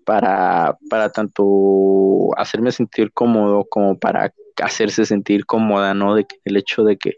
para, 0.05 0.77
para 0.89 1.09
tanto 1.11 2.29
hacerme 2.37 2.71
sentir 2.71 3.11
cómodo 3.11 3.65
como 3.69 3.97
para 3.97 4.33
hacerse 4.61 5.05
sentir 5.05 5.45
cómoda, 5.45 5.93
¿no? 5.93 6.15
De 6.15 6.25
que 6.25 6.37
el 6.45 6.57
hecho 6.57 6.83
de 6.83 6.97
que 6.97 7.17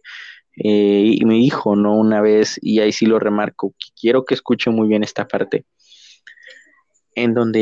eh, 0.58 1.12
y 1.16 1.26
me 1.26 1.36
dijo, 1.36 1.76
¿no? 1.76 1.96
Una 1.96 2.22
vez, 2.22 2.58
y 2.62 2.80
ahí 2.80 2.92
sí 2.92 3.06
lo 3.06 3.20
remarco, 3.20 3.74
quiero 4.00 4.26
que 4.26 4.36
escuche 4.36 4.70
muy 4.70 4.88
bien 4.88 5.04
esta 5.04 5.28
parte, 5.28 5.66
en 7.14 7.34
donde 7.34 7.60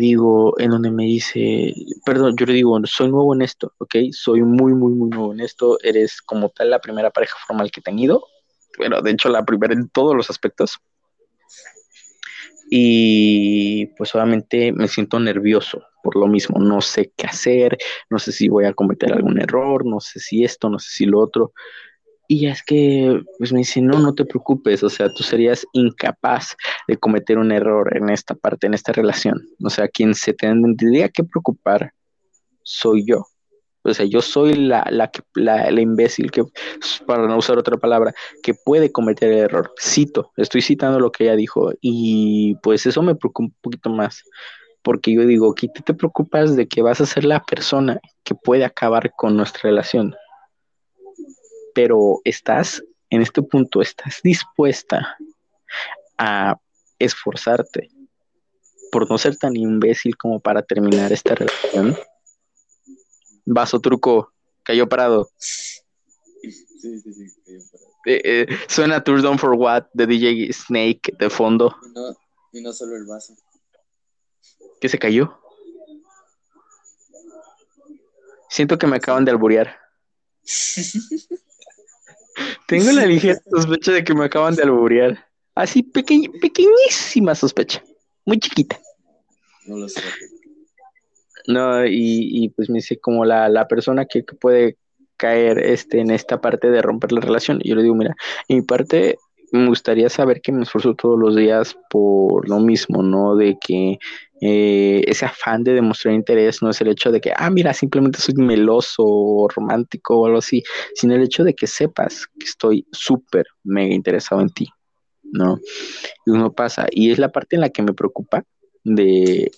digo, 0.00 0.58
en 0.58 0.70
donde 0.70 0.90
me 0.90 1.04
dice, 1.04 1.72
perdón, 2.04 2.36
yo 2.36 2.46
le 2.46 2.54
digo, 2.54 2.78
soy 2.84 3.10
nuevo 3.10 3.34
en 3.34 3.42
esto, 3.42 3.72
¿ok? 3.78 3.96
Soy 4.12 4.42
muy, 4.42 4.74
muy, 4.74 4.92
muy 4.92 5.10
nuevo 5.10 5.32
en 5.32 5.40
esto, 5.40 5.78
eres 5.82 6.20
como 6.20 6.48
tal 6.50 6.70
la 6.70 6.80
primera 6.80 7.10
pareja 7.10 7.36
formal 7.46 7.70
que 7.70 7.80
he 7.80 7.82
tenido, 7.82 8.24
pero 8.76 9.00
de 9.02 9.10
hecho 9.12 9.28
la 9.28 9.44
primera 9.44 9.74
en 9.74 9.88
todos 9.88 10.16
los 10.16 10.30
aspectos. 10.30 10.78
Y 12.70 13.86
pues 13.98 14.14
obviamente 14.14 14.72
me 14.72 14.88
siento 14.88 15.20
nervioso 15.20 15.84
por 16.02 16.16
lo 16.16 16.26
mismo, 16.26 16.58
no 16.58 16.80
sé 16.80 17.12
qué 17.16 17.26
hacer, 17.26 17.78
no 18.10 18.18
sé 18.18 18.32
si 18.32 18.48
voy 18.48 18.64
a 18.64 18.74
cometer 18.74 19.12
algún 19.12 19.40
error, 19.40 19.86
no 19.86 20.00
sé 20.00 20.20
si 20.20 20.44
esto, 20.44 20.68
no 20.68 20.78
sé 20.78 20.90
si 20.90 21.06
lo 21.06 21.20
otro. 21.20 21.52
Y 22.28 22.46
es 22.46 22.62
que, 22.62 23.20
pues 23.38 23.52
me 23.52 23.58
dice, 23.58 23.82
no, 23.82 23.98
no 23.98 24.14
te 24.14 24.24
preocupes, 24.24 24.82
o 24.82 24.88
sea, 24.88 25.12
tú 25.12 25.22
serías 25.22 25.66
incapaz 25.72 26.56
de 26.88 26.96
cometer 26.96 27.36
un 27.38 27.52
error 27.52 27.94
en 27.96 28.08
esta 28.08 28.34
parte, 28.34 28.66
en 28.66 28.74
esta 28.74 28.92
relación. 28.92 29.42
O 29.62 29.68
sea, 29.68 29.88
quien 29.88 30.14
se 30.14 30.32
tendría 30.32 31.08
que 31.08 31.24
preocupar 31.24 31.92
soy 32.62 33.04
yo. 33.06 33.26
O 33.84 33.92
sea, 33.92 34.06
yo 34.06 34.22
soy 34.22 34.54
la, 34.54 34.86
la, 34.90 35.10
la, 35.34 35.70
la 35.70 35.80
imbécil 35.80 36.30
que, 36.30 36.44
para 37.06 37.26
no 37.26 37.36
usar 37.36 37.58
otra 37.58 37.76
palabra, 37.76 38.14
que 38.42 38.54
puede 38.54 38.92
cometer 38.92 39.32
el 39.32 39.38
error. 39.38 39.72
Cito, 39.80 40.32
estoy 40.36 40.62
citando 40.62 41.00
lo 41.00 41.10
que 41.10 41.24
ella 41.24 41.36
dijo 41.36 41.72
y 41.80 42.54
pues 42.62 42.86
eso 42.86 43.02
me 43.02 43.16
preocupa 43.16 43.46
un 43.46 43.56
poquito 43.60 43.90
más 43.90 44.22
porque 44.82 45.12
yo 45.12 45.26
digo, 45.26 45.54
¿qué 45.54 45.68
te 45.68 45.94
preocupas 45.94 46.56
de 46.56 46.66
que 46.66 46.82
vas 46.82 47.00
a 47.00 47.06
ser 47.06 47.24
la 47.24 47.42
persona 47.42 48.00
que 48.24 48.34
puede 48.34 48.64
acabar 48.64 49.12
con 49.16 49.36
nuestra 49.36 49.62
relación? 49.70 50.14
pero 51.74 52.20
estás 52.24 52.82
en 53.10 53.22
este 53.22 53.42
punto, 53.42 53.82
estás 53.82 54.20
dispuesta 54.22 55.16
a 56.18 56.58
esforzarte 56.98 57.90
por 58.90 59.08
no 59.10 59.18
ser 59.18 59.36
tan 59.36 59.56
imbécil 59.56 60.16
como 60.16 60.40
para 60.40 60.62
terminar 60.62 61.12
esta 61.12 61.34
relación. 61.34 61.96
Vaso 63.44 63.80
truco, 63.80 64.32
cayó 64.62 64.88
parado. 64.88 65.30
Sí, 65.38 66.52
sí, 66.52 67.00
sí, 67.00 67.32
cayó 67.44 67.58
parado. 67.72 67.92
Eh, 68.04 68.20
eh, 68.24 68.46
suena 68.68 69.02
Tour 69.02 69.22
Down 69.22 69.38
for 69.38 69.54
What 69.54 69.84
de 69.94 70.06
DJ 70.06 70.52
Snake 70.52 71.14
de 71.18 71.30
fondo. 71.30 71.74
Y 71.86 71.92
no, 71.92 72.16
y 72.52 72.62
no 72.62 72.72
solo 72.72 72.96
el 72.96 73.06
vaso. 73.06 73.34
¿Qué 74.82 74.88
se 74.88 74.98
cayó? 74.98 75.38
Siento 78.50 78.76
que 78.78 78.88
me 78.88 78.96
acaban 78.96 79.24
de 79.24 79.30
alburear. 79.30 79.78
Tengo 82.66 82.90
la 82.90 83.06
ligera 83.06 83.38
sospecha 83.48 83.92
de 83.92 84.02
que 84.02 84.12
me 84.12 84.24
acaban 84.24 84.56
de 84.56 84.64
alburear. 84.64 85.24
Así 85.54 85.84
pequeñísima 85.84 87.36
sospecha. 87.36 87.80
Muy 88.26 88.40
chiquita. 88.40 88.80
No 89.66 89.76
lo 89.76 89.88
sé. 89.88 90.02
No, 91.46 91.86
y, 91.86 92.52
pues 92.56 92.68
me 92.68 92.78
dice 92.78 92.98
como 92.98 93.24
la, 93.24 93.68
persona 93.68 94.06
que, 94.06 94.24
puede 94.24 94.78
caer 95.16 95.60
este, 95.60 96.00
en 96.00 96.10
esta 96.10 96.40
parte 96.40 96.72
de 96.72 96.82
romper 96.82 97.12
la 97.12 97.20
relación. 97.20 97.60
Y 97.62 97.68
yo 97.68 97.76
le 97.76 97.84
digo, 97.84 97.94
mira, 97.94 98.16
en 98.48 98.56
mi 98.56 98.62
parte 98.62 99.16
me 99.52 99.68
gustaría 99.68 100.08
saber 100.08 100.40
que 100.40 100.50
me 100.50 100.62
esfuerzo 100.62 100.94
todos 100.94 101.18
los 101.18 101.36
días 101.36 101.76
por 101.90 102.48
lo 102.48 102.58
mismo, 102.58 103.02
¿no? 103.02 103.36
De 103.36 103.58
que 103.60 103.98
eh, 104.40 105.04
ese 105.06 105.26
afán 105.26 105.62
de 105.62 105.74
demostrar 105.74 106.14
interés 106.14 106.62
no 106.62 106.70
es 106.70 106.80
el 106.80 106.88
hecho 106.88 107.12
de 107.12 107.20
que, 107.20 107.32
ah, 107.36 107.50
mira, 107.50 107.74
simplemente 107.74 108.18
soy 108.18 108.34
meloso 108.34 109.04
o 109.04 109.48
romántico 109.48 110.18
o 110.18 110.26
algo 110.26 110.38
así, 110.38 110.62
sino 110.94 111.14
el 111.14 111.22
hecho 111.22 111.44
de 111.44 111.54
que 111.54 111.66
sepas 111.66 112.26
que 112.38 112.46
estoy 112.46 112.86
súper, 112.92 113.46
mega 113.62 113.94
interesado 113.94 114.40
en 114.40 114.48
ti, 114.48 114.68
¿no? 115.22 115.60
Y 116.24 116.30
uno 116.30 116.52
pasa, 116.52 116.86
y 116.90 117.10
es 117.10 117.18
la 117.18 117.30
parte 117.30 117.56
en 117.56 117.60
la 117.60 117.70
que 117.70 117.82
me 117.82 117.92
preocupa 117.92 118.44
de 118.84 119.52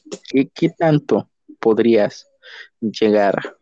qué, 0.55 0.71
tanto 0.71 1.31
podrías 1.61 2.27
llegar 2.81 3.57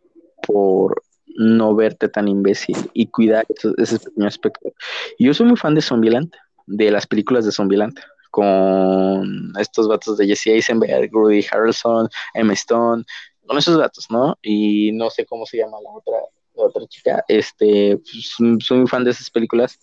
por 0.45 1.03
no 1.35 1.75
verte 1.75 2.09
tan 2.09 2.27
imbécil 2.27 2.77
y 2.93 3.07
cuidar 3.07 3.45
ese, 3.77 3.99
pequeño 3.99 4.27
aspecto. 4.27 4.73
Yo 5.19 5.33
soy 5.33 5.47
muy 5.47 5.57
fan 5.57 5.75
de 5.75 5.81
Zombieland, 5.81 6.31
de 6.65 6.91
las 6.91 7.07
películas 7.07 7.45
de 7.45 7.51
Zombieland 7.51 7.99
con 8.31 9.53
estos 9.59 9.87
vatos 9.87 10.17
de 10.17 10.25
Jesse 10.25 10.47
Eisenberg, 10.47 11.11
Rudy 11.11 11.45
Harrelson, 11.51 12.09
Emma 12.33 12.53
Stone, 12.53 13.03
con 13.45 13.57
esos 13.57 13.77
vatos, 13.77 14.07
¿no? 14.09 14.37
Y 14.41 14.91
no 14.93 15.11
sé 15.11 15.23
cómo 15.25 15.45
se 15.45 15.57
llama 15.57 15.77
la 15.83 15.91
otra, 15.91 16.17
la 16.55 16.63
otra 16.63 16.87
chica. 16.87 17.23
Este, 17.27 17.97
pues, 17.97 18.33
soy 18.65 18.77
muy 18.77 18.87
fan 18.87 19.03
de 19.03 19.11
esas 19.11 19.29
películas. 19.29 19.79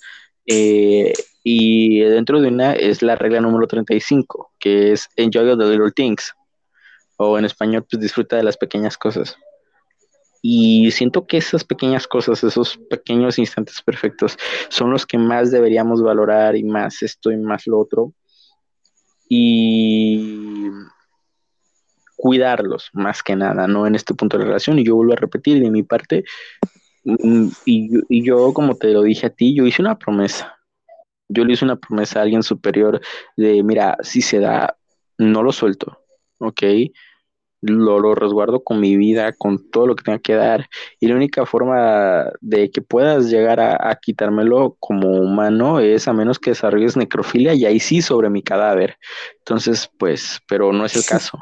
Eh, 0.46 1.12
y 1.44 2.00
dentro 2.00 2.40
de 2.40 2.48
una 2.48 2.72
es 2.72 3.02
la 3.02 3.14
regla 3.14 3.40
número 3.40 3.68
35, 3.68 4.52
que 4.58 4.92
es 4.92 5.08
Enjoy 5.14 5.56
the 5.56 5.64
Little 5.64 5.92
Things. 5.92 6.34
O 7.18 7.38
en 7.38 7.44
español, 7.44 7.86
pues 7.88 8.00
disfruta 8.00 8.36
de 8.36 8.42
las 8.42 8.56
pequeñas 8.56 8.98
cosas. 8.98 9.36
Y 10.42 10.90
siento 10.92 11.26
que 11.26 11.36
esas 11.36 11.64
pequeñas 11.64 12.06
cosas, 12.06 12.42
esos 12.42 12.78
pequeños 12.88 13.38
instantes 13.38 13.82
perfectos, 13.82 14.36
son 14.68 14.90
los 14.90 15.06
que 15.06 15.18
más 15.18 15.50
deberíamos 15.50 16.02
valorar 16.02 16.56
y 16.56 16.64
más 16.64 17.02
esto 17.02 17.30
y 17.30 17.36
más 17.36 17.66
lo 17.66 17.78
otro. 17.78 18.14
Y 19.28 20.70
cuidarlos 22.16 22.90
más 22.92 23.22
que 23.22 23.34
nada, 23.34 23.66
¿no? 23.66 23.86
En 23.86 23.94
este 23.94 24.14
punto 24.14 24.36
de 24.36 24.44
la 24.44 24.48
relación. 24.48 24.78
Y 24.78 24.84
yo 24.84 24.96
vuelvo 24.96 25.14
a 25.14 25.16
repetir 25.16 25.60
de 25.60 25.70
mi 25.70 25.82
parte, 25.82 26.24
mm, 27.04 27.48
y, 27.64 27.90
y 28.08 28.24
yo, 28.24 28.52
como 28.52 28.76
te 28.76 28.88
lo 28.88 29.02
dije 29.02 29.26
a 29.26 29.30
ti, 29.30 29.54
yo 29.54 29.66
hice 29.66 29.82
una 29.82 29.98
promesa. 29.98 30.58
Yo 31.28 31.44
le 31.44 31.52
hice 31.52 31.64
una 31.64 31.76
promesa 31.76 32.18
a 32.18 32.22
alguien 32.22 32.42
superior 32.42 33.00
de, 33.36 33.62
mira, 33.62 33.96
si 34.02 34.20
se 34.20 34.40
da, 34.40 34.76
no 35.16 35.42
lo 35.42 35.52
suelto, 35.52 36.02
¿ok? 36.38 36.62
Lo, 37.62 38.00
lo 38.00 38.14
resguardo 38.14 38.64
con 38.64 38.80
mi 38.80 38.96
vida, 38.96 39.32
con 39.32 39.70
todo 39.70 39.86
lo 39.86 39.96
que 39.96 40.04
tenga 40.04 40.18
que 40.18 40.34
dar. 40.34 40.68
Y 40.98 41.08
la 41.08 41.14
única 41.14 41.44
forma 41.44 42.30
de 42.40 42.70
que 42.70 42.80
puedas 42.80 43.30
llegar 43.30 43.60
a, 43.60 43.90
a 43.90 43.96
quitármelo 43.96 44.76
como 44.80 45.10
humano 45.10 45.80
es 45.80 46.08
a 46.08 46.12
menos 46.12 46.38
que 46.38 46.50
desarrolles 46.50 46.96
necrofilia 46.96 47.54
y 47.54 47.66
ahí 47.66 47.80
sí 47.80 48.00
sobre 48.00 48.30
mi 48.30 48.42
cadáver. 48.42 48.96
Entonces, 49.38 49.90
pues, 49.98 50.40
pero 50.48 50.72
no 50.72 50.84
es 50.86 50.96
el 50.96 51.04
caso. 51.06 51.38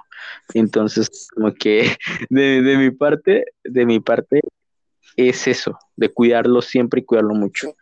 Entonces, 0.54 1.28
como 1.34 1.52
que 1.54 1.96
de, 2.30 2.62
de 2.62 2.76
mi 2.76 2.90
parte, 2.90 3.44
de 3.64 3.86
mi 3.86 4.00
parte, 4.00 4.40
es 5.16 5.48
eso, 5.48 5.76
de 5.96 6.10
cuidarlo 6.10 6.62
siempre 6.62 7.00
y 7.00 7.04
cuidarlo 7.04 7.34
mucho. 7.34 7.74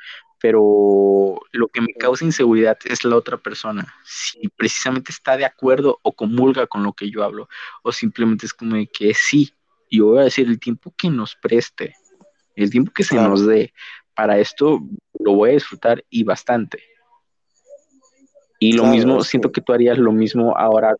Pero 0.47 1.40
lo 1.51 1.66
que 1.66 1.80
me 1.80 1.92
causa 1.92 2.24
inseguridad 2.24 2.78
es 2.84 3.05
la 3.05 3.16
otra 3.16 3.36
persona. 3.36 3.92
Si 4.05 4.49
precisamente 4.49 5.11
está 5.11 5.36
de 5.36 5.44
acuerdo 5.44 5.99
o 6.03 6.12
comulga 6.12 6.68
con 6.68 6.84
lo 6.84 6.92
que 6.92 7.11
yo 7.11 7.24
hablo, 7.24 7.49
o 7.82 7.90
simplemente 7.90 8.47
es 8.47 8.55
como 8.55 8.76
de 8.76 8.86
que 8.86 9.12
sí, 9.12 9.53
yo 9.90 10.07
voy 10.07 10.20
a 10.20 10.24
decir 10.24 10.47
el 10.47 10.61
tiempo 10.61 10.94
que 10.97 11.11
nos 11.11 11.34
preste, 11.34 11.97
el 12.55 12.70
tiempo 12.70 12.92
que 12.92 13.03
se 13.03 13.16
nos 13.16 13.44
dé 13.44 13.72
para 14.14 14.38
esto, 14.38 14.78
lo 15.18 15.32
voy 15.34 15.51
a 15.51 15.55
disfrutar 15.55 16.05
y 16.11 16.22
bastante. 16.22 16.80
Y 18.61 18.72
lo 18.74 18.82
Claro, 18.84 18.94
mismo, 18.94 19.24
siento 19.24 19.51
que- 19.51 19.61
tú 19.62 19.72
harías 19.72 19.99
lo 19.99 20.12
mismo 20.12 20.57
ahora 20.57 20.94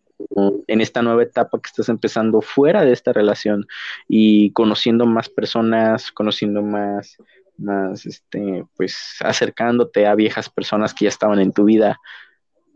en 0.67 0.81
esta 0.81 1.03
nueva 1.03 1.23
etapa 1.23 1.61
que 1.61 1.69
estás 1.69 1.89
empezando 1.89 2.41
fuera 2.43 2.85
de 2.85 2.93
esta 2.93 3.13
relación 3.13 3.65
y 4.09 4.51
conociendo 4.51 5.07
más 5.07 5.29
personas, 5.29 6.11
conociendo 6.11 6.63
más, 6.63 7.17
más, 7.59 8.07
este, 8.07 8.65
pues 8.77 9.17
acercándote 9.21 10.07
a 10.07 10.15
viejas 10.15 10.49
personas 10.51 10.95
que 10.95 11.05
ya 11.05 11.09
estaban 11.09 11.39
en 11.41 11.53
tu 11.53 11.65
vida. 11.65 11.99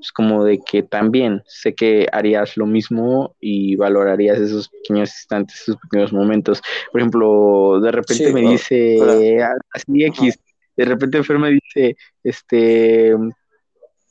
Es 0.01 0.13
como 0.13 0.45
de 0.45 0.59
que 0.59 0.83
también 0.83 1.43
sé 1.47 1.75
que 1.75 2.07
harías 2.11 2.57
lo 2.57 2.67
mismo 2.67 3.37
y 3.39 3.77
valorarías 3.77 4.39
esos 4.39 4.69
pequeños 4.71 5.11
instantes, 5.11 5.61
esos 5.61 5.77
pequeños 5.77 6.13
momentos. 6.13 6.63
Por 6.91 7.01
ejemplo, 7.01 7.81
de 7.81 7.93
repente 7.93 8.27
Sí, 8.27 8.33
me 8.33 8.41
dice, 8.41 9.43
"Ah, 9.43 9.55
así 9.75 10.05
X, 10.05 10.39
de 10.77 10.85
repente 10.87 11.23
Fer 11.23 11.39
me 11.39 11.51
dice, 11.51 11.97
este, 12.25 13.15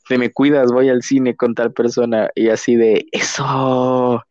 te 0.08 0.18
me 0.18 0.30
cuidas, 0.32 0.70
voy 0.72 0.88
al 0.88 1.02
cine 1.02 1.36
con 1.36 1.54
tal 1.54 1.72
persona 1.72 2.30
y 2.34 2.48
así 2.48 2.76
de 2.76 3.06
eso. 3.12 4.22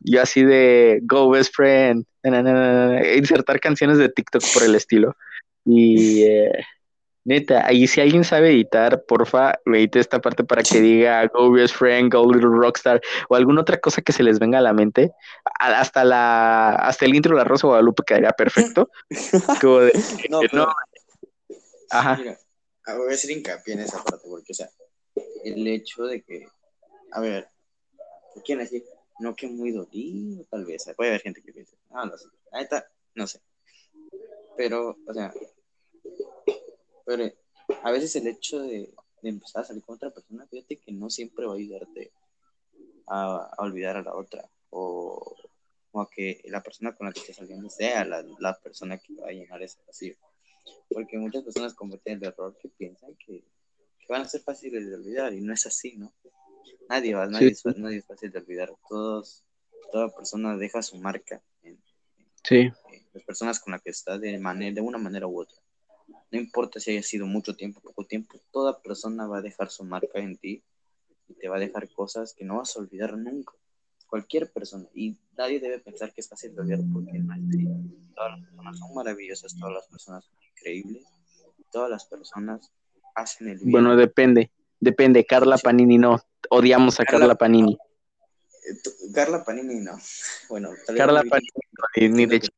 Yo 0.00 0.22
así 0.22 0.42
de 0.44 1.00
go 1.02 1.30
best 1.30 1.54
friend, 1.54 2.04
na, 2.22 2.30
na, 2.30 2.42
na, 2.42 2.52
na, 2.52 2.86
na, 2.92 3.14
insertar 3.14 3.60
canciones 3.60 3.98
de 3.98 4.08
TikTok 4.08 4.42
por 4.54 4.62
el 4.64 4.74
estilo. 4.74 5.16
Y 5.64 6.22
eh, 6.24 6.52
neta, 7.24 7.66
ahí 7.66 7.86
si 7.86 8.00
alguien 8.00 8.24
sabe 8.24 8.50
editar, 8.50 9.04
porfa, 9.04 9.58
edite 9.66 10.00
esta 10.00 10.18
parte 10.20 10.44
para 10.44 10.62
que 10.62 10.80
diga 10.80 11.26
go 11.26 11.52
best 11.52 11.76
friend, 11.76 12.12
go 12.12 12.24
little 12.32 12.50
rockstar 12.50 13.00
o 13.28 13.36
alguna 13.36 13.60
otra 13.60 13.78
cosa 13.78 14.00
que 14.00 14.12
se 14.12 14.22
les 14.22 14.38
venga 14.38 14.58
a 14.58 14.62
la 14.62 14.72
mente. 14.72 15.12
Hasta 15.60 16.04
la 16.04 16.70
hasta 16.70 17.04
el 17.04 17.14
intro 17.14 17.36
de 17.36 17.42
la 17.42 17.44
Rosa 17.44 17.66
de 17.66 17.70
Guadalupe 17.70 18.02
quedaría 18.06 18.30
perfecto. 18.32 18.90
Como 19.60 19.80
de, 19.80 19.92
No, 20.30 20.40
no, 20.40 20.48
pero, 20.50 20.68
ajá. 21.90 22.16
mira, 22.16 22.38
ah, 22.86 22.94
voy 22.96 23.10
a 23.10 23.14
hacer 23.14 23.30
hincapié 23.30 23.74
en 23.74 23.80
esa 23.80 24.02
parte, 24.02 24.26
porque, 24.28 24.52
o 24.52 24.54
sea, 24.54 24.70
el 25.44 25.66
hecho 25.66 26.04
de 26.04 26.22
que, 26.22 26.46
a 27.12 27.20
ver, 27.20 27.48
¿quién 28.44 28.60
así? 28.60 28.82
No 29.20 29.34
que 29.34 29.48
muy 29.48 29.72
dolido, 29.72 30.44
tal 30.50 30.64
vez. 30.64 30.90
Puede 30.96 31.10
haber 31.10 31.20
gente 31.20 31.42
que 31.42 31.52
piense, 31.52 31.76
ah, 31.90 32.06
no 32.06 32.16
sé, 32.16 32.26
ahí 32.52 32.62
está, 32.62 32.88
no 33.14 33.26
sé. 33.26 33.40
Pero, 34.58 34.98
o 35.06 35.14
sea, 35.14 35.32
pero 37.06 37.32
a 37.84 37.90
veces 37.92 38.16
el 38.16 38.26
hecho 38.26 38.60
de, 38.60 38.92
de 39.22 39.28
empezar 39.28 39.62
a 39.62 39.66
salir 39.66 39.84
con 39.84 39.94
otra 39.94 40.10
persona, 40.10 40.48
fíjate 40.48 40.78
que 40.78 40.90
no 40.90 41.08
siempre 41.10 41.46
va 41.46 41.52
a 41.52 41.56
ayudarte 41.56 42.10
a, 43.06 43.54
a 43.56 43.62
olvidar 43.62 43.96
a 43.96 44.02
la 44.02 44.16
otra, 44.16 44.50
o, 44.70 45.32
o 45.92 46.00
a 46.00 46.10
que 46.10 46.42
la 46.46 46.60
persona 46.60 46.92
con 46.94 47.06
la 47.06 47.12
que 47.12 47.20
estés 47.20 47.36
saliendo 47.36 47.70
sea 47.70 48.04
la, 48.04 48.24
la 48.40 48.58
persona 48.58 48.98
que 48.98 49.14
va 49.14 49.28
a 49.28 49.32
llenar 49.32 49.62
ese 49.62 49.78
vacío. 49.86 50.16
Porque 50.90 51.18
muchas 51.18 51.44
personas 51.44 51.72
cometen 51.74 52.18
el 52.18 52.24
error 52.24 52.58
que 52.60 52.68
piensan 52.68 53.14
que, 53.14 53.44
que 54.00 54.06
van 54.08 54.22
a 54.22 54.28
ser 54.28 54.40
fáciles 54.40 54.88
de 54.88 54.96
olvidar 54.96 55.32
y 55.34 55.40
no 55.40 55.54
es 55.54 55.64
así, 55.66 55.96
¿no? 55.96 56.12
Nadie, 56.88 57.14
va, 57.14 57.26
nadie, 57.26 57.54
Sí. 57.54 57.68
nadie 57.76 57.98
es 57.98 58.06
fácil 58.06 58.32
de 58.32 58.40
olvidar. 58.40 58.74
Todos, 58.88 59.44
toda 59.92 60.14
persona 60.14 60.56
deja 60.56 60.82
su 60.82 60.98
marca 60.98 61.40
Sí, 62.44 62.70
las 63.12 63.24
personas 63.24 63.60
con 63.60 63.72
las 63.72 63.82
que 63.82 63.90
está 63.90 64.18
de, 64.18 64.38
manera, 64.38 64.74
de 64.74 64.80
una 64.80 64.98
manera 64.98 65.26
u 65.26 65.40
otra. 65.40 65.56
No 66.30 66.38
importa 66.38 66.78
si 66.80 66.92
haya 66.92 67.02
sido 67.02 67.26
mucho 67.26 67.54
tiempo, 67.56 67.80
poco 67.80 68.04
tiempo, 68.04 68.38
toda 68.50 68.80
persona 68.80 69.26
va 69.26 69.38
a 69.38 69.42
dejar 69.42 69.70
su 69.70 69.84
marca 69.84 70.18
en 70.18 70.36
ti 70.36 70.62
y 71.28 71.34
te 71.34 71.48
va 71.48 71.56
a 71.56 71.60
dejar 71.60 71.88
cosas 71.90 72.34
que 72.34 72.44
no 72.44 72.58
vas 72.58 72.76
a 72.76 72.80
olvidar 72.80 73.16
nunca. 73.16 73.52
Cualquier 74.06 74.50
persona. 74.52 74.86
Y 74.94 75.18
nadie 75.36 75.60
debe 75.60 75.80
pensar 75.80 76.12
que 76.12 76.20
es 76.20 76.28
fácil 76.28 76.54
de 76.54 76.60
olvidar 76.62 76.80
porque 76.92 77.18
no 77.18 77.34
es. 77.34 78.14
Todas 78.14 78.30
las 78.32 78.40
personas 78.48 78.78
son 78.78 78.94
maravillosas, 78.94 79.56
todas 79.58 79.74
las 79.74 79.86
personas 79.88 80.24
son 80.24 80.34
increíbles, 80.50 81.04
todas 81.70 81.90
las 81.90 82.04
personas 82.06 82.72
hacen 83.14 83.48
el 83.48 83.58
bien. 83.58 83.70
bueno, 83.70 83.96
depende, 83.96 84.50
depende. 84.80 85.24
Carla. 85.24 85.58
Panini 85.58 85.98
no, 85.98 86.20
odiamos 86.50 87.00
a 87.00 87.04
Carla- 87.04 87.20
Carla 87.20 87.34
Panini. 87.36 87.78
Carla 89.14 89.44
Panini 89.44 89.80
no. 89.80 89.96
Bueno, 90.48 90.70
Carla 90.96 91.22
no- 91.22 91.30
Panini, 91.30 92.14
ni, 92.14 92.26
de 92.26 92.48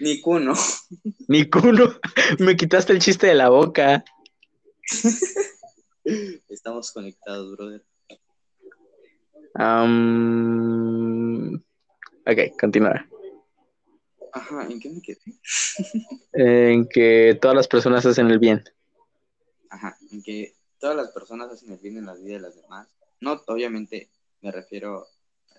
Ni 0.00 0.20
Kuno. 0.20 0.54
ni 1.28 1.48
culo. 1.48 2.00
Me 2.38 2.56
quitaste 2.56 2.92
el 2.92 3.00
chiste 3.00 3.26
de 3.26 3.34
la 3.34 3.48
boca. 3.50 4.04
Estamos 6.48 6.90
conectados, 6.92 7.52
brother. 7.56 7.84
Am, 9.54 11.54
ok, 12.26 12.38
continúa. 12.58 13.06
Ajá, 14.32 14.66
¿en 14.70 14.80
qué 14.80 14.88
me 14.90 15.02
quedé? 15.02 15.18
En 16.32 16.88
que 16.88 17.36
todas 17.40 17.56
las 17.56 17.68
personas 17.68 18.06
hacen 18.06 18.30
el 18.30 18.38
bien. 18.38 18.62
Ajá, 19.68 19.96
en 20.12 20.22
que 20.22 20.54
todas 20.78 20.96
las 20.96 21.10
personas 21.10 21.50
hacen 21.52 21.72
el 21.72 21.78
bien 21.78 21.98
en 21.98 22.06
la 22.06 22.14
vida 22.14 22.34
de 22.34 22.40
las 22.40 22.54
demás. 22.56 22.88
No, 23.20 23.42
obviamente 23.48 24.08
me 24.40 24.50
refiero 24.52 25.06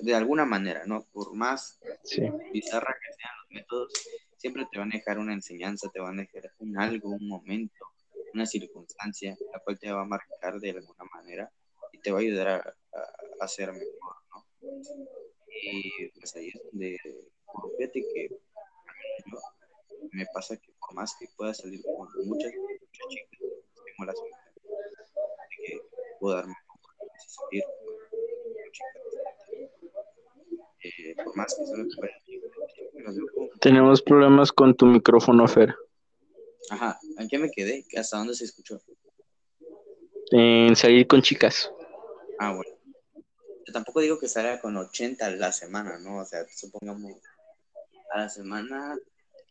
de 0.02 0.16
alguna 0.16 0.46
manera, 0.46 0.84
¿no? 0.86 1.06
Por 1.12 1.34
más 1.36 1.80
Sí. 2.04 2.22
bizarra 2.52 2.96
que 3.02 3.14
sean 3.14 3.32
los 3.42 3.52
métodos, 3.52 3.94
siempre 4.38 4.68
te 4.72 4.80
van 4.80 4.90
a 4.92 4.98
dejar 4.98 5.20
una 5.20 5.34
enseñanza, 5.34 5.90
te 5.90 6.00
van 6.00 6.20
a 6.20 6.24
dejar 6.24 6.52
un 6.60 6.78
algo, 6.80 7.10
un 7.10 7.28
momento, 7.28 7.86
una 8.34 8.46
circunstancia, 8.46 9.38
la 9.54 9.60
cual 9.60 9.78
te 9.80 9.92
va 9.92 10.02
a 10.02 10.06
marcar 10.06 10.60
de 10.60 10.72
alguna 10.72 11.04
manera 11.14 11.52
y 11.92 12.00
te 12.00 12.12
va 12.12 12.18
a 12.20 12.22
ayudar 12.22 12.48
a, 12.48 12.76
a, 12.98 13.08
a 13.42 13.48
ser 13.48 13.72
mejor, 13.72 14.16
¿no? 14.34 14.46
Y 15.64 16.08
pues 16.18 16.36
ahí 16.36 16.48
es 16.50 16.62
donde, 16.72 16.98
fíjate 17.78 18.06
que 18.14 18.30
yo, 19.28 19.40
me 20.12 20.26
pasa 20.34 20.58
que 20.58 20.72
por 20.80 20.94
más 20.96 21.16
que 21.20 21.28
pueda 21.38 21.54
salir 21.54 21.82
con 21.84 22.08
muchas, 22.26 22.52
muchas 22.56 23.08
chicas, 23.10 23.40
tengo 23.40 24.06
la 24.06 24.14
suerte 24.14 24.38
de 24.56 25.68
que 25.68 25.82
puedo 26.20 26.36
darme 26.38 26.54
de 26.54 27.20
salir 27.28 27.64
con 27.64 28.72
chicas. 28.72 29.01
Eh, 30.84 31.16
por 31.24 31.36
más 31.36 31.56
que 31.56 32.42
como 33.04 33.50
Tenemos 33.60 34.02
problemas 34.02 34.52
con 34.52 34.76
tu 34.76 34.86
micrófono, 34.86 35.48
Fer. 35.48 35.76
Ajá, 36.70 37.00
¿en 37.18 37.28
qué 37.28 37.38
me 37.38 37.52
quedé? 37.52 37.86
¿Hasta 37.98 38.18
dónde 38.18 38.34
se 38.34 38.46
escuchó? 38.46 38.82
En 40.32 40.76
salir 40.76 41.06
con 41.08 41.22
chicas. 41.22 41.72
Ah, 42.40 42.56
bueno. 42.56 42.72
Yo 43.66 43.74
tampoco 43.74 44.00
digo 44.00 44.18
que 44.18 44.28
salga 44.28 44.60
con 44.60 44.76
80 44.76 45.26
a 45.26 45.30
la 45.32 45.52
semana, 45.52 46.00
¿no? 46.00 46.20
O 46.20 46.26
sea, 46.26 46.46
supongamos 46.50 47.14
a 48.14 48.20
la 48.20 48.30
semana 48.30 48.98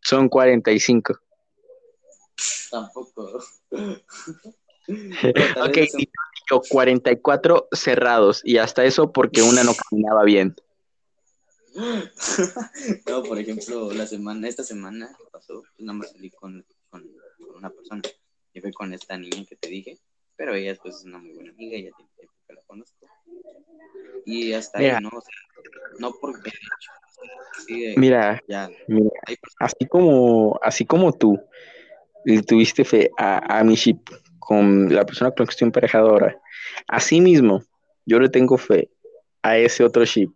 Son 0.03 0.29
45. 0.29 1.21
tampoco. 2.71 3.41
Ok, 4.89 5.79
yo 6.51 6.61
44 6.69 7.69
cerrados. 7.71 8.41
Y 8.43 8.59
hasta 8.59 8.85
eso 8.85 9.13
porque 9.13 9.41
una 9.41 9.63
no 9.63 9.73
caminaba 9.75 10.25
bien. 10.25 10.57
no, 13.09 13.23
por 13.23 13.39
ejemplo, 13.41 13.93
la 13.93 14.07
semana, 14.07 14.49
esta 14.49 14.63
semana 14.63 15.09
que 15.17 15.25
pasó, 15.31 15.63
pues 15.63 15.81
nada 15.81 15.99
más 15.99 16.13
salí 16.13 16.31
con, 16.31 16.65
con, 16.89 17.07
con 17.39 17.57
una 17.57 17.71
persona. 17.71 18.03
Y 18.53 18.61
fue 18.61 18.73
con 18.73 18.93
esta 18.93 19.17
niña 19.17 19.45
que 19.49 19.57
te 19.57 19.69
dije, 19.69 19.99
pero 20.37 20.55
ella 20.55 20.77
pues 20.83 20.97
es 20.97 21.05
una 21.05 21.19
muy 21.19 21.33
buena 21.33 21.51
amiga, 21.51 21.77
ya 21.77 21.95
tiene 21.97 22.11
tiempo 22.17 22.35
que 22.47 22.55
la 22.55 22.63
conozco. 22.67 23.07
Y 24.25 24.53
hasta 24.53 24.79
Mira. 24.79 24.97
ahí, 24.97 25.03
¿no? 25.03 25.09
O 25.09 25.21
sea, 25.21 25.35
no 25.99 26.13
porque. 26.21 26.51
Mira, 27.97 28.43
Ya. 28.49 28.71
mira, 28.89 29.11
así 29.59 29.87
como, 29.87 30.59
así 30.63 30.87
como 30.87 31.13
tú 31.13 31.39
le 32.25 32.43
tuviste 32.43 32.85
fe 32.85 33.11
a, 33.17 33.59
a 33.59 33.65
mi 33.65 33.75
ship 33.75 33.99
con 34.39 34.93
la 34.93 35.05
persona 35.05 35.31
con 35.31 35.45
la 35.45 35.47
que 35.47 35.51
estoy 35.53 35.67
emparejado 35.67 36.19
así 36.87 37.21
mismo 37.21 37.63
yo 38.07 38.19
le 38.19 38.29
tengo 38.29 38.59
fe 38.59 38.91
a 39.43 39.57
ese 39.59 39.85
otro 39.85 40.05
ship. 40.05 40.33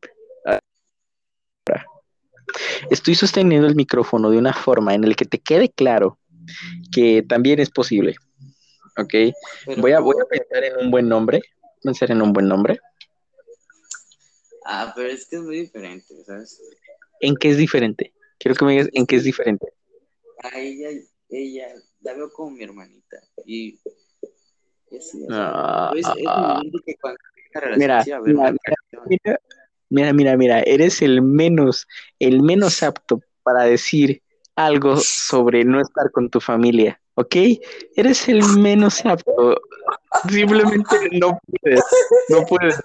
Estoy 2.90 3.14
sosteniendo 3.14 3.66
el 3.66 3.74
micrófono 3.74 4.30
de 4.30 4.38
una 4.38 4.52
forma 4.52 4.94
en 4.94 5.08
la 5.08 5.14
que 5.14 5.24
te 5.24 5.38
quede 5.38 5.70
claro 5.70 6.18
que 6.92 7.22
también 7.22 7.60
es 7.60 7.70
posible. 7.70 8.16
¿Ok? 8.96 9.14
Voy 9.78 9.92
a, 9.92 10.00
voy 10.00 10.16
a 10.22 10.28
pensar 10.28 10.64
en 10.64 10.84
un 10.84 10.90
buen 10.90 11.08
nombre. 11.08 11.40
Pensar 11.82 12.10
en 12.10 12.22
un 12.22 12.32
buen 12.32 12.48
nombre. 12.48 12.78
Ah, 14.64 14.92
pero 14.94 15.08
es 15.08 15.26
que 15.26 15.36
es 15.36 15.42
muy 15.42 15.60
diferente, 15.60 16.24
¿sabes? 16.24 16.60
¿En 17.20 17.36
qué 17.36 17.50
es 17.50 17.56
diferente? 17.56 18.14
Quiero 18.38 18.54
que 18.54 18.64
me 18.64 18.72
digas 18.72 18.88
en 18.92 19.06
qué 19.06 19.16
es 19.16 19.24
diferente. 19.24 19.66
A 20.42 20.58
ella, 20.58 20.88
ella, 21.28 21.68
la 22.00 22.14
veo 22.14 22.32
como 22.32 22.50
mi 22.52 22.64
hermanita. 22.64 23.18
Y. 23.44 23.78
y 24.90 24.96
así, 24.96 25.26
Ah, 25.30 25.90
pues, 25.92 26.06
es 26.06 26.24
ah, 26.26 26.62
que 26.84 26.94
cuando 26.96 27.18
Mira, 27.76 28.04
mira, 28.24 28.54
mira, 29.06 29.40
mira, 29.94 30.12
mira, 30.12 30.36
mira, 30.36 30.60
eres 30.62 31.00
el 31.02 31.22
menos, 31.22 31.86
el 32.18 32.42
menos 32.42 32.82
apto 32.82 33.20
para 33.44 33.62
decir 33.62 34.22
algo 34.56 34.96
sobre 34.96 35.64
no 35.64 35.80
estar 35.80 36.10
con 36.10 36.28
tu 36.30 36.40
familia, 36.40 37.00
¿ok? 37.14 37.36
Eres 37.96 38.28
el 38.28 38.42
menos 38.58 39.04
apto. 39.06 39.60
Simplemente 40.28 40.96
no 41.12 41.38
puedes, 41.60 41.80
no 42.28 42.44
puedes. 42.46 42.80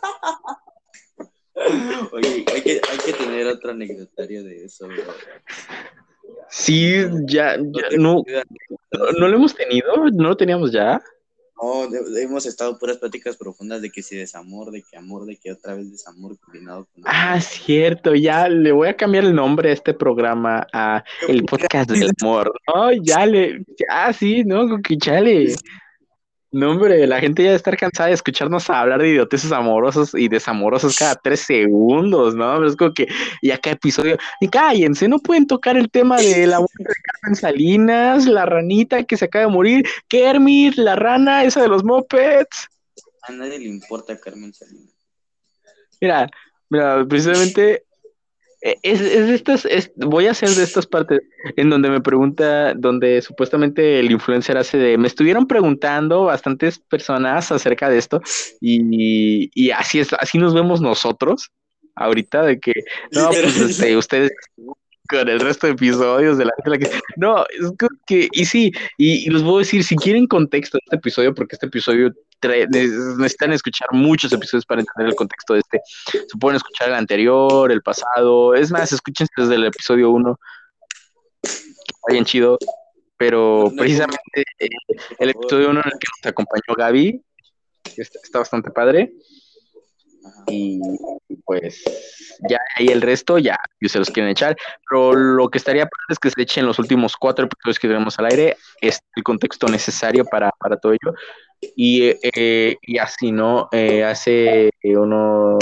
Oye, 2.11 2.45
hay 2.53 2.61
que, 2.61 2.81
hay 2.89 2.97
que 3.05 3.13
tener 3.13 3.47
otro 3.47 3.71
anecdotario 3.71 4.43
de 4.43 4.65
eso, 4.65 4.87
bro. 4.87 5.03
Sí, 6.49 6.93
ya, 7.25 7.57
ya, 7.57 7.97
no, 7.97 8.23
no 9.17 9.27
lo 9.27 9.35
hemos 9.35 9.55
tenido, 9.55 9.93
no 10.13 10.29
lo 10.29 10.37
teníamos 10.37 10.71
ya. 10.71 11.01
No, 11.61 11.87
hemos 12.17 12.45
estado 12.45 12.77
puras 12.79 12.97
pláticas 12.97 13.35
profundas 13.35 13.81
de 13.81 13.89
que 13.91 14.01
si 14.01 14.15
desamor, 14.15 14.71
de 14.71 14.81
que 14.81 14.97
amor, 14.97 15.25
de 15.25 15.35
que 15.35 15.51
otra 15.51 15.75
vez 15.75 15.91
desamor 15.91 16.39
combinado 16.39 16.85
con 16.85 17.03
Ah, 17.05 17.39
cierto, 17.41 18.15
ya 18.15 18.47
le 18.47 18.71
voy 18.71 18.87
a 18.87 18.95
cambiar 18.95 19.25
el 19.25 19.35
nombre 19.35 19.69
a 19.69 19.73
este 19.73 19.93
programa 19.93 20.65
a 20.71 21.03
el 21.27 21.43
podcast 21.43 21.91
del 21.91 22.11
amor. 22.21 22.53
No, 22.73 22.91
ya 22.93 23.25
le, 23.25 23.65
ya 23.77 24.13
sí, 24.13 24.43
no, 24.45 24.81
que 24.81 24.97
chale. 24.97 25.53
No, 26.51 26.71
hombre, 26.71 27.05
la 27.05 27.19
gente 27.19 27.43
ya 27.43 27.49
debe 27.49 27.57
estar 27.57 27.77
cansada 27.77 28.07
de 28.07 28.15
escucharnos 28.15 28.71
hablar 28.71 28.99
de 29.01 29.09
idioteces 29.09 29.51
amorosos 29.51 30.15
y 30.15 30.27
desamorosos 30.29 30.97
cada 30.97 31.15
tres 31.15 31.41
segundos, 31.41 32.33
¿no? 32.33 32.55
Pero 32.55 32.67
es 32.67 32.75
como 32.75 32.91
que 32.91 33.07
ya 33.43 33.59
cada 33.59 33.75
episodio, 33.75 34.17
y 34.41 34.47
cállense, 34.47 35.07
no 35.07 35.19
pueden 35.19 35.45
tocar 35.45 35.77
el 35.77 35.91
tema 35.91 36.17
de 36.17 36.47
la 36.47 36.57
muerte 36.57 36.83
de 36.83 36.95
Carmen 37.03 37.35
Salinas, 37.35 38.25
la 38.25 38.47
ranita 38.47 39.03
que 39.03 39.15
se 39.15 39.25
acaba 39.25 39.45
de 39.45 39.51
morir, 39.51 39.87
Kermit, 40.07 40.75
la 40.75 40.95
rana, 40.95 41.43
esa 41.43 41.61
de 41.61 41.67
los 41.67 41.83
mopeds. 41.83 42.67
A 43.21 43.31
nadie 43.31 43.59
le 43.59 43.65
importa 43.65 44.19
Carmen 44.19 44.51
Salinas. 44.51 44.95
Mira, 46.01 46.31
mira, 46.69 47.05
precisamente 47.07 47.83
es, 48.61 48.99
es 49.01 49.27
de 49.27 49.35
estas, 49.35 49.65
es- 49.65 49.91
voy 49.95 50.27
a 50.27 50.31
hacer 50.31 50.49
de 50.49 50.63
estas 50.63 50.85
partes 50.87 51.21
en 51.55 51.69
donde 51.69 51.89
me 51.89 52.01
pregunta, 52.01 52.73
donde 52.73 53.21
supuestamente 53.21 53.99
el 53.99 54.11
influencer 54.11 54.57
hace 54.57 54.77
de, 54.77 54.97
me 54.97 55.07
estuvieron 55.07 55.47
preguntando 55.47 56.25
bastantes 56.25 56.79
personas 56.79 57.51
acerca 57.51 57.89
de 57.89 57.97
esto 57.97 58.21
y, 58.61 59.49
y 59.53 59.71
así 59.71 59.99
es, 59.99 60.13
así 60.19 60.37
nos 60.37 60.53
vemos 60.53 60.81
nosotros 60.81 61.51
ahorita 61.95 62.43
de 62.43 62.59
que, 62.59 62.73
no, 63.11 63.29
pues 63.29 63.57
este, 63.57 63.95
ustedes 63.97 64.31
con 65.09 65.27
el 65.27 65.39
resto 65.39 65.65
de 65.65 65.73
episodios 65.73 66.37
de 66.37 66.45
la 66.45 66.51
gente 66.55 66.69
la 66.69 66.77
que 66.77 66.99
no, 67.17 67.43
es 67.45 67.71
que, 68.05 68.27
y 68.31 68.45
sí, 68.45 68.71
y, 68.97 69.25
y 69.25 69.29
les 69.31 69.41
voy 69.41 69.55
a 69.55 69.59
decir, 69.59 69.83
si 69.83 69.95
quieren 69.95 70.27
contexto 70.27 70.77
de 70.77 70.81
este 70.85 70.95
episodio, 70.97 71.33
porque 71.33 71.55
este 71.55 71.65
episodio 71.65 72.13
necesitan 72.47 73.53
escuchar 73.53 73.89
muchos 73.91 74.31
episodios 74.31 74.65
para 74.65 74.81
entender 74.81 75.09
el 75.09 75.15
contexto 75.15 75.53
de 75.53 75.59
este. 75.59 75.81
Se 75.85 76.37
pueden 76.39 76.57
escuchar 76.57 76.89
el 76.89 76.95
anterior, 76.95 77.71
el 77.71 77.81
pasado, 77.81 78.55
es 78.55 78.71
más, 78.71 78.91
escuchen 78.91 79.27
desde 79.35 79.55
el 79.55 79.65
episodio 79.65 80.11
1, 80.11 80.39
está 81.43 82.11
bien 82.11 82.25
chido, 82.25 82.57
pero 83.17 83.71
precisamente 83.77 84.43
eh, 84.59 84.69
el 85.19 85.29
episodio 85.29 85.69
1 85.69 85.81
en 85.81 85.85
el 85.85 85.99
que 85.99 86.07
nos 86.17 86.31
acompañó 86.31 86.75
Gaby, 86.77 87.21
está, 87.97 88.19
está 88.23 88.39
bastante 88.39 88.71
padre, 88.71 89.13
y 90.47 90.79
pues 91.45 91.83
ya 92.49 92.59
ahí 92.75 92.87
el 92.87 93.01
resto 93.01 93.37
ya 93.37 93.57
se 93.81 93.99
los 93.99 94.09
quieren 94.09 94.31
echar. 94.31 94.55
Pero 94.89 95.13
lo 95.13 95.49
que 95.49 95.57
estaría 95.57 95.83
padre 95.83 96.05
es 96.09 96.19
que 96.19 96.29
se 96.29 96.41
echen 96.41 96.65
los 96.65 96.79
últimos 96.79 97.15
cuatro 97.15 97.45
episodios 97.45 97.79
que 97.79 97.87
tenemos 97.87 98.17
al 98.19 98.25
aire. 98.25 98.57
Es 98.81 98.99
el 99.15 99.23
contexto 99.23 99.67
necesario 99.67 100.25
para, 100.25 100.51
para 100.59 100.77
todo 100.77 100.93
ello 100.93 101.13
y, 101.75 102.13
eh, 102.23 102.77
y 102.81 102.97
así 102.97 103.31
no 103.31 103.69
Eh, 103.71 104.03
hace 104.03 104.71
unos 104.83 105.57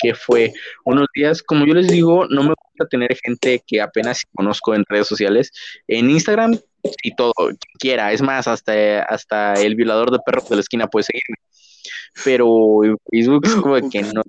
que 0.00 0.14
fue 0.14 0.52
unos 0.84 1.06
días 1.14 1.42
como 1.42 1.66
yo 1.66 1.74
les 1.74 1.88
digo 1.88 2.26
no 2.28 2.42
me 2.44 2.54
gusta 2.54 2.86
tener 2.88 3.16
gente 3.22 3.62
que 3.66 3.80
apenas 3.80 4.22
conozco 4.32 4.74
en 4.74 4.84
redes 4.88 5.08
sociales 5.08 5.50
en 5.88 6.08
Instagram 6.08 6.56
y 7.02 7.16
todo 7.16 7.32
quien 7.36 7.58
quiera 7.80 8.12
es 8.12 8.22
más 8.22 8.46
hasta 8.46 9.02
hasta 9.02 9.54
el 9.54 9.74
violador 9.74 10.12
de 10.12 10.20
perros 10.24 10.48
de 10.48 10.56
la 10.56 10.60
esquina 10.60 10.86
puede 10.86 11.04
seguirme 11.04 11.36
pero 12.24 12.84
en 12.84 12.96
Facebook 13.10 13.46
es 13.46 13.54
como 13.54 13.90
que 13.90 14.02
no. 14.02 14.22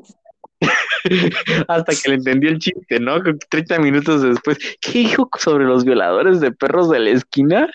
Hasta 1.68 1.94
que 1.96 2.10
le 2.10 2.16
entendí 2.16 2.48
el 2.48 2.60
chiste, 2.60 3.00
¿no? 3.00 3.24
Como 3.24 3.38
que 3.38 3.46
30 3.50 3.80
minutos 3.80 4.22
después, 4.22 4.58
¿qué 4.82 5.00
dijo 5.00 5.30
sobre 5.38 5.66
los 5.66 5.86
violadores 5.86 6.40
de 6.40 6.52
perros 6.52 6.90
de 6.90 7.00
la 7.00 7.10
esquina? 7.12 7.70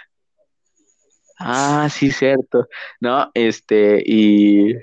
Ah, 1.39 1.89
sí, 1.91 2.11
cierto. 2.11 2.69
No, 3.01 3.31
este, 3.35 4.03
y 4.05 4.75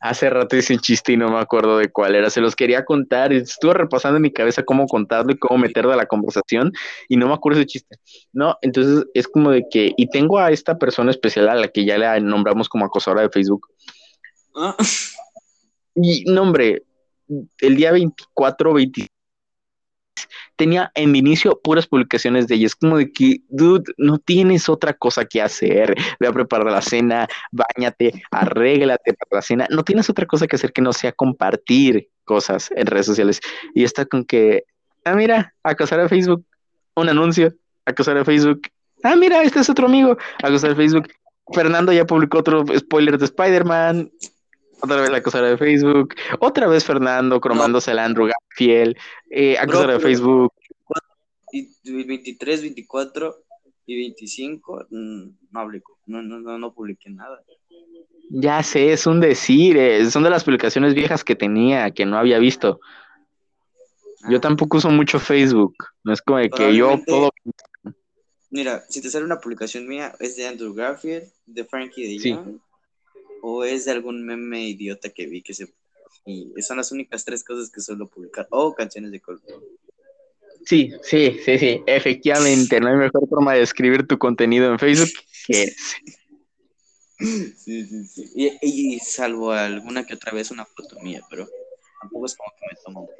hace 0.00 0.30
rato 0.30 0.56
hice 0.56 0.72
un 0.72 0.80
chiste 0.80 1.12
y 1.12 1.16
no 1.16 1.30
me 1.30 1.38
acuerdo 1.38 1.78
de 1.78 1.90
cuál 1.92 2.14
era. 2.14 2.30
Se 2.30 2.40
los 2.40 2.56
quería 2.56 2.84
contar. 2.84 3.32
y 3.32 3.36
Estuve 3.36 3.74
repasando 3.74 4.16
en 4.16 4.22
mi 4.22 4.32
cabeza 4.32 4.62
cómo 4.62 4.86
contarlo 4.86 5.32
y 5.32 5.38
cómo 5.38 5.58
meterlo 5.58 5.92
a 5.92 5.96
la 5.96 6.06
conversación 6.06 6.72
y 7.08 7.16
no 7.16 7.28
me 7.28 7.34
acuerdo 7.34 7.60
ese 7.60 7.66
chiste. 7.66 7.96
No, 8.32 8.56
entonces 8.62 9.04
es 9.14 9.28
como 9.28 9.50
de 9.50 9.64
que, 9.70 9.92
y 9.96 10.08
tengo 10.08 10.38
a 10.38 10.50
esta 10.50 10.78
persona 10.78 11.10
especial 11.10 11.48
a 11.48 11.54
la 11.54 11.68
que 11.68 11.84
ya 11.84 11.98
la 11.98 12.18
nombramos 12.20 12.68
como 12.68 12.86
acosadora 12.86 13.22
de 13.22 13.30
Facebook. 13.30 13.68
Ah, 14.56 14.76
Y 15.94 16.24
no, 16.24 16.42
hombre, 16.42 16.84
el 17.58 17.76
día 17.76 17.92
24, 17.92 18.72
26, 18.72 19.08
tenía 20.56 20.92
en 20.94 21.10
mi 21.10 21.20
inicio 21.20 21.58
puras 21.62 21.86
publicaciones 21.86 22.46
de 22.46 22.56
ella. 22.56 22.66
Es 22.66 22.76
como 22.76 22.98
de 22.98 23.10
que, 23.10 23.40
dude, 23.48 23.92
no 23.96 24.18
tienes 24.18 24.68
otra 24.68 24.92
cosa 24.92 25.24
que 25.24 25.40
hacer. 25.40 25.94
Ve 26.18 26.26
a 26.26 26.32
preparar 26.32 26.70
la 26.70 26.82
cena, 26.82 27.26
bañate, 27.50 28.22
arréglate 28.30 29.14
para 29.14 29.38
la 29.38 29.42
cena. 29.42 29.66
No 29.70 29.84
tienes 29.84 30.10
otra 30.10 30.26
cosa 30.26 30.46
que 30.46 30.56
hacer 30.56 30.72
que 30.72 30.82
no 30.82 30.92
sea 30.92 31.12
compartir 31.12 32.10
cosas 32.24 32.70
en 32.76 32.86
redes 32.86 33.06
sociales. 33.06 33.40
Y 33.74 33.84
está 33.84 34.04
con 34.04 34.24
que, 34.24 34.64
ah, 35.04 35.14
mira, 35.14 35.54
acosar 35.62 36.00
a 36.00 36.08
Facebook, 36.08 36.44
un 36.94 37.08
anuncio, 37.08 37.54
acosar 37.86 38.18
a 38.18 38.24
Facebook. 38.24 38.62
Ah, 39.02 39.16
mira, 39.16 39.42
este 39.42 39.60
es 39.60 39.70
otro 39.70 39.86
amigo, 39.86 40.18
acosar 40.42 40.72
a 40.72 40.76
Facebook. 40.76 41.08
Fernando 41.52 41.90
ya 41.92 42.04
publicó 42.04 42.38
otro 42.38 42.64
spoiler 42.76 43.18
de 43.18 43.24
Spider-Man. 43.24 44.10
Otra 44.82 45.00
vez 45.00 45.10
la 45.10 45.18
acosar 45.18 45.44
de 45.44 45.56
Facebook. 45.58 46.14
Otra 46.40 46.66
vez 46.68 46.84
Fernando 46.84 47.40
cromándose 47.40 47.90
el 47.90 47.98
Andrew 47.98 48.26
Garfield. 48.26 48.96
Eh, 49.30 49.56
Bro, 49.66 49.86
de 49.86 50.00
Facebook. 50.00 50.52
y 51.52 51.70
y 51.82 52.04
23, 52.04 52.62
24 52.62 53.36
y 53.86 53.96
25 53.96 54.86
mm, 54.90 55.22
no 55.50 55.60
hablé, 55.60 55.82
no, 56.06 56.22
no, 56.22 56.38
no, 56.40 56.58
no 56.58 56.72
publiqué 56.72 57.10
nada. 57.10 57.42
Ya 58.30 58.62
sé, 58.62 58.92
es 58.92 59.06
un 59.06 59.20
decir. 59.20 59.76
eh, 59.76 60.08
son 60.10 60.22
de 60.22 60.30
las 60.30 60.44
publicaciones 60.44 60.94
viejas 60.94 61.24
que 61.24 61.34
tenía, 61.34 61.90
que 61.90 62.06
no 62.06 62.16
había 62.16 62.38
visto. 62.38 62.80
Yo 64.28 64.36
Ah, 64.36 64.40
tampoco 64.40 64.76
uso 64.76 64.90
mucho 64.90 65.18
Facebook. 65.18 65.74
No 66.04 66.12
es 66.12 66.22
como 66.22 66.38
de 66.38 66.50
que 66.50 66.76
yo 66.76 67.00
todo. 67.06 67.30
Mira, 68.50 68.84
si 68.88 69.00
te 69.00 69.08
sale 69.10 69.24
una 69.24 69.40
publicación 69.40 69.88
mía, 69.88 70.14
¿es 70.20 70.36
de 70.36 70.46
Andrew 70.46 70.74
Garfield, 70.74 71.24
de 71.46 71.64
Frankie 71.64 72.14
de 72.14 72.18
Sí. 72.20 72.38
O 73.42 73.64
es 73.64 73.84
de 73.84 73.92
algún 73.92 74.24
meme 74.24 74.68
idiota 74.68 75.10
que 75.10 75.26
vi 75.26 75.42
que 75.42 75.54
se... 75.54 75.72
Y 76.26 76.52
son 76.62 76.76
las 76.76 76.92
únicas 76.92 77.24
tres 77.24 77.42
cosas 77.42 77.70
que 77.70 77.80
suelo 77.80 78.08
publicar. 78.08 78.46
O 78.50 78.74
canciones 78.74 79.10
de 79.10 79.20
Coldplay. 79.20 79.58
Sí, 80.66 80.92
sí, 81.02 81.40
sí, 81.44 81.58
sí. 81.58 81.82
Efectivamente, 81.86 82.80
no 82.80 82.88
hay 82.88 82.96
mejor 82.96 83.28
forma 83.28 83.54
de 83.54 83.62
escribir 83.62 84.06
tu 84.06 84.18
contenido 84.18 84.70
en 84.70 84.78
Facebook 84.78 85.10
que 85.46 85.62
ese. 85.64 85.96
Sí, 87.18 87.54
sí, 87.86 88.04
sí. 88.06 88.30
Y, 88.34 88.94
y 88.94 88.98
salvo 88.98 89.52
alguna 89.52 90.06
que 90.06 90.14
otra 90.14 90.32
vez 90.32 90.50
una 90.50 90.64
foto 90.64 90.98
mía, 91.00 91.22
pero 91.28 91.48
tampoco 92.00 92.26
es 92.26 92.36
como 92.36 92.50
que 92.58 92.66
me 92.66 92.82
tomo. 92.82 93.10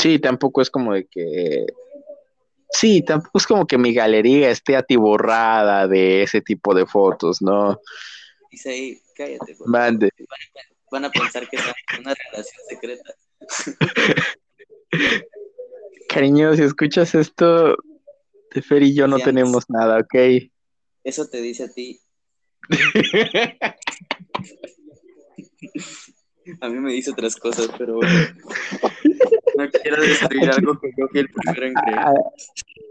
Sí, 0.00 0.18
tampoco 0.18 0.62
es 0.62 0.70
como 0.70 0.94
de 0.94 1.06
que. 1.06 1.66
Sí, 2.70 3.02
tampoco 3.02 3.38
es 3.38 3.46
como 3.46 3.66
que 3.66 3.78
mi 3.78 3.94
galería 3.94 4.50
esté 4.50 4.76
atiborrada 4.76 5.88
de 5.88 6.22
ese 6.22 6.40
tipo 6.40 6.74
de 6.74 6.86
fotos, 6.86 7.40
¿no? 7.40 7.80
Dice 8.50 8.70
ahí, 8.70 9.02
cállate. 9.18 9.56
Mande. 9.66 10.10
Van 10.90 11.04
a 11.04 11.10
pensar 11.10 11.48
que 11.48 11.56
estamos 11.56 11.76
en 11.92 12.00
una 12.00 12.14
relación 12.14 12.62
secreta. 12.68 13.14
cariño, 16.08 16.56
si 16.56 16.62
escuchas 16.62 17.14
esto, 17.14 17.76
de 18.52 18.62
Fer 18.62 18.82
y 18.82 18.94
yo 18.94 19.06
no 19.06 19.18
tenemos 19.18 19.68
nada, 19.68 19.98
¿ok? 19.98 20.14
Eso 21.04 21.28
te 21.28 21.40
dice 21.40 21.64
a 21.64 21.72
ti. 21.72 22.00
A 26.62 26.70
mí 26.70 26.80
me 26.80 26.92
dice 26.92 27.10
otras 27.10 27.36
cosas, 27.36 27.68
pero 27.76 27.96
bueno. 27.96 28.10
No 29.56 29.68
quiero 29.70 30.00
destruir 30.00 30.50
algo 30.50 30.80
que 30.80 30.90
yo 30.96 31.06
fui 31.08 31.20
el 31.20 31.28
primero 31.28 31.66
en 31.66 31.74
creer. 31.74 31.98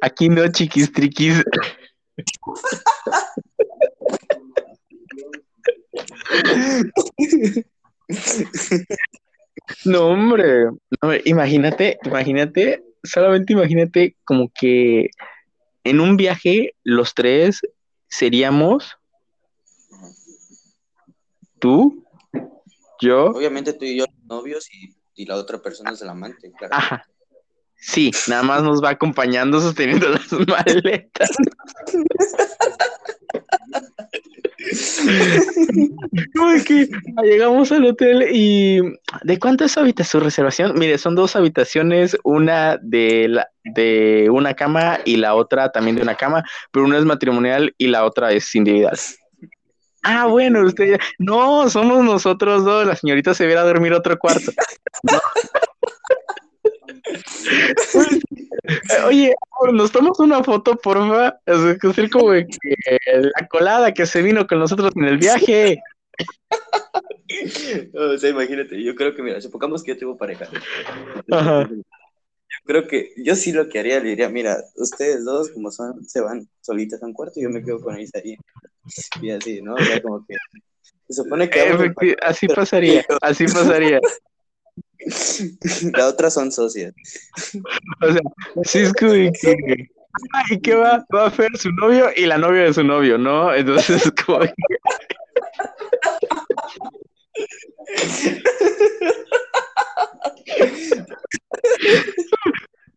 Aquí 0.01 0.29
no, 0.29 0.47
chiquis 0.51 0.91
triquis. 0.91 1.43
No, 9.85 10.07
hombre. 10.07 10.65
No, 11.01 11.13
imagínate, 11.25 11.99
imagínate, 12.03 12.83
solamente 13.03 13.53
imagínate 13.53 14.15
como 14.23 14.49
que 14.53 15.09
en 15.83 15.99
un 15.99 16.17
viaje 16.17 16.73
los 16.83 17.13
tres 17.13 17.61
seríamos 18.07 18.97
tú, 21.59 22.03
yo, 22.99 23.25
Obviamente 23.25 23.73
tú 23.73 23.85
y 23.85 23.97
yo 23.97 24.05
novios 24.25 24.67
y, 24.73 24.95
y 25.15 25.25
la 25.25 25.35
otra 25.35 25.61
persona 25.61 25.91
es 25.91 26.01
el 26.01 26.09
amante, 26.09 26.51
claro. 26.57 26.73
ajá. 26.75 27.05
Sí, 27.79 28.11
nada 28.27 28.41
más 28.41 28.63
nos 28.63 28.83
va 28.83 28.89
acompañando 28.89 29.61
sosteniendo 29.61 30.09
las 30.09 30.31
maletas. 30.47 31.29
Como 36.35 36.51
de 36.51 36.63
que 36.63 36.89
llegamos 37.23 37.71
al 37.71 37.85
hotel 37.85 38.27
y 38.31 38.81
¿de 39.23 39.39
cuánto 39.39 39.65
es 39.65 39.77
su 40.07 40.19
reservación? 40.19 40.77
Mire, 40.77 40.97
son 40.97 41.15
dos 41.15 41.35
habitaciones, 41.35 42.17
una 42.23 42.77
de 42.81 43.27
la, 43.29 43.49
de 43.63 44.29
una 44.31 44.53
cama 44.53 44.99
y 45.05 45.17
la 45.17 45.35
otra 45.35 45.71
también 45.71 45.95
de 45.95 46.01
una 46.01 46.15
cama, 46.15 46.43
pero 46.71 46.85
una 46.85 46.97
es 46.97 47.05
matrimonial 47.05 47.73
y 47.77 47.87
la 47.87 48.05
otra 48.05 48.31
es 48.31 48.53
individual. 48.55 48.97
Ah, 50.03 50.25
bueno, 50.27 50.65
usted 50.65 50.99
no, 51.17 51.69
somos 51.69 52.03
nosotros 52.03 52.63
dos, 52.63 52.85
la 52.87 52.95
señorita 52.95 53.33
se 53.33 53.45
viera 53.45 53.61
a 53.61 53.65
dormir 53.65 53.93
otro 53.93 54.17
cuarto. 54.17 54.51
No. 55.03 55.19
Eh, 58.63 59.03
Oye, 59.05 59.35
amor, 59.51 59.73
nos 59.73 59.91
tomamos 59.91 60.19
una 60.19 60.43
foto, 60.43 60.75
porfa. 60.75 61.39
Es 61.45 61.83
hacer 61.83 62.09
como 62.09 62.31
que 62.31 62.47
la 63.05 63.47
colada 63.47 63.93
que 63.93 64.05
se 64.05 64.21
vino 64.21 64.45
con 64.47 64.59
nosotros 64.59 64.91
en 64.95 65.05
el 65.05 65.17
viaje. 65.17 65.81
O 67.93 68.17
sea, 68.17 68.29
imagínate, 68.29 68.81
yo 68.81 68.95
creo 68.95 69.13
que, 69.13 69.21
mira, 69.21 69.41
supongamos 69.41 69.83
que 69.83 69.91
yo 69.93 69.97
tengo 69.97 70.17
pareja. 70.17 70.47
Ajá. 71.29 71.69
Yo 71.69 71.79
creo 72.65 72.87
que 72.87 73.11
yo 73.17 73.35
sí 73.35 73.51
lo 73.51 73.67
que 73.67 73.79
haría, 73.79 73.99
le 73.99 74.09
diría, 74.09 74.29
mira, 74.29 74.57
ustedes 74.75 75.25
dos, 75.25 75.51
como 75.51 75.69
son, 75.69 76.03
se 76.05 76.21
van 76.21 76.47
solitas 76.61 77.03
a 77.03 77.05
un 77.05 77.13
cuarto 77.13 77.39
y 77.39 77.43
yo 77.43 77.49
me 77.49 77.61
quedo 77.63 77.81
con 77.81 77.97
ellos 77.97 78.11
ahí. 78.15 78.37
Y 79.21 79.29
así, 79.31 79.61
¿no? 79.61 79.75
O 79.75 79.79
sea, 79.79 80.01
como 80.01 80.25
que 80.25 80.35
se 81.09 81.13
supone 81.21 81.49
que 81.49 81.71
Efecti- 81.71 82.15
así 82.21 82.47
pasaría, 82.47 83.05
así 83.21 83.45
pasaría. 83.45 83.99
La 85.93 86.07
otra 86.07 86.29
son 86.29 86.51
socias. 86.51 86.93
O 88.01 88.11
sea, 88.11 88.21
sí 88.63 88.79
es 88.79 88.93
como 88.93 89.11
de 89.11 89.31
que. 89.31 89.55
¿Y 90.49 90.59
qué 90.61 90.75
va? 90.75 91.05
Va 91.13 91.25
a 91.25 91.27
hacer 91.27 91.55
su 91.57 91.71
novio 91.71 92.09
y 92.15 92.25
la 92.25 92.37
novia 92.37 92.63
de 92.63 92.73
su 92.73 92.83
novio, 92.83 93.17
¿no? 93.17 93.53
Entonces, 93.53 94.05
es 94.05 94.11
como 94.25 94.39
que- 94.39 94.53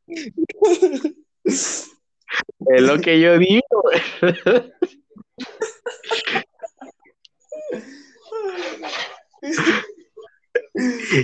es 1.45 2.83
lo 2.83 2.99
que 3.01 3.21
yo 3.21 3.39
digo. 3.39 3.63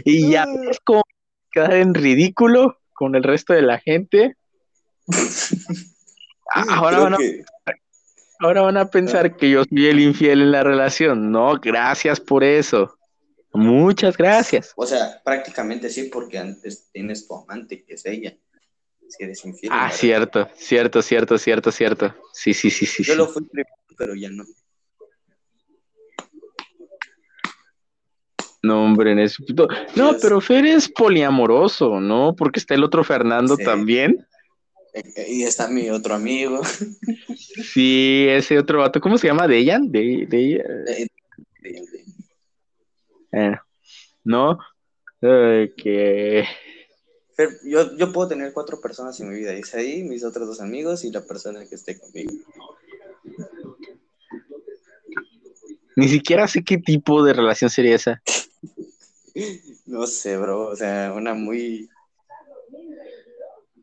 Y 0.04 0.30
ya 0.30 0.46
ves 0.46 0.78
cómo 0.84 1.02
quedar 1.50 1.74
en 1.74 1.94
ridículo 1.94 2.78
con 2.92 3.14
el 3.14 3.22
resto 3.22 3.52
de 3.52 3.62
la 3.62 3.78
gente. 3.78 4.36
Ah, 6.54 6.64
Ahora 6.76 7.00
van, 7.00 7.14
a, 7.14 7.16
que- 7.16 7.44
ahora 8.38 8.62
van 8.62 8.76
a 8.76 8.88
pensar 8.88 9.36
que 9.36 9.50
yo 9.50 9.64
soy 9.64 9.88
el 9.88 9.98
infiel 9.98 10.42
en 10.42 10.52
la 10.52 10.62
relación. 10.62 11.32
No, 11.32 11.56
gracias 11.58 12.20
por 12.20 12.44
eso. 12.44 12.96
Muchas 13.52 14.16
gracias. 14.16 14.72
o 14.76 14.86
sea, 14.86 15.20
prácticamente 15.24 15.90
sí, 15.90 16.04
porque 16.04 16.38
antes 16.38 16.88
tienes 16.92 17.26
tu 17.26 17.34
amante, 17.34 17.84
que 17.84 17.94
es 17.94 18.06
ella. 18.06 18.36
Si 19.08 19.24
eres 19.24 19.44
infiel. 19.44 19.72
Ah, 19.74 19.90
cierto, 19.90 20.48
cierto, 20.56 21.02
cierto, 21.02 21.36
cierto, 21.36 21.72
cierto. 21.72 22.14
Sí, 22.32 22.54
sí, 22.54 22.70
sí, 22.70 22.86
sí. 22.86 23.02
Yo 23.02 23.12
sí. 23.14 23.18
lo 23.18 23.26
fui 23.26 23.44
primero, 23.44 23.74
pero 23.98 24.14
ya 24.14 24.30
no. 24.30 24.44
No, 28.66 28.84
hombre, 28.84 29.12
en 29.12 29.20
eso. 29.20 29.44
No, 29.94 30.16
pero 30.20 30.40
Fer 30.40 30.66
es 30.66 30.88
poliamoroso, 30.88 32.00
¿no? 32.00 32.34
Porque 32.34 32.58
está 32.58 32.74
el 32.74 32.82
otro 32.82 33.04
Fernando 33.04 33.54
Sí. 33.54 33.62
también. 33.64 34.26
Eh, 34.92 35.04
eh, 35.14 35.26
Y 35.28 35.42
está 35.44 35.68
mi 35.68 35.88
otro 35.90 36.14
amigo. 36.14 36.62
Sí, 37.72 38.26
ese 38.28 38.58
otro 38.58 38.80
vato, 38.80 39.00
¿cómo 39.00 39.18
se 39.18 39.28
llama? 39.28 39.46
¿Deyan? 39.46 39.90
De, 39.92 40.26
de, 40.28 40.54
Eh, 40.56 41.06
eh, 43.32 43.56
¿no? 44.24 44.58
Que 45.20 46.44
Fer, 47.36 47.50
Yo, 47.64 47.96
yo 47.96 48.12
puedo 48.12 48.28
tener 48.28 48.52
cuatro 48.52 48.80
personas 48.80 49.20
en 49.20 49.28
mi 49.28 49.36
vida. 49.36 49.52
Es 49.52 49.74
ahí, 49.76 50.02
mis 50.02 50.24
otros 50.24 50.48
dos 50.48 50.60
amigos 50.60 51.04
y 51.04 51.12
la 51.12 51.20
persona 51.24 51.64
que 51.68 51.74
esté 51.76 51.98
conmigo. 51.98 52.32
ni 55.96 56.08
siquiera 56.08 56.46
sé 56.48 56.62
qué 56.62 56.78
tipo 56.78 57.24
de 57.24 57.32
relación 57.32 57.70
sería 57.70 57.94
esa. 57.94 58.22
No 59.86 60.06
sé, 60.06 60.36
bro. 60.36 60.68
O 60.68 60.76
sea, 60.76 61.12
una 61.14 61.34
muy. 61.34 61.88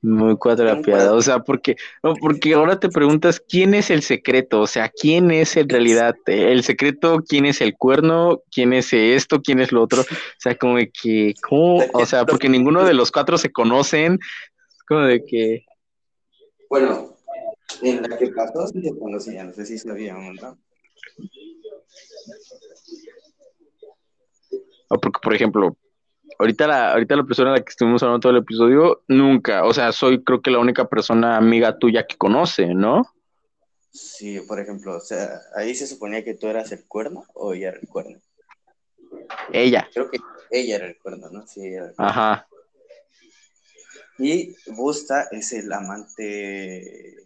Muy 0.01 0.36
cuadrapeada. 0.36 1.14
O 1.14 1.22
sea, 1.22 1.39
porque, 1.39 1.78
no, 2.04 2.14
porque 2.16 2.54
ahora 2.54 2.78
te 2.78 2.89
preguntas 2.89 3.39
quién 3.39 3.74
es 3.74 3.89
el 3.89 4.01
secreto, 4.01 4.60
o 4.60 4.68
sea, 4.68 4.89
quién 4.89 5.32
es 5.32 5.56
en 5.56 5.70
realidad 5.70 6.14
el 6.26 6.62
secreto, 6.64 7.24
quién 7.26 7.45
es 7.45 7.62
el 7.62 7.78
cuerno, 7.78 8.41
quién 8.51 8.74
es 8.74 8.91
esto, 8.91 9.41
quién 9.41 9.62
es 9.62 9.72
lo 9.72 9.82
otro. 9.82 10.01
O 10.01 10.06
sea, 10.39 10.58
como 10.58 10.76
de 10.76 10.91
que, 10.91 11.34
¿cómo? 11.47 11.82
O 11.93 12.06
sea, 12.06 12.26
porque 12.26 12.49
ninguno 12.49 12.84
de 12.84 12.93
los 12.93 13.12
cuatro 13.12 13.38
se 13.38 13.54
conocen. 13.54 14.20
Como 14.89 15.04
de 15.04 15.24
que, 15.24 15.64
Bueno, 16.70 17.16
en 17.82 18.01
la 18.01 18.18
que 18.18 18.28
pasó 18.28 18.68
sí 18.68 18.82
se 18.82 18.97
conocía. 18.97 19.45
No 19.45 19.54
sé 19.54 19.66
si 19.66 19.78
sabíamos, 19.78 20.36
¿no? 20.41 20.58
O 24.93 24.99
porque, 24.99 25.19
por 25.21 25.33
ejemplo, 25.33 25.75
ahorita 26.39 26.67
la, 26.67 26.91
ahorita 26.93 27.15
la 27.15 27.23
persona 27.23 27.49
a 27.51 27.53
la 27.53 27.63
que 27.63 27.69
estuvimos 27.69 28.01
hablando 28.03 28.19
todo 28.19 28.31
el 28.31 28.43
episodio, 28.43 29.03
nunca, 29.07 29.65
o 29.65 29.73
sea, 29.73 29.91
soy 29.91 30.23
creo 30.23 30.41
que 30.41 30.51
la 30.51 30.59
única 30.59 30.87
persona 30.87 31.37
amiga 31.37 31.77
tuya 31.77 32.05
que 32.05 32.17
conoce, 32.17 32.73
¿no? 32.73 33.03
Sí, 33.91 34.39
por 34.47 34.59
ejemplo, 34.59 34.97
o 34.97 34.99
sea, 34.99 35.39
ahí 35.55 35.75
se 35.75 35.85
suponía 35.87 36.23
que 36.23 36.33
tú 36.33 36.47
eras 36.47 36.71
el 36.71 36.85
cuerno 36.87 37.25
o 37.33 37.53
ella 37.53 37.69
era 37.69 37.79
el 37.79 37.87
cuerno. 37.87 38.19
Ella. 39.51 39.87
Creo 39.93 40.09
que 40.09 40.17
ella 40.49 40.75
era 40.77 40.87
el 40.87 40.97
cuerno, 40.97 41.29
¿no? 41.31 41.45
Sí, 41.45 41.61
ella 41.61 41.77
era 41.77 41.85
el 41.89 41.95
cuerno. 41.95 42.11
Ajá. 42.11 42.47
Y 44.17 44.55
Busta 44.71 45.27
es 45.31 45.53
el 45.53 45.71
amante. 45.71 47.17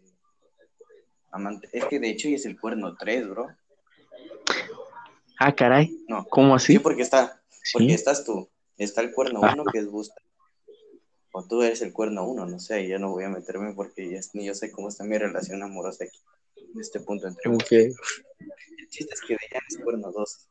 Amante. 1.32 1.70
Es 1.72 1.86
que 1.86 2.00
de 2.00 2.10
hecho 2.10 2.28
ella 2.28 2.38
es 2.38 2.46
el 2.46 2.60
cuerno 2.60 2.96
3, 2.98 3.30
bro. 3.30 3.48
Ah, 5.40 5.54
caray. 5.54 5.96
No. 6.08 6.26
¿Cómo 6.26 6.58
Sí, 6.60 6.74
así? 6.74 6.80
porque 6.80 7.04
está. 7.04 7.42
Porque 7.74 7.88
Sí. 7.90 7.94
estás 7.94 8.24
tú. 8.26 8.50
Está 8.78 9.02
el 9.02 9.12
cuerno 9.12 9.40
Ah. 9.44 9.52
1 9.54 9.64
que 9.72 9.80
es 9.80 9.88
Busta. 9.90 10.22
O 11.34 11.46
tú 11.48 11.62
eres 11.62 11.82
el 11.82 11.94
cuerno 11.94 12.28
1, 12.28 12.46
no 12.46 12.60
sé. 12.60 12.88
Yo 12.88 12.98
no 13.00 13.12
voy 13.12 13.24
a 13.26 13.30
meterme 13.30 13.74
porque 13.74 14.10
ya, 14.10 14.20
ni 14.34 14.46
yo 14.46 14.54
sé 14.56 14.72
cómo 14.72 14.88
está 14.90 15.04
mi 15.04 15.18
relación 15.18 15.62
amorosa 15.64 16.06
aquí. 16.06 16.20
En 16.74 16.80
este 16.82 17.00
punto 17.00 17.28
entre 17.28 17.44
Como 17.44 17.56
Busta 17.56 17.70
que- 17.70 17.82
y 17.84 17.90
yo. 17.90 17.96
El 18.80 18.90
chiste 18.90 19.14
es 19.14 19.22
que 19.22 19.34
ella 19.34 19.62
es 19.70 19.78
cuerno 19.84 20.12
2 20.12 20.48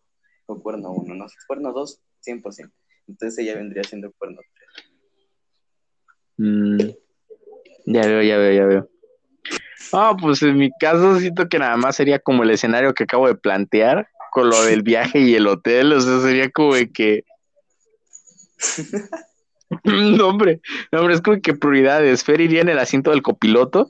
o 0.46 0.60
cuerno 0.62 0.92
1, 0.92 1.14
¿no? 1.14 1.26
Cuerno 1.46 1.72
2, 1.72 2.00
100%. 2.20 2.72
Entonces 3.08 3.38
ella 3.38 3.54
vendría 3.56 3.82
siendo 3.84 4.12
cuerno 4.12 4.40
3. 4.54 4.86
Mm, 6.38 6.78
ya 7.86 8.00
veo, 8.02 8.22
ya 8.22 8.36
veo, 8.36 8.52
ya 8.52 8.64
veo. 8.66 8.90
Ah, 9.92 10.16
pues 10.20 10.42
en 10.42 10.56
mi 10.58 10.70
caso 10.78 11.18
siento 11.20 11.48
que 11.48 11.58
nada 11.58 11.76
más 11.76 11.96
sería 11.96 12.18
como 12.18 12.42
el 12.42 12.50
escenario 12.50 12.92
que 12.92 13.04
acabo 13.04 13.28
de 13.28 13.36
plantear 13.36 14.08
con 14.36 14.50
lo 14.50 14.62
del 14.64 14.82
viaje 14.82 15.18
y 15.20 15.34
el 15.34 15.46
hotel, 15.46 15.94
o 15.94 16.00
sea, 16.02 16.20
sería 16.20 16.50
como 16.50 16.74
que... 16.92 17.24
No, 19.82 20.28
hombre, 20.28 20.60
no, 20.92 21.00
hombre, 21.00 21.14
es 21.14 21.22
como 21.22 21.40
que 21.40 21.54
prioridades. 21.54 22.22
Fer 22.22 22.42
iría 22.42 22.60
en 22.60 22.68
el 22.68 22.78
asiento 22.78 23.10
del 23.12 23.22
copiloto 23.22 23.88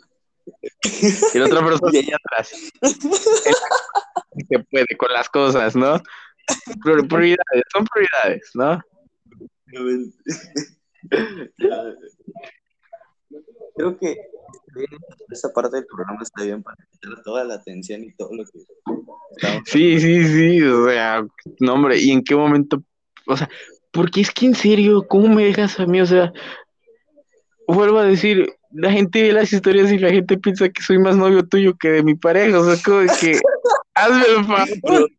y 1.34 1.38
la 1.38 1.46
otra 1.46 1.66
persona 1.66 1.98
iría 1.98 2.16
atrás. 2.16 2.50
Se 4.48 4.58
puede 4.70 4.96
con 4.96 5.12
las 5.12 5.28
cosas, 5.28 5.74
¿no? 5.74 6.00
Prior- 6.82 7.08
Prioridades, 7.08 7.62
son 7.72 7.84
prioridades, 7.84 8.50
¿no? 8.54 8.80
creo 13.76 13.98
que 13.98 14.16
esa 15.30 15.52
parte 15.52 15.76
del 15.76 15.86
programa 15.86 16.22
está 16.22 16.44
bien 16.44 16.62
para 16.62 16.76
quitar 16.90 17.22
toda 17.22 17.44
la 17.44 17.54
atención 17.54 18.04
y 18.04 18.12
todo 18.14 18.34
lo 18.34 18.44
que 18.44 18.58
Sí, 19.66 20.00
sí, 20.00 20.24
sí, 20.26 20.62
o 20.62 20.88
sea, 20.88 21.26
no 21.60 21.74
hombre, 21.74 21.98
¿y 21.98 22.10
en 22.10 22.22
qué 22.22 22.34
momento? 22.34 22.82
O 23.26 23.36
sea, 23.36 23.48
porque 23.92 24.20
es 24.20 24.30
que 24.30 24.46
en 24.46 24.54
serio, 24.54 25.06
¿cómo 25.06 25.28
me 25.28 25.44
dejas 25.44 25.78
a 25.78 25.86
mí? 25.86 26.00
O 26.00 26.06
sea, 26.06 26.32
vuelvo 27.66 27.98
a 27.98 28.04
decir, 28.04 28.46
la 28.72 28.90
gente 28.90 29.22
ve 29.22 29.32
las 29.32 29.52
historias 29.52 29.90
y 29.92 29.98
la 29.98 30.10
gente 30.10 30.38
piensa 30.38 30.68
que 30.68 30.82
soy 30.82 30.98
más 30.98 31.16
novio 31.16 31.46
tuyo 31.46 31.76
que 31.76 31.88
de 31.88 32.02
mi 32.02 32.14
pareja, 32.14 32.60
o 32.60 32.64
sea, 32.64 32.82
como 32.82 32.98
de 33.00 33.08
que, 33.20 33.40
hazme 33.94 34.24
el 34.26 34.44
favor. 34.44 35.10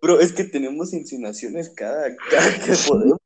Bro, 0.00 0.20
es 0.20 0.32
que 0.32 0.44
tenemos 0.44 0.92
insinuaciones 0.92 1.70
cada, 1.70 2.16
cada 2.30 2.52
que 2.64 2.72
podemos. 2.88 3.18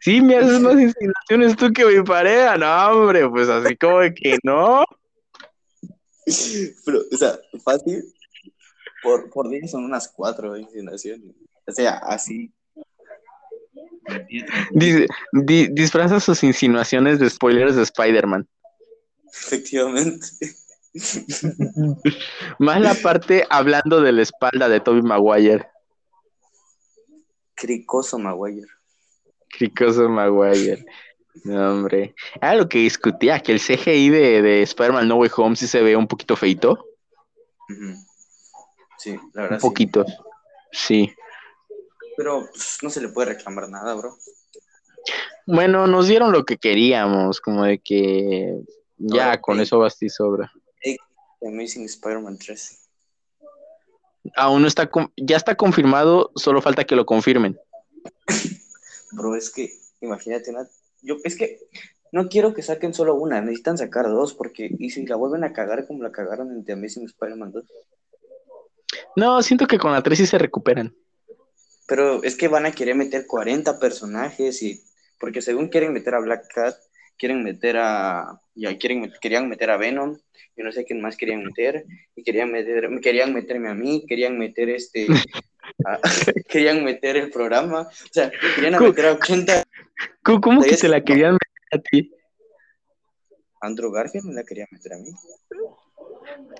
Sí, 0.00 0.20
me 0.20 0.36
haces 0.36 0.60
más 0.60 0.80
insinuaciones 0.80 1.56
tú 1.56 1.72
que 1.72 1.84
mi 1.84 2.02
pareja. 2.02 2.56
No, 2.56 2.88
hombre, 2.88 3.28
pues 3.28 3.48
así 3.48 3.76
como 3.76 4.00
de 4.00 4.14
que 4.14 4.38
no. 4.42 4.84
Pero, 6.84 7.00
o 7.12 7.16
sea, 7.16 7.38
fácil. 7.62 8.04
Por, 9.02 9.28
por 9.30 9.48
día 9.50 9.66
son 9.68 9.84
unas 9.84 10.08
cuatro 10.08 10.56
insinuaciones. 10.56 11.34
O 11.66 11.72
sea, 11.72 11.98
así. 11.98 12.52
Dice, 14.72 15.06
di, 15.32 15.68
disfraza 15.68 16.20
sus 16.20 16.42
insinuaciones 16.42 17.18
de 17.18 17.28
spoilers 17.28 17.76
de 17.76 17.82
Spider-Man. 17.82 18.48
Efectivamente. 19.26 20.26
Más 22.58 22.80
la 22.80 22.94
parte 22.94 23.44
hablando 23.50 24.00
de 24.00 24.12
la 24.12 24.22
espalda 24.22 24.68
de 24.68 24.80
Toby 24.80 25.02
Maguire. 25.02 25.68
Cricoso 27.54 28.18
Maguire. 28.18 28.68
Cricoso 29.58 30.08
Maguire. 30.08 30.84
No, 31.44 31.72
hombre. 31.72 32.14
Ah, 32.40 32.54
lo 32.54 32.68
que 32.68 32.78
discutía, 32.78 33.40
que 33.40 33.52
el 33.52 33.60
CGI 33.60 34.08
de, 34.08 34.42
de 34.42 34.62
Spider-Man 34.62 35.08
No 35.08 35.16
Way 35.16 35.30
Home 35.36 35.56
sí 35.56 35.66
se 35.66 35.82
ve 35.82 35.96
un 35.96 36.06
poquito 36.06 36.36
feito. 36.36 36.86
Sí, 38.98 39.18
la 39.32 39.42
verdad. 39.42 39.58
Un 39.62 39.68
poquito. 39.68 40.06
Sí. 40.72 41.12
Pero 42.16 42.46
pues, 42.50 42.78
no 42.82 42.90
se 42.90 43.00
le 43.00 43.08
puede 43.08 43.34
reclamar 43.34 43.68
nada, 43.68 43.94
bro. 43.94 44.16
Bueno, 45.46 45.86
nos 45.86 46.08
dieron 46.08 46.32
lo 46.32 46.44
que 46.44 46.56
queríamos, 46.56 47.40
como 47.40 47.64
de 47.64 47.78
que 47.78 48.60
ya 48.96 49.40
con 49.40 49.60
eso 49.60 49.78
basta 49.78 50.04
y 50.04 50.08
sobra. 50.08 50.50
Amazing 51.46 51.84
Spider-Man 51.84 52.38
3. 52.38 52.80
Aún 54.36 54.62
no 54.62 54.68
está, 54.68 54.88
ya 55.16 55.36
está 55.36 55.54
confirmado, 55.54 56.32
solo 56.34 56.62
falta 56.62 56.84
que 56.84 56.96
lo 56.96 57.04
confirmen. 57.04 57.58
Bro, 59.14 59.36
es 59.36 59.50
que, 59.50 59.70
imagínate 60.00 60.50
una, 60.50 60.68
yo, 61.02 61.16
es 61.24 61.36
que 61.36 61.60
no 62.12 62.28
quiero 62.28 62.54
que 62.54 62.62
saquen 62.62 62.94
solo 62.94 63.14
una, 63.14 63.40
necesitan 63.40 63.78
sacar 63.78 64.06
dos, 64.06 64.34
porque, 64.34 64.70
y 64.78 64.90
si 64.90 65.06
la 65.06 65.16
vuelven 65.16 65.44
a 65.44 65.52
cagar 65.52 65.86
como 65.86 66.02
la 66.02 66.12
cagaron 66.12 66.50
en 66.52 66.64
The 66.64 66.72
Amazing 66.72 67.06
Spider-Man 67.06 67.52
2. 67.52 67.64
No, 69.16 69.42
siento 69.42 69.66
que 69.66 69.78
con 69.78 69.92
la 69.92 70.02
3 70.02 70.18
sí 70.18 70.26
se 70.26 70.38
recuperan. 70.38 70.94
Pero 71.86 72.22
es 72.22 72.36
que 72.36 72.48
van 72.48 72.66
a 72.66 72.72
querer 72.72 72.94
meter 72.94 73.26
40 73.26 73.78
personajes 73.78 74.62
y, 74.62 74.82
porque 75.18 75.42
según 75.42 75.68
quieren 75.68 75.92
meter 75.92 76.14
a 76.14 76.20
Black 76.20 76.46
Cat, 76.54 76.76
quieren 77.18 77.42
meter 77.42 77.76
a, 77.78 78.40
ya 78.54 78.76
quieren, 78.78 79.12
querían 79.20 79.48
meter 79.48 79.70
a 79.70 79.76
Venom, 79.76 80.16
yo 80.56 80.64
no 80.64 80.72
sé 80.72 80.84
quién 80.84 81.00
más 81.00 81.16
querían 81.16 81.44
meter, 81.44 81.84
y 82.14 82.22
querían 82.22 82.52
meter, 82.52 82.88
querían 83.00 83.34
meterme 83.34 83.68
a 83.68 83.74
mí, 83.74 84.04
querían 84.08 84.38
meter 84.38 84.70
este, 84.70 85.06
querían 86.48 86.84
meter 86.84 87.16
el 87.16 87.30
programa, 87.30 87.82
o 87.82 88.12
sea, 88.12 88.30
querían 88.54 88.82
meter 88.82 89.06
a 89.06 89.12
80. 89.12 89.64
¿Cómo, 90.22 90.62
que 90.62 90.76
se 90.76 90.88
la 90.88 91.02
querían 91.02 91.32
meter 91.32 91.80
a 91.80 91.82
ti? 91.82 92.10
Andrew 93.60 93.90
Garfield 93.90 94.26
me 94.26 94.34
la 94.34 94.44
quería 94.44 94.66
meter 94.70 94.92
a 94.92 94.96
mí. 94.98 95.10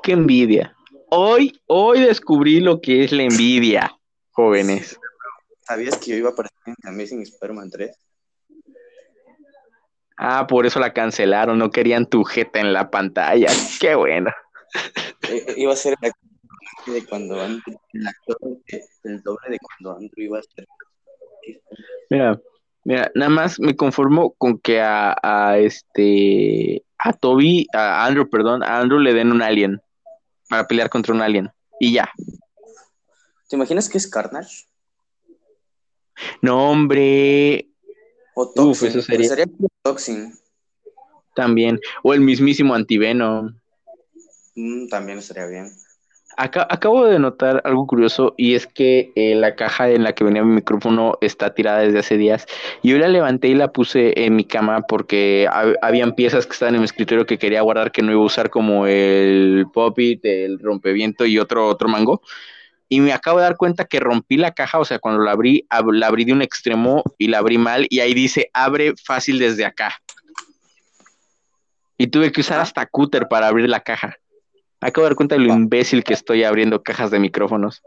Qué 0.03 0.13
envidia. 0.13 0.75
Hoy, 1.11 1.61
hoy 1.67 2.01
descubrí 2.01 2.61
lo 2.61 2.81
que 2.81 3.05
es 3.05 3.13
la 3.13 3.25
envidia, 3.25 3.97
jóvenes. 4.31 4.99
¿Sabías 5.67 5.97
que 5.99 6.11
yo 6.11 6.17
iba 6.17 6.31
a 6.31 6.33
aparecer 6.33 6.59
en 6.67 6.89
Amazing 6.89 7.23
Spider-Man 7.23 7.71
3? 7.71 7.97
Ah, 10.17 10.47
por 10.47 10.67
eso 10.67 10.79
la 10.79 10.93
cancelaron, 10.93 11.59
no 11.59 11.71
querían 11.71 12.07
tu 12.07 12.25
jeta 12.25 12.61
en 12.61 12.73
la 12.73 12.91
pantalla. 12.91 13.49
Qué 13.81 13.95
bueno. 13.95 14.31
Eh, 15.29 15.55
iba 15.57 15.73
a 15.73 15.77
ser 15.77 15.97
el 16.01 16.13
de 16.87 17.07
cuando 17.07 17.41
Andrew, 17.41 17.79
el 17.93 18.07
actor, 18.07 18.39
el 19.05 19.23
doble 19.23 19.51
de 19.51 19.59
cuando 19.59 19.99
Andrew 19.99 20.25
iba 20.25 20.39
a 20.39 20.43
ser. 20.43 20.67
Mira, 22.11 22.41
mira, 22.85 23.11
nada 23.15 23.31
más 23.31 23.61
me 23.61 23.77
conformo 23.77 24.35
con 24.39 24.59
que 24.59 24.81
a, 24.81 25.17
a 25.23 25.59
este, 25.59 26.85
a 26.99 27.13
Toby, 27.13 27.67
a 27.73 28.05
Andrew, 28.07 28.29
perdón, 28.29 28.63
a 28.63 28.79
Andrew 28.81 28.99
le 28.99 29.15
den 29.15 29.33
un 29.33 29.43
alien 29.43 29.81
para 30.49 30.67
pelear 30.67 30.91
contra 30.91 31.15
un 31.15 31.23
alien 31.23 31.51
y 31.81 31.95
ya. 31.95 32.11
¿Te 33.49 33.57
imaginas 33.57 33.89
que 33.89 33.99
es 33.99 34.07
Carnage? 34.07 34.67
No, 36.41 36.71
hombre, 36.71 37.69
o 38.35 38.51
Toxin. 38.51 38.71
Uf, 38.71 38.83
eso 38.83 39.03
sería. 39.03 39.29
sería 39.29 39.47
Toxin. 39.83 40.35
También. 41.35 41.81
O 42.03 42.13
el 42.15 42.21
mismísimo 42.21 42.75
Antiveno. 42.75 43.55
Mm, 44.55 44.89
también 44.89 45.19
estaría 45.19 45.47
bien. 45.47 45.73
Acabo 46.37 47.07
de 47.07 47.19
notar 47.19 47.63
algo 47.65 47.87
curioso 47.87 48.35
y 48.37 48.55
es 48.55 48.67
que 48.67 49.13
eh, 49.15 49.35
la 49.35 49.55
caja 49.55 49.91
en 49.91 50.03
la 50.03 50.15
que 50.15 50.25
venía 50.25 50.43
mi 50.45 50.55
micrófono 50.55 51.19
está 51.21 51.55
tirada 51.55 51.81
desde 51.81 51.99
hace 51.99 52.17
días. 52.17 52.47
Y 52.83 52.91
yo 52.91 52.99
la 52.99 53.09
levanté 53.09 53.49
y 53.49 53.55
la 53.55 53.73
puse 53.73 54.25
en 54.25 54.37
mi 54.37 54.45
cama 54.45 54.83
porque 54.83 55.49
habían 55.83 56.15
piezas 56.15 56.47
que 56.47 56.53
estaban 56.53 56.75
en 56.75 56.81
mi 56.81 56.87
escritorio 56.87 57.27
que 57.27 57.39
quería 57.39 57.63
guardar 57.63 57.93
que 57.93 58.03
no 58.03 58.13
iba 58.13 58.21
a 58.21 58.25
usar 58.25 58.51
como 58.51 58.87
el 58.87 59.67
pop-it, 59.73 60.25
el 60.25 60.59
rompeviento 60.59 61.27
y 61.27 61.39
otro, 61.39 61.69
otro 61.69 61.89
mango 61.89 62.23
y 62.89 63.01
me 63.01 63.13
acabo 63.13 63.39
de 63.39 63.45
dar 63.45 63.57
cuenta 63.57 63.87
que 63.87 63.99
rompí 63.99 64.37
la 64.37 64.53
caja, 64.53 64.79
o 64.79 64.85
sea, 64.85 64.99
cuando 64.99 65.23
la 65.23 65.33
abrí, 65.33 65.67
la 65.93 66.07
abrí 66.07 66.25
de 66.25 66.33
un 66.33 66.43
extremo 66.43 67.03
y 67.19 67.29
la 67.29 67.39
abrí 67.39 67.59
mal 67.59 67.87
y 67.89 68.01
ahí 68.01 68.15
dice 68.15 68.51
abre 68.53 68.95
fácil 69.05 69.39
desde 69.39 69.65
acá. 69.65 69.97
Y 71.97 72.09
tuve 72.09 72.33
que 72.33 72.41
usar 72.41 72.61
hasta 72.61 72.87
cúter 72.87 73.29
para 73.29 73.49
abrir 73.49 73.69
la 73.69 73.81
caja. 73.81 74.17
Acabo 74.85 75.07
de 75.07 75.11
dar 75.11 75.17
cuenta 75.17 75.35
de 75.37 75.41
lo 75.41 75.55
imbécil 75.55 76.05
que 76.05 76.13
estoy 76.13 76.45
abriendo 76.45 76.83
cajas 76.83 77.11
de 77.11 77.19
micrófonos. 77.19 77.83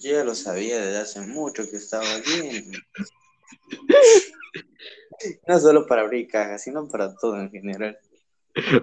Yo 0.00 0.12
ya 0.12 0.24
lo 0.24 0.34
sabía 0.34 0.80
desde 0.80 0.98
hace 0.98 1.20
mucho 1.20 1.62
que 1.70 1.76
estaba 1.76 2.06
bien. 2.24 2.72
no 5.46 5.60
solo 5.60 5.86
para 5.86 6.02
abrir 6.02 6.26
cajas, 6.26 6.64
sino 6.64 6.88
para 6.88 7.14
todo 7.16 7.38
en 7.38 7.50
general. 7.50 7.98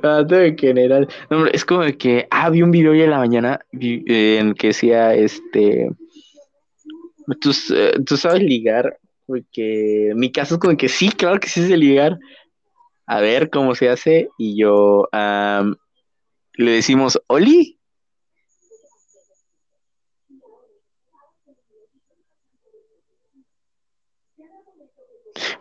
Ah, 0.04 0.24
en 0.30 0.56
general. 0.56 1.08
es 1.52 1.66
como 1.66 1.82
que, 1.98 2.28
ah, 2.30 2.52
vi 2.52 2.62
un 2.62 2.70
video 2.70 2.92
hoy 2.92 3.02
en 3.02 3.10
la 3.10 3.18
mañana 3.18 3.60
eh, 3.82 4.38
en 4.40 4.54
que 4.54 4.68
decía, 4.68 5.16
este, 5.16 5.90
¿tú, 7.42 7.52
eh, 7.74 7.94
tú 8.06 8.16
sabes 8.16 8.44
ligar, 8.44 9.00
porque 9.26 10.14
mi 10.16 10.32
caso 10.32 10.54
es 10.54 10.62
como 10.62 10.78
que 10.78 10.88
sí, 10.88 11.10
claro 11.10 11.40
que 11.40 11.50
sí 11.50 11.66
sé 11.66 11.78
ligar. 11.78 12.20
A 13.08 13.22
ver 13.22 13.50
cómo 13.50 13.74
se 13.74 13.90
hace 13.90 14.30
y 14.38 14.56
yo 14.56 15.10
le 16.54 16.72
decimos, 16.72 17.22
Oli. 17.28 17.80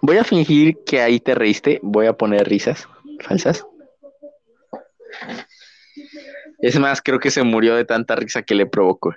Voy 0.00 0.18
a 0.18 0.24
fingir 0.24 0.82
que 0.84 1.00
ahí 1.00 1.20
te 1.20 1.34
reíste, 1.34 1.78
voy 1.82 2.06
a 2.06 2.12
poner 2.12 2.48
risas 2.48 2.88
falsas. 3.20 3.64
Es 6.58 6.78
más, 6.78 7.00
creo 7.00 7.18
que 7.18 7.30
se 7.30 7.42
murió 7.42 7.74
de 7.74 7.84
tanta 7.84 8.16
risa 8.16 8.42
que 8.42 8.54
le 8.54 8.66
provocó. 8.66 9.14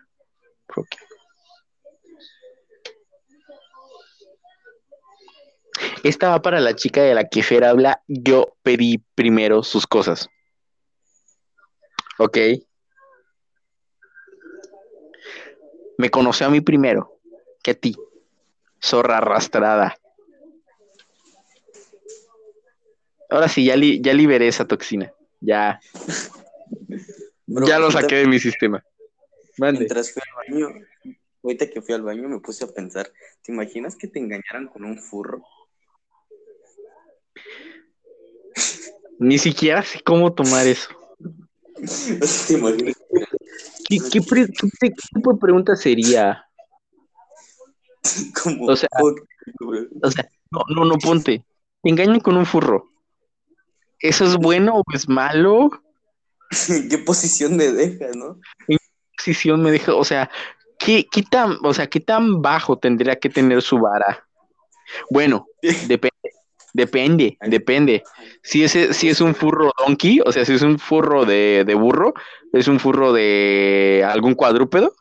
Esta 6.04 6.30
va 6.30 6.42
para 6.42 6.60
la 6.60 6.76
chica 6.76 7.02
de 7.02 7.16
la 7.16 7.28
que 7.28 7.44
Fer 7.44 7.64
habla. 7.64 8.04
Yo 8.08 8.56
pedí 8.64 9.00
primero 9.16 9.64
sus 9.64 9.88
cosas. 9.88 10.30
Ok. 12.18 12.38
Me 15.98 16.10
conoció 16.10 16.48
a 16.48 16.50
mí 16.50 16.62
primero 16.62 17.20
que 17.64 17.72
a 17.72 17.74
ti. 17.74 17.96
Zorra 18.82 19.18
arrastrada. 19.18 19.98
Ahora 23.30 23.48
sí, 23.48 23.66
ya, 23.66 23.76
ya 23.76 24.14
liberé 24.14 24.48
esa 24.48 24.66
toxina. 24.66 25.12
Ya. 25.42 25.80
ya 27.48 27.80
lo 27.80 27.92
saqué 27.92 28.16
de 28.16 28.28
mi 28.28 28.40
sistema. 28.40 28.84
Mientras 29.58 30.12
fui 30.12 30.22
al 30.22 30.54
baño, 30.54 30.86
ahorita 31.44 31.70
que 31.70 31.82
fui 31.82 31.94
al 31.96 32.02
baño 32.02 32.30
me 32.30 32.40
puse 32.40 32.66
a 32.66 32.68
pensar, 32.68 33.12
¿te 33.42 33.52
imaginas 33.52 33.96
que 33.96 34.08
te 34.08 34.20
engañaran 34.20 34.68
con 34.68 34.84
un 34.84 35.00
furro? 35.00 35.44
Ni 39.18 39.38
siquiera 39.38 39.82
sé 39.84 40.02
cómo 40.02 40.34
tomar 40.34 40.68
eso. 40.68 40.90
¿Qué, 43.88 44.00
qué, 44.12 44.22
tipo 44.22 45.34
de 45.34 45.40
pregunta 45.40 45.76
sería? 45.76 46.46
o 48.68 48.76
sea, 48.76 48.90
o 50.02 50.12
sea 50.12 50.30
no, 50.52 50.62
no, 50.76 50.86
no, 50.86 50.98
ponte. 50.98 51.44
Te 51.82 51.90
engañan 51.90 52.20
con 52.20 52.38
un 52.38 52.46
furro. 52.46 52.90
¿Eso 54.00 54.26
es 54.26 54.38
bueno 54.38 54.76
o 54.76 54.84
es 54.94 55.08
malo? 55.10 55.70
¿Qué 56.90 56.98
posición 57.00 57.58
me 57.58 57.72
deja, 57.72 58.06
no? 58.16 58.40
¿En 58.68 58.78
qué 58.78 58.86
posición 59.18 59.62
me 59.62 59.72
deja? 59.72 59.94
O 59.96 60.04
sea, 60.04 60.30
¿qué, 60.80 61.06
qué 61.12 61.24
tan, 61.24 61.58
o 61.64 61.74
sea, 61.74 61.88
qué 61.88 62.00
tan 62.00 62.42
bajo 62.42 62.78
tendría 62.78 63.16
que 63.18 63.30
tener 63.30 63.62
su 63.62 63.80
vara? 63.80 64.28
Bueno, 65.10 65.48
depende. 65.88 66.16
Depende, 66.76 67.38
depende. 67.40 68.04
Si 68.44 68.66
es, 68.66 68.74
si 68.74 69.08
es 69.08 69.22
un 69.22 69.34
furro 69.34 69.72
donkey, 69.78 70.20
o 70.26 70.30
sea, 70.34 70.44
si 70.44 70.56
es 70.56 70.62
un 70.62 70.78
furro 70.78 71.24
de, 71.24 71.64
de 71.66 71.74
burro, 71.74 72.14
es 72.52 72.68
un 72.68 72.82
furro 72.82 73.14
de 73.14 74.06
algún 74.06 74.36
cuadrúpedo, 74.36 74.94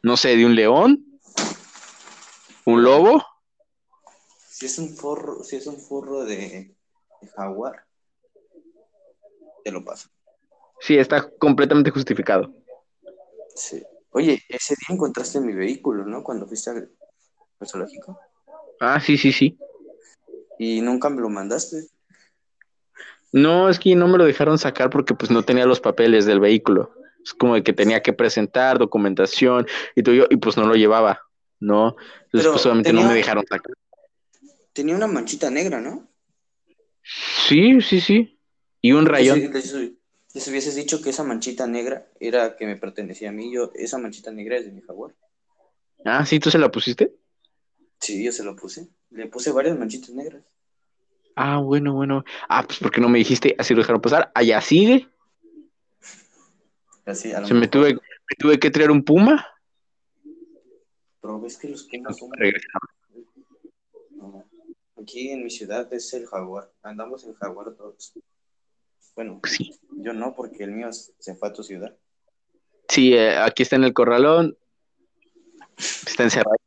no 0.00 0.16
sé, 0.16 0.34
de 0.34 0.46
un 0.46 0.54
león, 0.54 1.20
un 2.64 2.82
lobo. 2.82 3.22
Si 4.48 4.64
es 4.64 4.78
un 4.78 4.96
furro, 4.96 5.44
si 5.44 5.56
es 5.56 5.66
un 5.66 5.76
furro 5.76 6.24
de, 6.24 6.74
de 7.20 7.28
jaguar, 7.36 7.84
te 9.62 9.70
lo 9.70 9.84
paso. 9.84 10.08
Sí, 10.80 10.96
está 10.96 11.28
completamente 11.38 11.90
justificado. 11.90 12.50
Sí. 13.54 13.82
Oye, 14.08 14.42
ese 14.48 14.74
día 14.74 14.94
encontraste 14.94 15.38
mi 15.38 15.52
vehículo, 15.52 16.06
¿no? 16.06 16.22
Cuando 16.22 16.46
fuiste 16.46 16.70
al 16.70 16.90
al 17.60 17.68
zoológico. 17.68 18.18
Ah, 18.80 18.98
sí, 19.00 19.18
sí, 19.18 19.30
sí. 19.32 19.58
Y 20.58 20.80
nunca 20.80 21.10
me 21.10 21.20
lo 21.20 21.28
mandaste. 21.28 21.86
No, 23.32 23.68
es 23.68 23.78
que 23.78 23.96
no 23.96 24.06
me 24.06 24.18
lo 24.18 24.24
dejaron 24.24 24.58
sacar 24.58 24.90
porque 24.90 25.14
pues 25.14 25.30
no 25.30 25.42
tenía 25.42 25.66
los 25.66 25.80
papeles 25.80 26.24
del 26.24 26.40
vehículo. 26.40 26.94
Es 27.24 27.34
como 27.34 27.54
de 27.54 27.62
que 27.62 27.72
tenía 27.72 28.02
que 28.02 28.12
presentar 28.12 28.78
documentación 28.78 29.66
y 29.96 30.02
todo 30.02 30.14
yo, 30.14 30.26
y 30.30 30.36
pues 30.36 30.56
no 30.56 30.66
lo 30.66 30.74
llevaba, 30.74 31.20
¿no? 31.58 31.96
Entonces 32.26 32.50
pues 32.52 32.66
obviamente 32.66 32.92
no 32.92 33.02
me 33.02 33.14
dejaron 33.14 33.44
sacar. 33.48 33.72
Tenía 34.72 34.94
una 34.94 35.06
manchita 35.06 35.50
negra, 35.50 35.80
¿no? 35.80 36.06
Sí, 37.02 37.80
sí, 37.80 38.00
sí. 38.00 38.38
Y 38.80 38.92
un 38.92 39.06
rayón. 39.06 39.38
Les, 39.40 39.72
les- 39.72 39.92
les 40.34 40.48
hubieses 40.48 40.74
dicho 40.74 41.00
que 41.00 41.10
esa 41.10 41.22
manchita 41.22 41.66
negra 41.66 42.08
era 42.18 42.56
que 42.56 42.66
me 42.66 42.76
pertenecía 42.76 43.28
a 43.28 43.32
mí. 43.32 43.52
Yo, 43.52 43.70
esa 43.74 43.98
manchita 43.98 44.32
negra 44.32 44.56
es 44.56 44.66
de 44.66 44.72
mi 44.72 44.80
jaguar. 44.82 45.14
Ah, 46.04 46.26
sí, 46.26 46.38
¿tú 46.40 46.50
se 46.50 46.58
la 46.58 46.70
pusiste? 46.70 47.12
Sí, 48.00 48.22
yo 48.24 48.32
se 48.32 48.42
lo 48.44 48.56
puse. 48.56 48.88
Le 49.10 49.26
puse 49.26 49.52
varias 49.52 49.78
manchitas 49.78 50.10
negras. 50.10 50.42
Ah, 51.36 51.58
bueno, 51.58 51.94
bueno. 51.94 52.24
Ah, 52.48 52.62
pues 52.66 52.78
porque 52.78 53.00
no 53.00 53.08
me 53.08 53.18
dijiste, 53.18 53.54
así 53.58 53.74
lo 53.74 53.80
dejaron 53.80 54.00
pasar. 54.00 54.30
Allá 54.34 54.60
sigue. 54.60 55.08
Así, 57.04 57.32
a 57.32 57.40
lo 57.40 57.46
Se 57.46 57.54
me 57.54 57.60
mejor. 57.60 57.70
tuve, 57.70 57.94
me 57.94 58.36
tuve 58.38 58.58
que 58.58 58.70
traer 58.70 58.90
un 58.90 59.04
puma. 59.04 59.46
Pero 61.20 61.40
ves 61.40 61.56
que 61.58 61.68
los 61.68 61.84
pumas 61.84 62.16
son... 62.18 62.30
No. 64.10 64.44
Aquí 65.00 65.30
en 65.30 65.44
mi 65.44 65.50
ciudad 65.50 65.92
es 65.92 66.12
el 66.14 66.26
jaguar. 66.26 66.70
Andamos 66.82 67.24
en 67.24 67.34
jaguar 67.34 67.74
todos. 67.74 68.12
Bueno, 69.14 69.40
Sí. 69.44 69.78
yo 69.90 70.12
no, 70.12 70.34
porque 70.34 70.64
el 70.64 70.72
mío 70.72 70.90
se 70.92 71.34
fue 71.34 71.48
a 71.48 71.52
tu 71.52 71.62
ciudad. 71.62 71.96
Sí, 72.88 73.14
eh, 73.14 73.36
aquí 73.36 73.62
está 73.62 73.76
en 73.76 73.84
el 73.84 73.92
corralón. 73.92 74.56
Está 75.76 76.22
encerradito. 76.24 76.63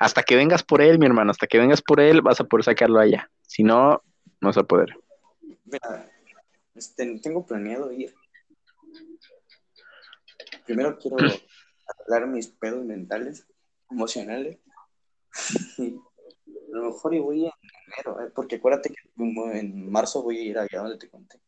Hasta 0.00 0.22
que 0.22 0.36
vengas 0.36 0.62
por 0.62 0.82
él, 0.82 0.98
mi 0.98 1.06
hermano, 1.06 1.30
hasta 1.30 1.46
que 1.46 1.58
vengas 1.58 1.82
por 1.82 2.00
él, 2.00 2.22
vas 2.22 2.40
a 2.40 2.44
poder 2.44 2.64
sacarlo 2.64 3.00
allá. 3.00 3.30
Si 3.42 3.62
no, 3.62 4.02
no 4.40 4.48
vas 4.48 4.58
a 4.58 4.64
poder. 4.64 4.96
Mira, 5.64 6.10
este, 6.74 7.18
tengo 7.20 7.44
planeado 7.46 7.92
ir. 7.92 8.14
Primero 10.64 10.98
quiero 10.98 11.16
arreglar 11.16 12.28
mis 12.28 12.48
pedos 12.48 12.84
mentales, 12.84 13.46
emocionales. 13.90 14.58
A 16.48 16.78
lo 16.78 16.90
mejor 16.90 17.14
y 17.14 17.20
voy 17.20 17.44
en 17.46 17.52
enero, 17.86 18.20
¿eh? 18.20 18.30
porque 18.34 18.56
acuérdate 18.56 18.90
que 18.90 18.96
en 19.58 19.90
marzo 19.90 20.22
voy 20.22 20.38
a 20.38 20.42
ir 20.42 20.58
allá 20.58 20.80
donde 20.80 20.98
te 20.98 21.08
conté. 21.08 21.40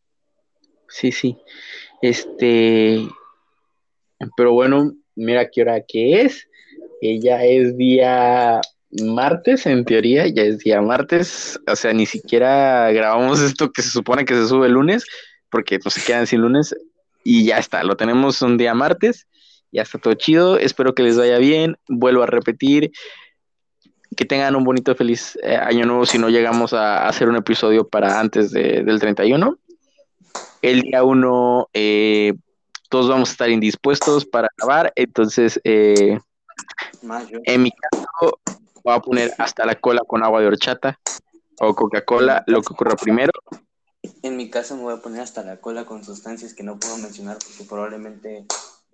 Sí, 0.89 1.12
sí. 1.12 1.37
Este, 2.01 3.07
pero 4.37 4.53
bueno, 4.53 4.93
mira 5.14 5.51
qué 5.51 5.62
hora 5.62 5.85
que 5.87 6.22
es. 6.22 6.49
Eh, 7.01 7.20
ya 7.20 7.42
es 7.44 7.76
día 7.76 8.61
martes, 8.90 9.66
en 9.66 9.84
teoría, 9.84 10.26
ya 10.26 10.42
es 10.42 10.59
día 10.59 10.80
martes. 10.80 11.59
O 11.70 11.76
sea, 11.76 11.92
ni 11.92 12.07
siquiera 12.07 12.90
grabamos 12.92 13.40
esto 13.40 13.70
que 13.70 13.82
se 13.82 13.90
supone 13.90 14.24
que 14.24 14.34
se 14.34 14.49
sube 14.49 14.66
el 14.66 14.72
lunes, 14.72 15.05
porque 15.51 15.78
no 15.84 15.90
se 15.90 16.03
quedan 16.03 16.26
sin 16.26 16.40
lunes. 16.40 16.74
Y 17.24 17.44
ya 17.44 17.59
está, 17.59 17.82
lo 17.82 17.96
tenemos 17.96 18.40
un 18.42 18.57
día 18.57 18.74
martes. 18.74 19.26
Ya 19.70 19.82
está 19.82 19.99
todo 19.99 20.14
chido. 20.14 20.57
Espero 20.59 20.94
que 20.94 21.03
les 21.03 21.18
vaya 21.18 21.38
bien. 21.38 21.76
Vuelvo 21.88 22.22
a 22.22 22.26
repetir. 22.26 22.90
Que 24.16 24.24
tengan 24.24 24.57
un 24.57 24.64
bonito, 24.64 24.94
feliz 24.94 25.38
eh, 25.42 25.55
año 25.57 25.84
nuevo 25.84 26.07
si 26.07 26.18
no 26.18 26.30
llegamos 26.30 26.72
a 26.72 27.07
hacer 27.07 27.28
un 27.28 27.36
episodio 27.36 27.86
para 27.86 28.18
antes 28.18 28.51
de- 28.51 28.82
del 28.82 28.99
31. 28.99 29.59
El 30.62 30.80
día 30.80 31.05
1 31.05 31.68
todos 32.88 33.09
vamos 33.09 33.28
a 33.28 33.32
estar 33.32 33.51
indispuestos 33.51 34.24
para 34.24 34.49
grabar, 34.57 34.92
entonces 34.96 35.61
eh, 35.62 36.18
Más 37.02 37.28
yo. 37.28 37.38
en 37.44 37.62
mi 37.62 37.70
caso 37.70 38.40
voy 38.82 38.94
a 38.94 39.00
poner 39.00 39.34
hasta 39.38 39.66
la 39.66 39.74
cola 39.76 40.02
con 40.06 40.24
agua 40.24 40.40
de 40.40 40.46
horchata 40.46 40.98
o 41.61 41.74
Coca-Cola, 41.74 42.44
lo 42.46 42.62
que 42.62 42.72
ocurra 42.72 42.96
primero. 42.96 43.32
En 44.22 44.36
mi 44.36 44.48
caso 44.50 44.76
me 44.76 44.82
voy 44.82 44.94
a 44.94 45.02
poner 45.02 45.20
hasta 45.20 45.42
la 45.42 45.61
cola 45.61 45.84
con 45.84 46.04
sustancias 46.04 46.54
que 46.54 46.62
no 46.62 46.78
puedo 46.78 46.96
mencionar 46.98 47.38
porque 47.38 47.64
probablemente 47.64 48.46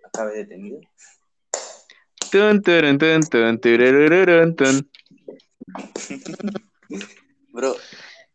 acabe 0.04 0.36
detenido. 0.36 0.80
Tun, 2.30 2.62
turun, 2.62 2.98
tun. 2.98 4.90
Bro, 7.52 7.76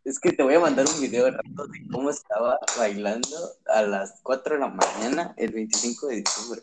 es 0.06 0.20
que 0.20 0.32
te 0.32 0.44
voy 0.44 0.56
a 0.56 0.60
mandar 0.60 0.86
un 0.88 1.02
video 1.02 1.30
rato 1.30 1.68
de 1.68 1.88
cómo 1.92 2.10
estaba 2.10 2.58
bailando 2.78 3.38
a 3.68 3.82
las 3.82 4.20
4 4.24 4.56
de 4.56 4.60
la 4.62 4.68
mañana 4.68 5.34
el 5.38 5.52
25 5.52 6.08
de 6.08 6.16
diciembre. 6.18 6.62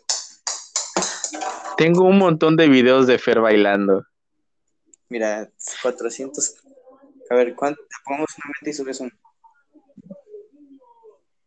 Tengo 1.77 2.05
un 2.05 2.17
montón 2.17 2.55
de 2.55 2.67
videos 2.67 3.07
de 3.07 3.19
Fer 3.19 3.39
bailando. 3.39 4.05
Mira, 5.09 5.49
400. 5.81 6.55
A 7.29 7.35
ver, 7.35 7.55
¿cuánto? 7.55 7.81
Pongamos 8.03 8.29
una 8.37 8.53
meta 8.59 8.69
y 8.69 8.73
subes 8.73 8.99
un. 8.99 9.11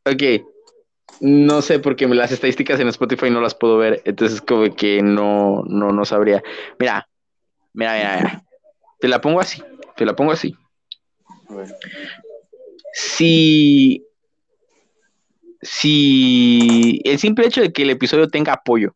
Ok, 0.07 0.22
no 1.20 1.61
sé 1.61 1.78
porque 1.78 2.07
las 2.09 2.32
estadísticas 2.32 2.80
en 2.80 2.88
Spotify 2.88 3.30
no 3.30 3.41
las 3.41 3.55
puedo 3.55 3.76
ver, 3.76 4.01
entonces 4.05 4.41
como 4.41 4.74
que 4.74 5.03
no, 5.03 5.62
no, 5.66 5.93
no 5.93 6.05
sabría. 6.05 6.43
Mira, 6.78 7.07
mira, 7.74 7.95
mira, 7.95 8.16
mira. 8.16 8.45
Te 9.01 9.09
la 9.09 9.20
pongo 9.20 9.41
así, 9.41 9.62
te 9.97 10.05
la 10.07 10.14
pongo 10.14 10.32
así. 10.32 10.57
A 11.49 11.55
ver. 11.55 11.74
si, 12.93 14.07
si 15.61 17.01
el 17.05 17.18
simple 17.18 17.47
hecho 17.47 17.61
de 17.61 17.72
que 17.72 17.82
el 17.82 17.91
episodio 17.91 18.28
tenga 18.28 18.55
apoyo, 18.55 18.95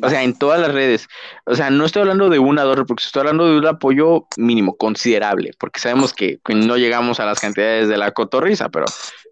o 0.00 0.08
sea, 0.08 0.22
en 0.22 0.38
todas 0.38 0.60
las 0.60 0.72
redes, 0.72 1.08
o 1.44 1.54
sea, 1.54 1.70
no 1.70 1.84
estoy 1.84 2.02
hablando 2.02 2.30
de 2.30 2.38
una, 2.38 2.62
dos, 2.62 2.76
porque 2.86 3.04
estoy 3.04 3.20
hablando 3.20 3.46
de 3.46 3.58
un 3.58 3.66
apoyo 3.66 4.26
mínimo, 4.36 4.76
considerable, 4.76 5.52
porque 5.58 5.80
sabemos 5.80 6.14
que, 6.14 6.40
no 6.48 6.76
llegamos 6.76 7.20
a 7.20 7.26
las 7.26 7.40
cantidades 7.40 7.88
de 7.88 7.98
la 7.98 8.12
cotorriza, 8.12 8.68
pero, 8.70 8.86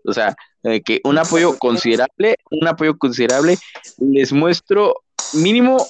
o 0.05 0.13
sea, 0.13 0.35
que 0.85 1.01
un 1.05 1.19
apoyo 1.19 1.59
considerable, 1.59 2.37
un 2.51 2.69
apoyo 2.69 2.99
considerable, 2.99 3.57
les 3.99 4.33
muestro 4.33 5.03
mínimo 5.33 5.87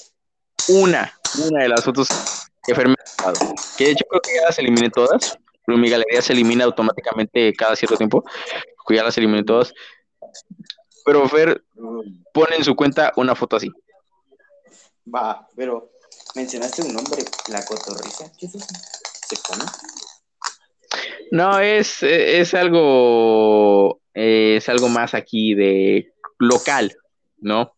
una, 0.68 1.12
una 1.46 1.62
de 1.62 1.68
las 1.68 1.84
fotos 1.84 2.08
que 2.62 2.74
Fer 2.74 2.88
me 2.88 2.94
ha 2.94 3.24
mandado, 3.24 3.54
que 3.76 3.86
de 3.86 3.90
hecho 3.92 4.04
creo 4.08 4.20
que 4.20 4.34
ya 4.36 4.46
las 4.46 4.58
eliminé 4.58 4.90
todas, 4.90 5.36
pero 5.66 5.78
mi 5.78 5.90
galería 5.90 6.22
se 6.22 6.32
elimina 6.32 6.64
automáticamente 6.64 7.52
cada 7.54 7.74
cierto 7.74 7.96
tiempo, 7.96 8.22
ya 8.94 9.04
las 9.04 9.16
eliminé 9.18 9.44
todas, 9.44 9.72
pero 11.04 11.28
Fer 11.28 11.62
pone 12.32 12.56
en 12.56 12.64
su 12.64 12.74
cuenta 12.74 13.12
una 13.16 13.34
foto 13.34 13.56
así. 13.56 13.70
Va, 15.12 15.48
pero 15.56 15.90
mencionaste 16.34 16.82
un 16.82 16.94
nombre, 16.94 17.24
la 17.48 17.66
cotorriza. 17.66 18.30
¿Qué 18.38 18.46
es 18.46 18.54
eso? 18.54 18.74
¿Se 19.28 19.36
come? 19.36 19.64
No, 21.32 21.58
es, 21.60 22.02
es 22.02 22.54
algo, 22.54 24.00
es 24.14 24.68
algo 24.68 24.88
más 24.88 25.14
aquí 25.14 25.54
de 25.54 26.12
local, 26.38 26.96
¿no? 27.38 27.72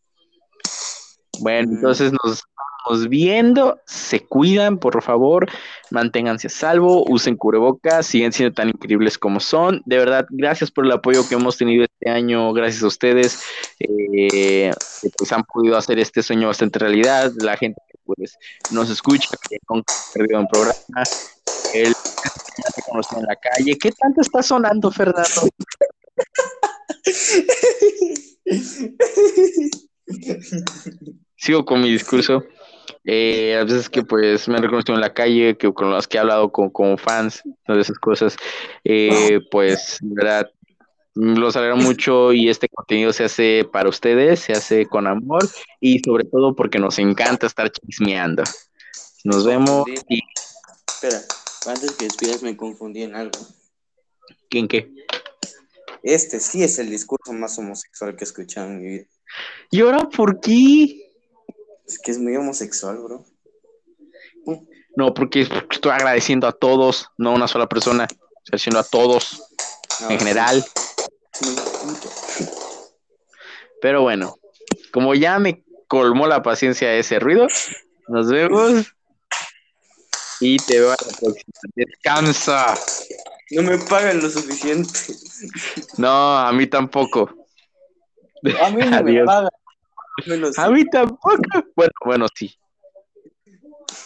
Bueno, 1.41 1.69
Mm. 1.71 1.75
entonces 1.77 2.13
nos 2.13 2.39
estamos 2.39 3.09
viendo, 3.09 3.81
se 3.87 4.27
cuidan, 4.27 4.79
por 4.79 5.03
favor, 5.03 5.47
manténganse 5.93 6.49
a 6.49 6.51
salvo, 6.51 7.05
usen 7.09 7.37
cubrebocas, 7.37 8.07
siguen 8.07 8.33
siendo 8.33 8.55
tan 8.55 8.69
increíbles 8.69 9.19
como 9.19 9.41
son. 9.41 9.83
De 9.85 9.99
verdad, 9.99 10.27
gracias 10.31 10.71
por 10.71 10.87
el 10.87 10.93
apoyo 10.93 11.29
que 11.29 11.35
hemos 11.35 11.57
tenido 11.57 11.85
este 11.85 12.11
año, 12.11 12.53
gracias 12.53 12.83
a 12.83 12.87
ustedes, 12.87 13.43
eh, 13.79 14.73
que 15.01 15.11
pues 15.17 15.33
han 15.33 15.45
podido 15.45 15.77
hacer 15.77 15.99
este 15.99 16.23
sueño 16.23 16.49
bastante 16.49 16.79
realidad, 16.79 17.33
la 17.41 17.57
gente 17.57 17.81
que 17.89 17.99
pues 18.05 18.37
nos 18.71 18.91
escucha, 18.91 19.29
que 19.49 19.59
nunca 19.69 19.93
ha 19.93 20.13
perdido 20.15 20.41
un 20.41 20.49
programa, 20.49 21.03
el 21.75 21.95
que 21.95 22.83
conoció 22.89 23.19
en 23.19 23.27
la 23.27 23.37
calle. 23.37 23.79
¿Qué 23.79 23.93
tanto 23.93 24.23
está 24.23 24.43
sonando, 24.43 24.91
Fernando? 24.91 25.49
Sigo 31.37 31.65
con 31.65 31.81
mi 31.81 31.91
discurso. 31.91 32.45
Eh, 33.05 33.57
a 33.57 33.65
veces 33.65 33.89
que 33.89 34.03
pues 34.03 34.49
me 34.49 34.57
han 34.57 34.63
reconocido 34.63 34.95
en 34.95 35.01
la 35.01 35.13
calle, 35.13 35.57
que 35.57 35.73
con 35.73 35.91
los 35.91 36.07
que 36.07 36.17
he 36.17 36.21
hablado 36.21 36.53
con, 36.53 36.71
con 36.71 36.99
fans 36.99 37.43
de 37.67 37.81
esas 37.81 37.99
cosas, 37.99 38.37
eh, 38.85 39.41
pues, 39.51 39.99
verdad, 40.03 40.51
los 41.15 41.57
alegra 41.57 41.75
mucho 41.75 42.33
y 42.33 42.49
este 42.49 42.69
contenido 42.69 43.13
se 43.13 43.25
hace 43.25 43.69
para 43.71 43.89
ustedes, 43.89 44.41
se 44.41 44.53
hace 44.53 44.87
con 44.87 45.07
amor 45.07 45.47
y 45.81 45.99
sobre 45.99 46.25
todo 46.25 46.55
porque 46.55 46.79
nos 46.79 46.99
encanta 46.99 47.47
estar 47.47 47.71
chismeando. 47.71 48.45
Nos 49.25 49.45
vemos 49.45 49.85
y... 50.09 50.21
Espera, 50.89 51.21
antes 51.67 51.93
que 51.93 52.05
despidas 52.05 52.43
me 52.43 52.57
confundí 52.57 53.03
en 53.03 53.15
algo. 53.15 53.39
¿Quién 54.49 54.69
qué? 54.69 54.93
Este 56.03 56.41
sí 56.41 56.63
es 56.63 56.79
el 56.79 56.91
discurso 56.91 57.33
más 57.33 57.59
homosexual 57.59 58.17
que 58.17 58.25
he 58.25 58.27
escuchado 58.27 58.69
en 58.69 58.83
mi 58.83 58.89
vida. 58.89 59.05
¿Y 59.71 59.81
ahora 59.81 60.09
por 60.09 60.41
qué? 60.41 61.12
Es 61.93 61.99
que 61.99 62.11
es 62.11 62.19
muy 62.19 62.35
homosexual, 62.35 62.97
bro. 62.97 63.23
No, 64.97 65.13
porque 65.13 65.47
estoy 65.71 65.93
agradeciendo 65.93 66.47
a 66.47 66.53
todos, 66.53 67.09
no 67.19 67.31
a 67.31 67.35
una 67.35 67.47
sola 67.47 67.69
persona, 67.69 68.05
estoy 68.05 68.57
haciendo 68.57 68.81
a 68.81 68.85
todos 68.85 69.43
en 70.09 70.19
general. 70.19 70.65
Pero 73.83 74.01
bueno, 74.01 74.39
como 74.91 75.15
ya 75.15 75.39
me 75.39 75.65
colmó 75.87 76.27
la 76.27 76.43
paciencia 76.43 76.95
ese 76.95 77.19
ruido, 77.19 77.47
nos 78.09 78.31
vemos 78.31 78.87
y 80.41 80.57
te 80.57 80.81
veo 80.81 80.93
a 80.93 80.97
la 80.97 81.19
próxima. 81.19 81.53
Descansa. 81.75 82.75
No 83.51 83.63
me 83.65 83.77
pagan 83.77 84.23
lo 84.23 84.31
suficiente. 84.31 84.99
No, 85.99 86.39
a 86.39 86.51
mí 86.53 86.67
tampoco. 86.67 87.31
A 88.63 88.71
mí 88.71 88.83
no 88.83 89.03
me 89.03 89.25
pagan. 89.25 89.51
Bueno, 90.27 90.53
sí. 90.53 90.61
A 90.61 90.69
mí 90.71 90.85
tampoco. 90.87 91.37
Bueno, 91.77 91.93
bueno, 92.05 92.27
sí. 92.35 92.55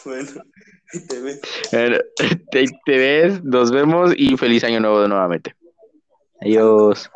Bueno, 0.04 0.30
te 1.08 1.20
ves. 1.20 1.40
Bueno, 1.72 1.98
Te, 2.50 2.66
te 2.84 2.98
ves, 2.98 3.44
nos 3.44 3.70
vemos 3.70 4.12
y 4.16 4.36
feliz 4.36 4.64
año 4.64 4.80
nuevo 4.80 5.06
nuevamente. 5.08 5.54
Adiós. 6.40 7.10